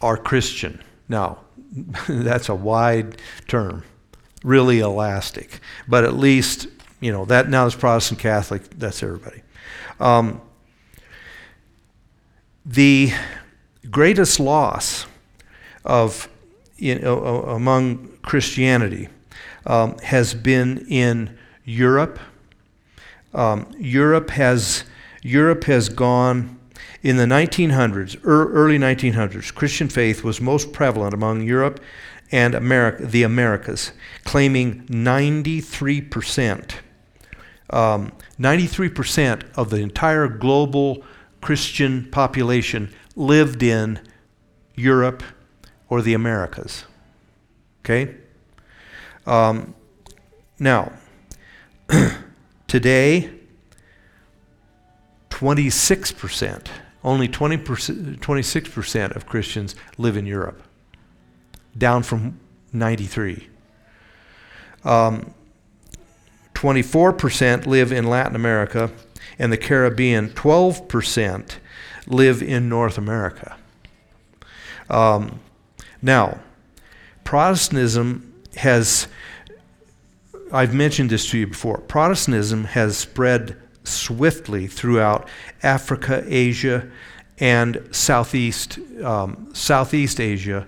are 0.00 0.16
Christian. 0.16 0.82
Now, 1.08 1.38
that's 2.08 2.48
a 2.48 2.54
wide 2.54 3.20
term, 3.46 3.84
really 4.42 4.80
elastic. 4.80 5.60
But 5.86 6.04
at 6.04 6.14
least, 6.14 6.68
you 7.00 7.12
know, 7.12 7.24
that 7.26 7.48
now 7.48 7.66
is 7.66 7.74
Protestant 7.74 8.20
Catholic, 8.20 8.68
that's 8.78 9.02
everybody. 9.02 9.42
Um, 10.00 10.40
the 12.64 13.12
greatest 13.90 14.38
loss 14.38 15.06
of 15.84 16.28
in, 16.78 17.04
uh, 17.04 17.16
among 17.16 18.18
Christianity 18.22 19.08
um, 19.66 19.98
has 19.98 20.34
been 20.34 20.86
in 20.88 21.36
Europe. 21.64 22.18
Um, 23.34 23.70
Europe 23.78 24.30
has 24.30 24.84
Europe 25.22 25.64
has 25.64 25.88
gone 25.88 26.57
in 27.02 27.16
the 27.16 27.24
1900s, 27.24 28.22
er, 28.24 28.52
early 28.52 28.78
1900s. 28.78 29.54
Christian 29.54 29.88
faith 29.88 30.24
was 30.24 30.40
most 30.40 30.72
prevalent 30.72 31.14
among 31.14 31.42
Europe 31.42 31.80
and 32.30 32.54
America, 32.54 33.06
the 33.06 33.22
Americas, 33.22 33.92
claiming 34.24 34.84
93 34.88 36.00
percent. 36.02 36.80
Um, 37.70 38.12
93% 38.40 39.42
of 39.56 39.70
the 39.70 39.78
entire 39.78 40.26
global 40.28 41.04
Christian 41.40 42.08
population 42.10 42.92
lived 43.14 43.62
in 43.62 44.00
Europe 44.74 45.22
or 45.88 46.02
the 46.02 46.14
Americas. 46.14 46.84
Okay? 47.84 48.14
Um, 49.26 49.74
now, 50.58 50.92
today, 52.66 53.30
26%, 55.30 56.66
only 57.08 57.26
20%, 57.26 58.18
26% 58.18 59.16
of 59.16 59.24
Christians 59.24 59.74
live 59.96 60.16
in 60.18 60.26
Europe, 60.26 60.62
down 61.76 62.02
from 62.02 62.38
93. 62.74 63.48
Um, 64.84 65.32
24% 66.52 67.66
live 67.66 67.92
in 67.92 68.04
Latin 68.04 68.36
America, 68.36 68.90
and 69.38 69.50
the 69.50 69.56
Caribbean, 69.56 70.28
12% 70.30 71.54
live 72.06 72.42
in 72.42 72.68
North 72.68 72.98
America. 72.98 73.56
Um, 74.90 75.40
now, 76.02 76.40
Protestantism 77.24 78.34
has, 78.56 79.08
I've 80.52 80.74
mentioned 80.74 81.08
this 81.08 81.30
to 81.30 81.38
you 81.38 81.46
before, 81.46 81.78
Protestantism 81.78 82.64
has 82.64 82.98
spread 82.98 83.56
swiftly 83.88 84.66
throughout 84.66 85.28
Africa, 85.62 86.24
Asia, 86.26 86.88
and 87.38 87.86
Southeast, 87.90 88.78
um, 89.02 89.50
Southeast 89.54 90.20
Asia, 90.20 90.66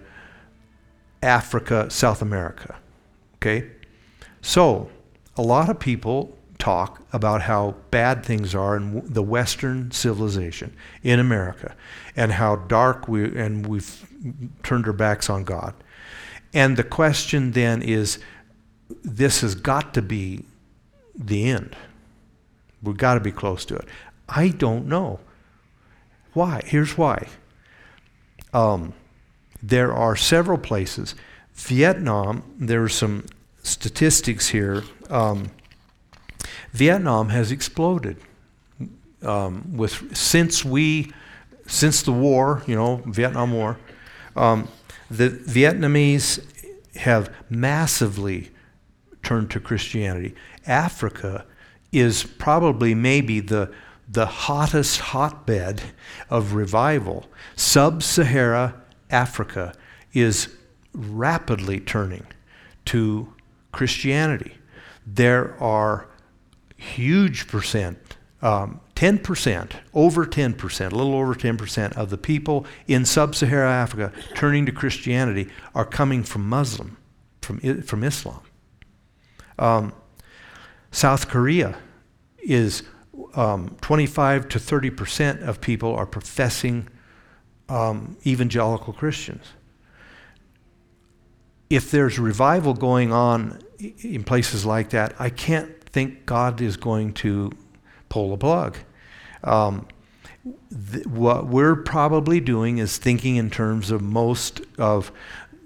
Africa, 1.23 1.91
South 1.91 2.23
America. 2.23 2.77
Okay? 3.37 3.71
So, 4.43 4.91
a 5.37 5.43
lot 5.43 5.69
of 5.69 5.79
people 5.79 6.37
talk 6.59 7.03
about 7.13 7.43
how 7.43 7.75
bad 7.91 8.25
things 8.25 8.55
are 8.55 8.77
in 8.77 9.03
the 9.13 9.23
Western 9.23 9.91
civilization 9.91 10.75
in 11.03 11.19
America 11.19 11.75
and 12.15 12.33
how 12.33 12.57
dark 12.57 13.09
we 13.09 13.25
and 13.37 13.67
we've 13.67 14.07
turned 14.63 14.87
our 14.87 14.93
backs 14.93 15.31
on 15.31 15.45
God. 15.45 15.75
And 16.53 16.77
the 16.77 16.85
question 16.85 17.53
then 17.53 17.83
is 17.83 18.19
this 19.03 19.41
has 19.41 19.55
got 19.55 19.95
to 19.95 20.03
be 20.03 20.45
the 21.15 21.49
end. 21.51 21.77
We've 22.83 22.97
got 22.97 23.15
to 23.15 23.21
be 23.21 23.33
close 23.33 23.65
to 23.67 23.77
it. 23.77 23.87
I 24.29 24.49
don't 24.49 24.87
know. 24.87 25.21
Why? 26.33 26.63
Here's 26.65 26.97
why. 26.97 27.29
Um, 28.53 28.95
there 29.63 29.93
are 29.93 30.17
several 30.17 30.59
places. 30.59 31.15
Vietnam, 31.55 32.43
there 32.59 32.83
are 32.83 32.89
some 32.89 33.27
statistics 33.63 34.49
here. 34.49 34.85
Um, 35.09 35.51
Vietnam 36.73 37.29
has 37.31 37.53
exploded 37.53 38.17
um, 39.23 39.77
with 39.77 40.17
since 40.17 40.65
we 40.65 41.13
since 41.67 42.03
the 42.03 42.13
war, 42.13 42.63
you 42.67 42.75
know, 42.75 43.03
Vietnam 43.07 43.53
War. 43.53 43.79
Um, 44.35 44.69
the 45.11 45.29
Vietnamese 45.31 46.45
have 46.97 47.33
massively 47.49 48.51
turned 49.23 49.51
to 49.51 49.61
Christianity. 49.61 50.35
Africa 50.67 51.45
is 51.93 52.25
probably 52.25 52.95
maybe 52.95 53.41
the 53.41 53.73
the 54.11 54.27
hottest 54.27 54.99
hotbed 54.99 55.81
of 56.29 56.55
revival. 56.55 57.27
Sub-Sahara 57.55 58.75
Africa 59.09 59.73
is 60.13 60.49
rapidly 60.93 61.79
turning 61.79 62.27
to 62.87 63.33
Christianity. 63.71 64.55
There 65.07 65.57
are 65.63 66.09
huge 66.77 67.47
percent, 67.47 68.17
um, 68.43 68.81
10%, 68.97 69.73
over 69.95 70.27
10%, 70.27 70.93
a 70.93 70.95
little 70.95 71.15
over 71.15 71.35
10% 71.35 71.97
of 71.97 72.11
the 72.11 72.19
people 72.19 72.67
in 72.89 73.05
sub 73.05 73.35
Saharan 73.35 73.73
Africa 73.73 74.13
turning 74.35 74.67
to 74.67 74.73
Christianity 74.73 75.49
are 75.75 75.85
coming 75.85 76.23
from 76.23 76.49
Muslim, 76.49 76.97
from, 77.43 77.61
from 77.83 78.03
Islam. 78.03 78.41
Um, 79.59 79.93
South 80.91 81.29
Korea 81.29 81.79
is 82.39 82.83
um, 83.35 83.77
25 83.81 84.49
to 84.49 84.59
30% 84.59 85.43
of 85.47 85.61
people 85.61 85.95
are 85.95 86.07
professing 86.07 86.89
um, 87.69 88.17
evangelical 88.27 88.93
Christians. 88.93 89.45
If 91.69 91.91
there's 91.91 92.19
revival 92.19 92.75
going 92.75 93.13
on 93.13 93.61
in 93.79 94.25
places 94.25 94.67
like 94.67 94.91
that, 94.91 95.15
I 95.19 95.31
can't 95.31 95.83
think 95.85 96.27
God 96.27 96.61
is 96.61 96.77
going 96.77 97.13
to 97.15 97.53
pull 98.09 98.31
the 98.31 98.37
plug. 98.37 98.77
Um, 99.45 99.87
th- 100.93 101.07
what 101.07 101.47
we're 101.47 101.77
probably 101.77 102.41
doing 102.41 102.79
is 102.79 102.99
thinking 102.99 103.37
in 103.37 103.51
terms 103.51 103.93
of 103.93 104.03
most 104.03 104.61
of 104.79 105.13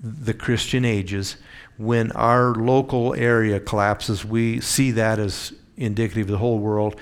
the 0.02 0.34
Christian 0.34 0.84
ages. 0.84 1.36
When 1.76 2.12
our 2.12 2.54
local 2.54 3.14
area 3.14 3.60
collapses, 3.60 4.24
we 4.24 4.60
see 4.60 4.92
that 4.92 5.18
as 5.18 5.52
indicative 5.76 6.28
of 6.28 6.32
the 6.32 6.38
whole 6.38 6.58
world. 6.58 7.00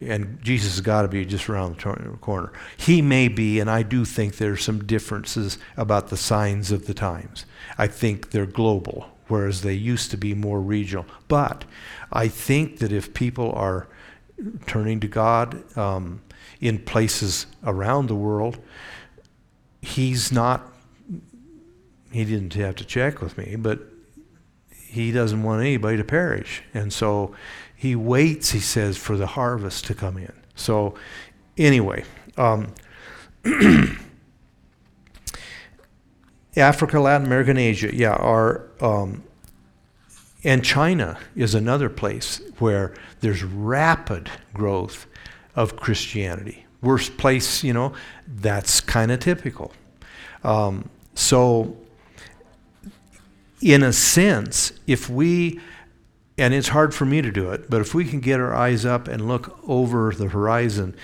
And 0.00 0.38
Jesus 0.42 0.72
has 0.72 0.80
got 0.80 1.02
to 1.02 1.08
be 1.08 1.24
just 1.26 1.48
around 1.48 1.76
the 1.76 2.16
corner. 2.20 2.52
He 2.76 3.02
may 3.02 3.28
be, 3.28 3.60
and 3.60 3.70
I 3.70 3.82
do 3.82 4.04
think 4.04 4.36
there's 4.36 4.64
some 4.64 4.84
differences 4.84 5.58
about 5.76 6.08
the 6.08 6.16
signs 6.16 6.72
of 6.72 6.86
the 6.86 6.94
times. 6.94 7.44
I 7.76 7.86
think 7.86 8.30
they're 8.30 8.46
global, 8.46 9.10
whereas 9.28 9.60
they 9.60 9.74
used 9.74 10.10
to 10.12 10.16
be 10.16 10.34
more 10.34 10.60
regional. 10.60 11.04
But 11.28 11.64
I 12.10 12.28
think 12.28 12.78
that 12.78 12.92
if 12.92 13.12
people 13.12 13.52
are 13.52 13.88
turning 14.66 15.00
to 15.00 15.08
God 15.08 15.76
um, 15.76 16.22
in 16.60 16.78
places 16.78 17.46
around 17.64 18.06
the 18.06 18.14
world, 18.14 18.58
He's 19.82 20.32
not, 20.32 20.72
He 22.10 22.24
didn't 22.24 22.54
have 22.54 22.76
to 22.76 22.84
check 22.84 23.20
with 23.20 23.38
me, 23.38 23.56
but 23.56 23.80
He 24.70 25.12
doesn't 25.12 25.42
want 25.42 25.60
anybody 25.62 25.96
to 25.96 26.04
perish. 26.04 26.62
And 26.74 26.92
so 26.92 27.34
He 27.74 27.94
waits, 27.96 28.50
He 28.50 28.60
says, 28.60 28.96
for 28.96 29.16
the 29.16 29.28
harvest 29.28 29.86
to 29.86 29.94
come 29.94 30.16
in. 30.18 30.32
So, 30.54 30.94
anyway. 31.56 32.04
Um, 32.36 32.74
Africa, 36.56 37.00
Latin 37.00 37.26
America, 37.26 37.50
and 37.50 37.58
Asia, 37.58 37.94
yeah, 37.94 38.14
are 38.14 38.66
um, 38.80 39.22
and 40.42 40.64
China 40.64 41.18
is 41.36 41.54
another 41.54 41.88
place 41.88 42.40
where 42.58 42.94
there's 43.20 43.42
rapid 43.42 44.30
growth 44.54 45.06
of 45.54 45.76
Christianity. 45.76 46.66
Worst 46.80 47.18
place, 47.18 47.62
you 47.62 47.74
know, 47.74 47.92
that's 48.26 48.80
kind 48.80 49.12
of 49.12 49.20
typical. 49.20 49.72
Um, 50.42 50.88
so, 51.14 51.76
in 53.60 53.82
a 53.82 53.92
sense, 53.92 54.72
if 54.86 55.08
we, 55.08 55.60
and 56.38 56.54
it's 56.54 56.68
hard 56.68 56.94
for 56.94 57.04
me 57.04 57.20
to 57.22 57.30
do 57.30 57.50
it, 57.50 57.68
but 57.68 57.80
if 57.80 57.94
we 57.94 58.04
can 58.04 58.20
get 58.20 58.40
our 58.40 58.54
eyes 58.54 58.84
up 58.84 59.08
and 59.08 59.28
look 59.28 59.58
over 59.68 60.12
the 60.12 60.28
horizon 60.28 60.96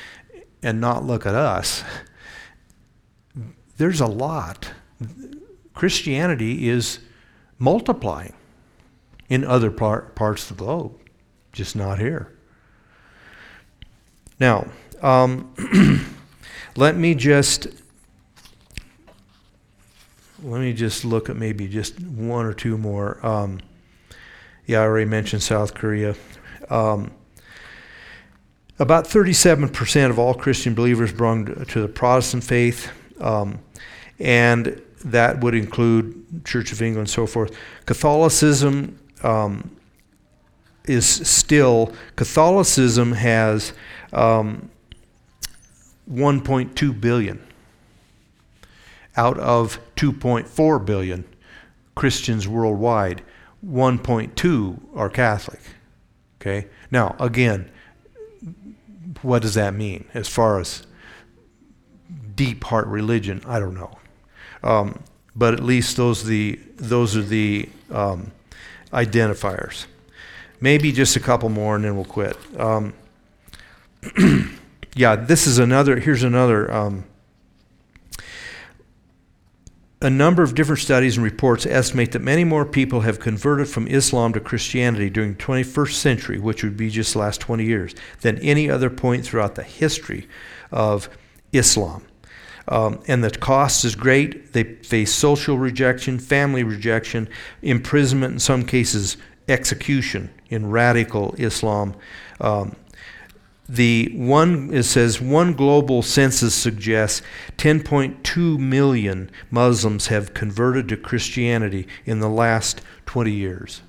and 0.63 0.81
not 0.81 1.05
look 1.05 1.27
at 1.27 1.35
us, 1.35 1.85
there's 3.77 4.01
a 4.01 4.07
lot. 4.07 4.73
Christianity 5.75 6.69
is 6.69 6.99
multiplying 7.59 8.35
in 9.29 9.45
other 9.45 9.71
par- 9.71 10.13
parts 10.15 10.51
of 10.51 10.57
the 10.57 10.65
globe, 10.65 10.99
just 11.53 11.77
not 11.77 11.99
here. 11.99 12.33
Now, 14.39 14.69
um, 15.03 16.07
let 16.77 16.97
me 16.97 17.15
just 17.15 17.69
let 20.47 20.61
me 20.61 20.73
just 20.73 21.05
look 21.05 21.29
at 21.29 21.35
maybe 21.35 21.67
just 21.67 21.99
one 22.01 22.47
or 22.47 22.55
two 22.55 22.79
more. 22.79 23.25
Um, 23.27 23.59
yeah, 24.65 24.81
I 24.81 24.85
already 24.85 25.11
mentioned 25.11 25.43
South 25.43 25.75
Korea. 25.75 26.15
Um, 26.71 27.11
about 28.79 29.07
37% 29.07 30.11
of 30.11 30.21
all 30.21 30.35
Christian 30.35 30.73
believers 30.75 31.13
belong 31.13 31.65
to 31.65 31.81
the 31.81 31.89
Protestant 31.89 32.45
faith, 32.45 32.93
um, 33.21 33.59
and 34.21 34.81
that 35.05 35.41
would 35.41 35.57
include 35.57 36.45
Church 36.45 36.71
of 36.71 36.81
England 36.81 37.09
and 37.09 37.11
so 37.11 37.27
forth. 37.27 37.57
Catholicism 37.85 39.01
um, 39.25 39.77
is 40.85 41.07
still 41.07 41.93
Catholicism 42.15 43.13
has 43.13 43.73
um, 44.13 44.71
1.2 46.09 47.01
billion. 47.01 47.45
out 49.17 49.39
of 49.39 49.81
2.4 49.97 50.85
billion 50.85 51.25
Christians 51.95 52.47
worldwide, 52.47 53.23
1.2 53.67 54.81
are 54.95 55.09
Catholic. 55.09 55.61
Okay? 56.41 56.69
Now, 56.91 57.17
again, 57.19 57.71
what 59.23 59.43
does 59.43 59.55
that 59.55 59.75
mean 59.75 60.05
as 60.15 60.29
far 60.29 60.61
as 60.61 60.87
deep 62.35 62.65
heart 62.65 62.87
religion? 62.87 63.43
I 63.47 63.59
don't 63.59 63.75
know. 63.75 63.99
Um, 64.63 65.03
but 65.35 65.55
at 65.55 65.61
least 65.61 65.97
those 65.97 66.25
are 66.25 66.29
the, 66.29 66.61
those 66.77 67.17
are 67.17 67.23
the 67.23 67.69
um, 67.91 68.33
identifiers. 68.93 69.87
Maybe 70.61 70.93
just 70.93 71.17
a 71.17 71.21
couple 71.21 71.49
more 71.49 71.77
and 71.77 71.85
then 71.85 71.97
we'll 71.97 72.05
quit. 72.05 72.37
Um, 72.59 72.95
yeah, 74.95 75.17
this 75.17 75.47
is 75.47 75.59
another, 75.59 75.99
here's 75.99 76.23
another. 76.23 76.71
A 80.03 80.11
number 80.11 80.43
of 80.43 80.55
different 80.55 80.81
studies 80.81 81.17
and 81.17 81.25
reports 81.25 81.65
estimate 81.65 82.13
that 82.13 82.21
many 82.21 82.45
more 82.45 82.67
people 82.67 83.01
have 83.01 83.19
converted 83.19 83.67
from 83.67 83.89
Islam 83.89 84.35
to 84.35 84.41
Christianity 84.41 85.09
during 85.09 85.33
the 85.33 85.43
21st 85.43 85.93
century, 85.93 86.39
which 86.39 86.63
would 86.63 86.77
be 86.77 86.91
just 86.91 87.15
the 87.15 87.19
last 87.21 87.41
20 87.41 87.65
years, 87.65 87.95
than 88.21 88.39
any 88.41 88.69
other 88.69 88.91
point 88.91 89.25
throughout 89.25 89.55
the 89.55 89.63
history 89.63 90.29
of 90.71 91.09
Islam. 91.53 92.05
Um, 92.69 93.01
and 93.09 93.25
the 93.25 93.31
cost 93.31 93.87
is 93.87 93.95
great. 93.95 94.53
They 94.53 94.65
face 94.65 95.15
social 95.15 95.57
rejection, 95.57 96.19
family 96.19 96.63
rejection, 96.63 97.29
imprisonment, 97.63 98.35
in 98.35 98.39
some 98.39 98.67
cases, 98.67 99.17
execution 99.49 100.29
in 100.51 100.71
radical 100.71 101.35
Islam. 101.39 101.95
Um, 102.41 102.77
the 103.69 104.13
one 104.15 104.71
it 104.73 104.85
says 104.85 105.21
one 105.21 105.53
global 105.55 106.03
census 106.03 106.55
suggests 106.55 107.23
10.2 107.59 108.59
million 108.59 109.31
Muslims 109.51 110.07
have 110.07 110.35
converted 110.35 110.89
to 110.89 110.97
Christianity 110.97 111.89
in 112.05 112.21
the 112.21 112.29
last 112.29 112.81
20 113.07 113.33
years. 113.33 113.83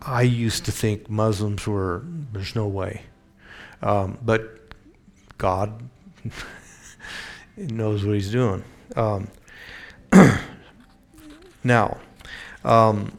I 0.00 0.22
used 0.22 0.64
to 0.64 0.72
think 0.72 1.08
Muslims 1.08 1.66
were 1.66 2.02
there's 2.32 2.54
no 2.54 2.66
way, 2.66 3.02
um, 3.80 4.18
but 4.24 4.74
God 5.38 5.82
knows 7.56 8.04
what 8.04 8.14
He's 8.14 8.30
doing. 8.30 8.64
Um, 8.94 9.28
now, 11.64 11.98
um, 12.64 13.16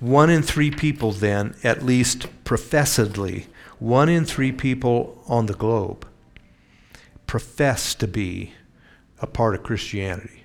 one 0.00 0.30
in 0.30 0.42
three 0.42 0.70
people, 0.70 1.12
then, 1.12 1.54
at 1.64 1.82
least 1.82 2.26
professedly, 2.44 3.46
one 3.78 4.08
in 4.08 4.24
three 4.24 4.52
people 4.52 5.22
on 5.26 5.46
the 5.46 5.54
globe 5.54 6.06
profess 7.26 7.94
to 7.94 8.08
be 8.08 8.54
a 9.20 9.26
part 9.26 9.54
of 9.54 9.62
Christianity. 9.62 10.42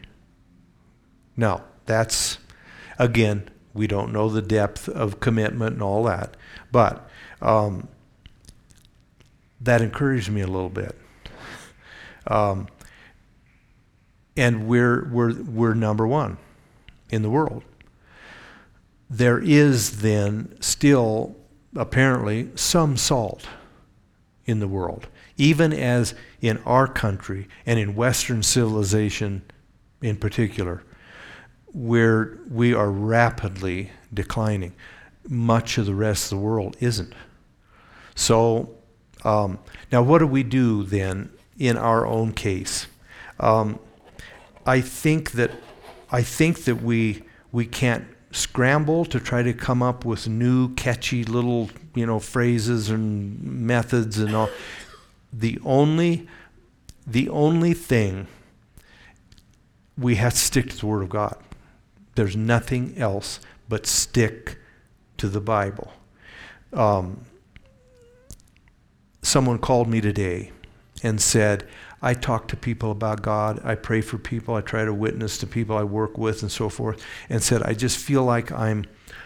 Now, 1.37 1.63
that's, 1.85 2.37
again, 2.99 3.49
we 3.73 3.87
don't 3.87 4.11
know 4.11 4.29
the 4.29 4.41
depth 4.41 4.89
of 4.89 5.19
commitment 5.19 5.73
and 5.73 5.81
all 5.81 6.03
that, 6.03 6.35
but 6.71 7.09
um, 7.41 7.87
that 9.61 9.81
encouraged 9.81 10.29
me 10.29 10.41
a 10.41 10.47
little 10.47 10.69
bit. 10.69 10.95
Um, 12.27 12.67
and 14.35 14.67
we're, 14.67 15.07
we're, 15.09 15.33
we're 15.33 15.73
number 15.73 16.07
one 16.07 16.37
in 17.09 17.21
the 17.21 17.29
world 17.29 17.63
there 19.13 19.37
is 19.37 20.01
then 20.01 20.55
still 20.59 21.35
apparently 21.75 22.49
some 22.55 22.97
salt 22.97 23.47
in 24.45 24.59
the 24.59 24.67
world, 24.67 25.07
even 25.37 25.71
as 25.71 26.15
in 26.41 26.57
our 26.65 26.87
country 26.87 27.47
and 27.63 27.79
in 27.79 27.95
Western 27.95 28.41
civilization 28.41 29.43
in 30.01 30.17
particular, 30.17 30.83
where 31.73 32.39
we 32.49 32.73
are 32.73 32.89
rapidly 32.89 33.91
declining. 34.11 34.73
Much 35.29 35.77
of 35.77 35.85
the 35.85 35.95
rest 35.95 36.31
of 36.31 36.39
the 36.39 36.43
world 36.43 36.75
isn't. 36.79 37.13
So, 38.15 38.75
um, 39.23 39.59
now 39.91 40.01
what 40.01 40.19
do 40.19 40.27
we 40.27 40.41
do 40.41 40.83
then 40.83 41.31
in 41.59 41.77
our 41.77 42.05
own 42.05 42.33
case? 42.33 42.87
Um, 43.39 43.79
I 44.65 44.81
think 44.81 45.31
that 45.33 45.51
I 46.11 46.23
think 46.23 46.63
that 46.65 46.81
we 46.81 47.23
we 47.51 47.65
can't 47.65 48.05
scramble 48.33 49.05
to 49.05 49.19
try 49.19 49.43
to 49.43 49.53
come 49.53 49.83
up 49.83 50.03
with 50.03 50.27
new 50.27 50.73
catchy 50.73 51.23
little 51.23 51.69
you 51.93 52.05
know 52.05 52.19
phrases 52.19 52.89
and 52.89 53.41
methods 53.41 54.17
and 54.17 54.35
all. 54.35 54.49
The 55.31 55.59
only 55.63 56.27
the 57.05 57.29
only 57.29 57.73
thing 57.73 58.27
we 59.97 60.15
have 60.15 60.33
to 60.33 60.39
stick 60.39 60.69
to 60.71 60.77
the 60.77 60.85
word 60.85 61.03
of 61.03 61.09
god. 61.09 61.37
There's 62.15 62.35
nothing 62.35 62.97
else 62.97 63.39
but 63.69 63.85
stick 63.85 64.57
to 65.17 65.29
the 65.29 65.41
bible. 65.41 65.93
Um, 66.71 67.25
someone 69.21 69.59
called 69.59 69.87
me 69.87 70.01
today 70.01 70.51
and 71.03 71.21
said 71.21 71.67
I 72.03 72.13
talk 72.13 72.49
to 72.49 72.57
people 72.57 72.91
about 72.91 73.21
God. 73.21 73.61
I 73.63 73.75
pray 73.75 74.01
for 74.01 74.17
people. 74.17 74.55
I 74.55 74.61
try 74.61 74.83
to 74.83 74.93
witness 74.93 75.37
to 75.37 75.47
people 75.47 75.77
I 75.77 75.83
work 75.83 76.17
with 76.17 76.41
and 76.41 76.51
so 76.51 76.67
forth. 76.67 77.01
And 77.29 77.41
said, 77.41 77.63
I 77.63 77.73
just 77.73 77.97
feel 77.97 78.25
like 78.25 78.51
I'm 78.51 78.83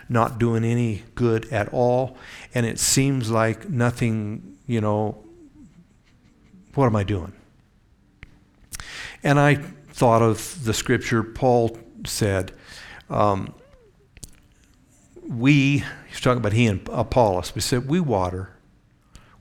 not 0.07 0.38
doing 0.38 0.63
any 0.63 1.03
good 1.15 1.51
at 1.51 1.69
all. 1.69 2.17
And 2.53 2.67
it 2.67 2.78
seems 2.78 3.32
like 3.32 3.67
nothing, 3.67 4.57
you 4.67 4.80
know, 4.80 5.17
what 6.75 6.86
am 6.86 6.95
I 6.95 7.03
doing? 7.03 7.34
And 9.23 9.39
I 9.39 9.55
thought 9.55 10.21
of 10.21 10.63
the 10.63 10.73
scripture 10.73 11.23
Paul 11.23 11.80
said, 12.05 12.51
um, 13.09 13.55
we, 15.28 15.84
he's 16.07 16.21
talking 16.21 16.38
about 16.38 16.53
he 16.53 16.67
and 16.67 16.88
Apollos, 16.89 17.55
we 17.55 17.61
said, 17.61 17.88
we 17.88 17.99
water, 17.99 18.51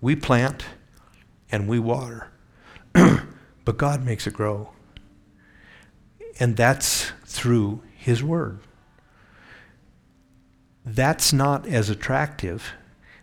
we 0.00 0.16
plant, 0.16 0.64
and 1.52 1.68
we 1.68 1.78
water. 1.78 2.30
but 3.64 3.76
God 3.76 4.04
makes 4.04 4.26
it 4.26 4.34
grow. 4.34 4.70
And 6.38 6.56
that's 6.56 7.12
through 7.24 7.82
His 7.96 8.22
Word. 8.22 8.60
That's 10.84 11.32
not 11.32 11.66
as 11.66 11.90
attractive 11.90 12.72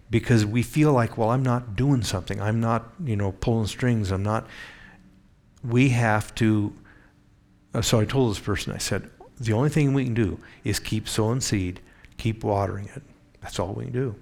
because 0.10 0.46
we 0.46 0.62
feel 0.62 0.92
like, 0.92 1.18
well, 1.18 1.30
I'm 1.30 1.44
not 1.44 1.76
doing 1.76 2.04
something. 2.04 2.42
I'm 2.42 2.60
not, 2.60 2.94
you 3.04 3.16
know, 3.16 3.32
pulling 3.32 3.68
strings. 3.68 4.12
I'm 4.12 4.24
not. 4.24 4.48
We 5.64 5.90
have 5.90 6.36
to. 6.36 6.74
Uh, 7.74 7.82
so 7.82 8.00
I 8.00 8.06
told 8.06 8.32
this 8.32 8.40
person, 8.40 8.74
I 8.74 8.78
said, 8.78 9.10
the 9.40 9.54
only 9.54 9.70
thing 9.70 9.94
we 9.94 10.04
can 10.04 10.14
do 10.14 10.40
is 10.64 10.80
keep 10.80 11.08
sowing 11.08 11.42
seed, 11.42 11.80
keep 12.18 12.44
watering 12.44 12.90
it. 12.96 13.02
That's 13.42 13.60
all 13.60 13.74
we 13.74 13.86
can 13.86 13.94
do. 13.94 14.16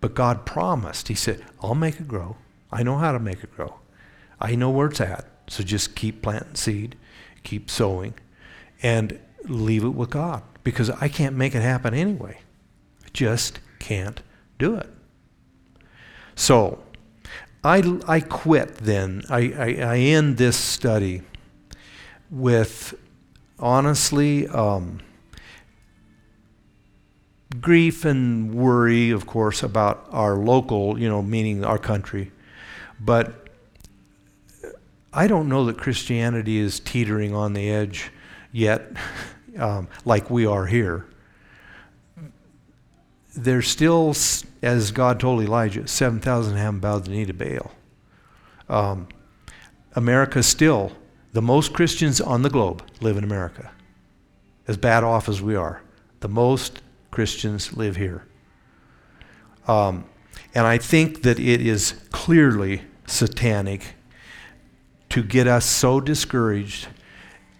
But 0.00 0.14
God 0.14 0.46
promised, 0.46 1.08
He 1.08 1.14
said, 1.14 1.44
I'll 1.60 1.74
make 1.74 2.00
it 2.00 2.08
grow. 2.08 2.36
I 2.70 2.82
know 2.82 2.98
how 2.98 3.12
to 3.12 3.18
make 3.18 3.42
it 3.42 3.54
grow. 3.54 3.76
I 4.40 4.54
know 4.54 4.70
where 4.70 4.88
it's 4.88 5.00
at. 5.00 5.26
So 5.48 5.62
just 5.62 5.94
keep 5.94 6.22
planting 6.22 6.56
seed, 6.56 6.96
keep 7.42 7.70
sowing, 7.70 8.14
and 8.82 9.18
leave 9.44 9.84
it 9.84 9.90
with 9.90 10.10
God 10.10 10.42
because 10.64 10.90
I 10.90 11.08
can't 11.08 11.36
make 11.36 11.54
it 11.54 11.62
happen 11.62 11.94
anyway. 11.94 12.40
I 13.04 13.08
just 13.12 13.60
can't 13.78 14.20
do 14.58 14.74
it. 14.76 14.88
So 16.34 16.82
I, 17.62 18.00
I 18.06 18.20
quit 18.20 18.76
then. 18.78 19.22
I, 19.30 19.38
I, 19.38 19.76
I 19.80 19.98
end 19.98 20.36
this 20.36 20.56
study 20.56 21.22
with 22.30 22.94
honestly 23.58 24.48
um, 24.48 25.00
grief 27.60 28.04
and 28.04 28.54
worry, 28.54 29.10
of 29.10 29.26
course, 29.26 29.62
about 29.62 30.06
our 30.10 30.36
local, 30.36 30.98
you 30.98 31.08
know, 31.08 31.22
meaning 31.22 31.64
our 31.64 31.78
country 31.78 32.32
but 33.00 33.48
I 35.12 35.26
don't 35.26 35.48
know 35.48 35.64
that 35.66 35.78
Christianity 35.78 36.58
is 36.58 36.80
teetering 36.80 37.34
on 37.34 37.54
the 37.54 37.70
edge 37.70 38.10
yet, 38.52 38.92
um, 39.58 39.88
like 40.04 40.30
we 40.30 40.46
are 40.46 40.66
here. 40.66 41.06
There's 43.34 43.68
still, 43.68 44.14
as 44.62 44.90
God 44.92 45.20
told 45.20 45.42
Elijah, 45.42 45.86
7,000 45.86 46.56
haven't 46.56 46.80
bowed 46.80 47.04
the 47.04 47.10
knee 47.10 47.26
to 47.26 47.34
Baal. 47.34 47.72
Um, 48.68 49.08
America 49.94 50.42
still, 50.42 50.92
the 51.32 51.42
most 51.42 51.72
Christians 51.72 52.20
on 52.20 52.42
the 52.42 52.50
globe 52.50 52.82
live 53.00 53.16
in 53.16 53.24
America. 53.24 53.70
As 54.66 54.76
bad 54.76 55.04
off 55.04 55.28
as 55.28 55.40
we 55.40 55.54
are, 55.54 55.82
the 56.20 56.28
most 56.28 56.80
Christians 57.10 57.76
live 57.76 57.96
here. 57.96 58.26
Um, 59.68 60.04
and 60.56 60.66
I 60.66 60.78
think 60.78 61.20
that 61.20 61.38
it 61.38 61.60
is 61.60 61.92
clearly 62.12 62.80
satanic 63.06 63.94
to 65.10 65.22
get 65.22 65.46
us 65.46 65.66
so 65.66 66.00
discouraged 66.00 66.88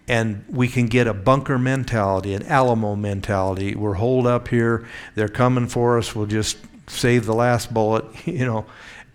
and 0.08 0.42
we 0.48 0.66
can 0.66 0.86
get 0.86 1.06
a 1.06 1.12
bunker 1.12 1.58
mentality, 1.58 2.32
an 2.32 2.42
Alamo 2.44 2.96
mentality. 2.96 3.74
We're 3.74 3.94
holed 3.94 4.26
up 4.26 4.48
here, 4.48 4.88
they're 5.14 5.28
coming 5.28 5.66
for 5.66 5.98
us, 5.98 6.14
we'll 6.14 6.24
just 6.24 6.56
save 6.86 7.26
the 7.26 7.34
last 7.34 7.74
bullet, 7.74 8.06
you 8.26 8.46
know. 8.46 8.64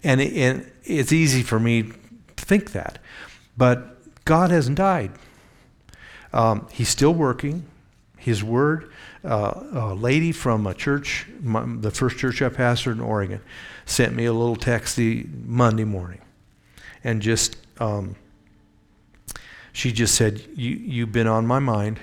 And, 0.03 0.21
it, 0.21 0.34
and 0.34 0.71
it's 0.84 1.11
easy 1.11 1.41
for 1.41 1.59
me 1.59 1.82
to 1.82 2.45
think 2.45 2.73
that. 2.73 2.99
But 3.57 3.97
God 4.25 4.51
hasn't 4.51 4.77
died. 4.77 5.11
Um, 6.34 6.67
he's 6.71 6.89
still 6.89 7.15
working. 7.15 7.65
His 8.15 8.43
word, 8.43 8.91
uh, 9.23 9.63
a 9.73 9.95
lady 9.95 10.32
from 10.32 10.67
a 10.67 10.75
church, 10.75 11.25
my, 11.41 11.63
the 11.65 11.89
first 11.89 12.19
church 12.19 12.43
I 12.43 12.49
pastored 12.49 12.91
in 12.91 13.01
Oregon, 13.01 13.41
sent 13.86 14.15
me 14.15 14.25
a 14.25 14.34
little 14.34 14.55
text 14.55 14.95
the 14.95 15.25
Monday 15.45 15.84
morning, 15.84 16.21
and 17.03 17.21
just 17.21 17.57
um, 17.79 18.15
she 19.73 19.91
just 19.91 20.15
said, 20.15 20.41
you, 20.55 20.75
"You've 20.75 21.11
been 21.11 21.27
on 21.27 21.45
my 21.47 21.59
mind." 21.59 21.99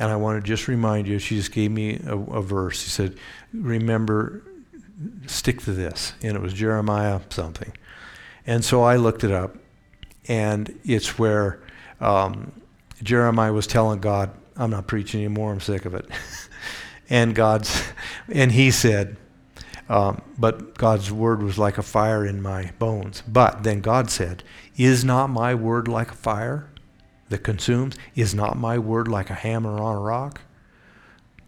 And 0.00 0.12
I 0.12 0.16
want 0.16 0.40
to 0.40 0.46
just 0.46 0.68
remind 0.68 1.08
you, 1.08 1.18
she 1.18 1.34
just 1.34 1.50
gave 1.50 1.72
me 1.72 2.00
a, 2.06 2.16
a 2.16 2.40
verse. 2.40 2.80
She 2.80 2.88
said, 2.88 3.16
Remember, 3.52 4.44
stick 5.26 5.60
to 5.62 5.72
this. 5.72 6.12
And 6.22 6.36
it 6.36 6.40
was 6.40 6.52
Jeremiah 6.52 7.20
something. 7.30 7.72
And 8.46 8.64
so 8.64 8.82
I 8.82 8.96
looked 8.96 9.24
it 9.24 9.30
up, 9.30 9.56
and 10.26 10.78
it's 10.84 11.18
where 11.18 11.60
um, 12.00 12.52
Jeremiah 13.02 13.52
was 13.52 13.66
telling 13.66 14.00
God, 14.00 14.30
I'm 14.56 14.70
not 14.70 14.86
preaching 14.86 15.20
anymore, 15.20 15.52
I'm 15.52 15.60
sick 15.60 15.84
of 15.84 15.94
it. 15.94 16.08
and 17.10 17.34
God's, 17.34 17.82
and 18.32 18.50
he 18.52 18.70
said, 18.70 19.16
um, 19.88 20.20
but 20.38 20.76
God's 20.76 21.10
word 21.10 21.42
was 21.42 21.58
like 21.58 21.78
a 21.78 21.82
fire 21.82 22.24
in 22.24 22.42
my 22.42 22.72
bones. 22.78 23.22
But 23.26 23.62
then 23.62 23.80
God 23.80 24.10
said, 24.10 24.42
Is 24.76 25.04
not 25.04 25.28
my 25.28 25.54
word 25.54 25.88
like 25.88 26.10
a 26.10 26.16
fire? 26.16 26.68
that 27.28 27.38
consumes? 27.38 27.96
Is 28.14 28.34
not 28.34 28.56
my 28.56 28.78
word 28.78 29.08
like 29.08 29.30
a 29.30 29.34
hammer 29.34 29.78
on 29.78 29.96
a 29.96 30.00
rock? 30.00 30.40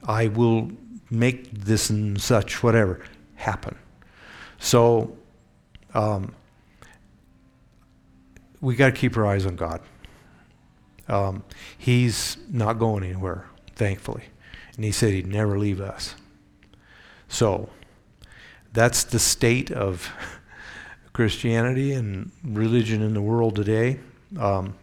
I 0.04 0.28
will 0.28 0.70
make 1.10 1.50
this 1.52 1.90
and 1.90 2.20
such, 2.20 2.62
whatever, 2.62 3.00
happen. 3.36 3.76
So 4.58 5.16
um, 5.94 6.34
we 8.60 8.76
got 8.76 8.86
to 8.86 8.92
keep 8.92 9.16
our 9.16 9.26
eyes 9.26 9.46
on 9.46 9.56
God. 9.56 9.80
Um, 11.08 11.42
he's 11.76 12.36
not 12.50 12.74
going 12.74 13.02
anywhere, 13.02 13.46
thankfully. 13.74 14.24
And 14.76 14.84
he 14.84 14.92
said 14.92 15.12
he'd 15.12 15.26
never 15.26 15.58
leave 15.58 15.80
us. 15.80 16.14
So 17.28 17.68
that's 18.72 19.04
the 19.04 19.18
state 19.18 19.70
of 19.70 20.12
Christianity 21.12 21.92
and 21.92 22.30
religion 22.44 23.02
in 23.02 23.14
the 23.14 23.22
world 23.22 23.56
today. 23.56 23.98
Um, 24.38 24.74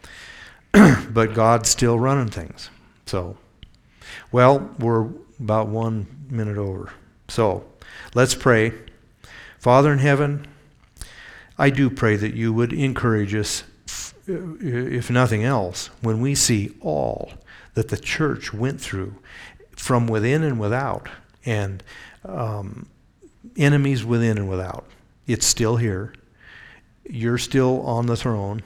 but 1.09 1.33
God's 1.33 1.69
still 1.69 1.97
running 1.97 2.29
things. 2.29 2.69
So, 3.05 3.37
well, 4.31 4.69
we're 4.79 5.07
about 5.39 5.67
one 5.67 6.07
minute 6.29 6.57
over. 6.57 6.91
So, 7.29 7.65
let's 8.13 8.35
pray. 8.35 8.73
Father 9.59 9.91
in 9.91 9.99
heaven, 9.99 10.45
I 11.57 11.69
do 11.69 11.89
pray 11.89 12.17
that 12.17 12.35
you 12.35 12.53
would 12.53 12.73
encourage 12.73 13.33
us, 13.33 13.63
if 14.27 15.09
nothing 15.09 15.43
else, 15.43 15.89
when 16.01 16.21
we 16.21 16.35
see 16.35 16.75
all 16.81 17.31
that 17.73 17.89
the 17.89 17.97
church 17.97 18.53
went 18.53 18.81
through 18.81 19.15
from 19.75 20.07
within 20.07 20.43
and 20.43 20.59
without, 20.59 21.07
and 21.45 21.83
um, 22.25 22.87
enemies 23.57 24.05
within 24.05 24.37
and 24.37 24.49
without. 24.49 24.85
It's 25.25 25.45
still 25.45 25.77
here. 25.77 26.13
You're 27.03 27.37
still 27.37 27.81
on 27.81 28.05
the 28.05 28.15
throne. 28.15 28.61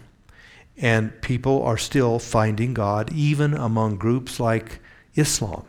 And 0.78 1.20
people 1.22 1.62
are 1.64 1.78
still 1.78 2.20
finding 2.20 2.74
God, 2.74 3.12
even 3.14 3.54
among 3.54 3.98
groups 3.98 4.40
like 4.40 4.80
Islam. 5.16 5.66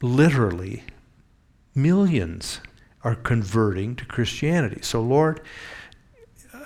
Literally, 0.00 0.84
millions 1.74 2.60
are 3.02 3.14
converting 3.14 3.96
to 3.96 4.04
Christianity. 4.04 4.80
So, 4.82 5.00
Lord, 5.00 5.40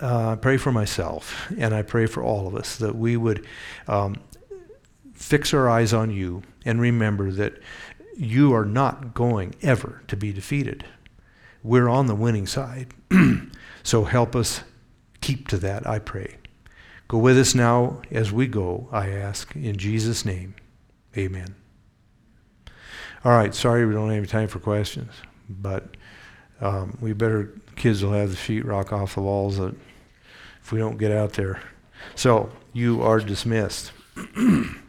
uh, 0.02 0.30
I 0.30 0.36
pray 0.36 0.56
for 0.56 0.72
myself 0.72 1.50
and 1.58 1.74
I 1.74 1.82
pray 1.82 2.06
for 2.06 2.22
all 2.22 2.46
of 2.46 2.54
us 2.54 2.76
that 2.76 2.94
we 2.94 3.16
would 3.16 3.46
um, 3.88 4.16
fix 5.14 5.54
our 5.54 5.68
eyes 5.68 5.92
on 5.92 6.10
you 6.10 6.42
and 6.64 6.80
remember 6.80 7.30
that 7.32 7.54
you 8.16 8.54
are 8.54 8.64
not 8.64 9.14
going 9.14 9.54
ever 9.62 10.02
to 10.08 10.16
be 10.16 10.32
defeated. 10.32 10.84
We're 11.66 11.88
on 11.88 12.06
the 12.06 12.14
winning 12.14 12.46
side. 12.46 12.94
so 13.82 14.04
help 14.04 14.36
us 14.36 14.60
keep 15.20 15.48
to 15.48 15.58
that, 15.58 15.84
I 15.84 15.98
pray. 15.98 16.36
Go 17.08 17.18
with 17.18 17.36
us 17.36 17.56
now 17.56 18.02
as 18.08 18.30
we 18.30 18.46
go, 18.46 18.88
I 18.92 19.08
ask, 19.10 19.54
in 19.56 19.76
Jesus' 19.76 20.24
name. 20.24 20.54
Amen. 21.16 21.56
All 23.24 23.32
right, 23.32 23.52
sorry 23.52 23.84
we 23.84 23.94
don't 23.94 24.10
have 24.10 24.18
any 24.18 24.26
time 24.28 24.46
for 24.46 24.60
questions, 24.60 25.10
but 25.48 25.96
um, 26.60 26.98
we 27.00 27.12
better, 27.12 27.52
kids 27.74 28.04
will 28.04 28.12
have 28.12 28.30
the 28.30 28.36
sheetrock 28.36 28.92
off 28.92 29.16
the 29.16 29.22
walls 29.22 29.58
if 29.58 30.70
we 30.70 30.78
don't 30.78 30.98
get 30.98 31.10
out 31.10 31.32
there. 31.32 31.60
So, 32.14 32.52
you 32.74 33.02
are 33.02 33.18
dismissed. 33.18 33.90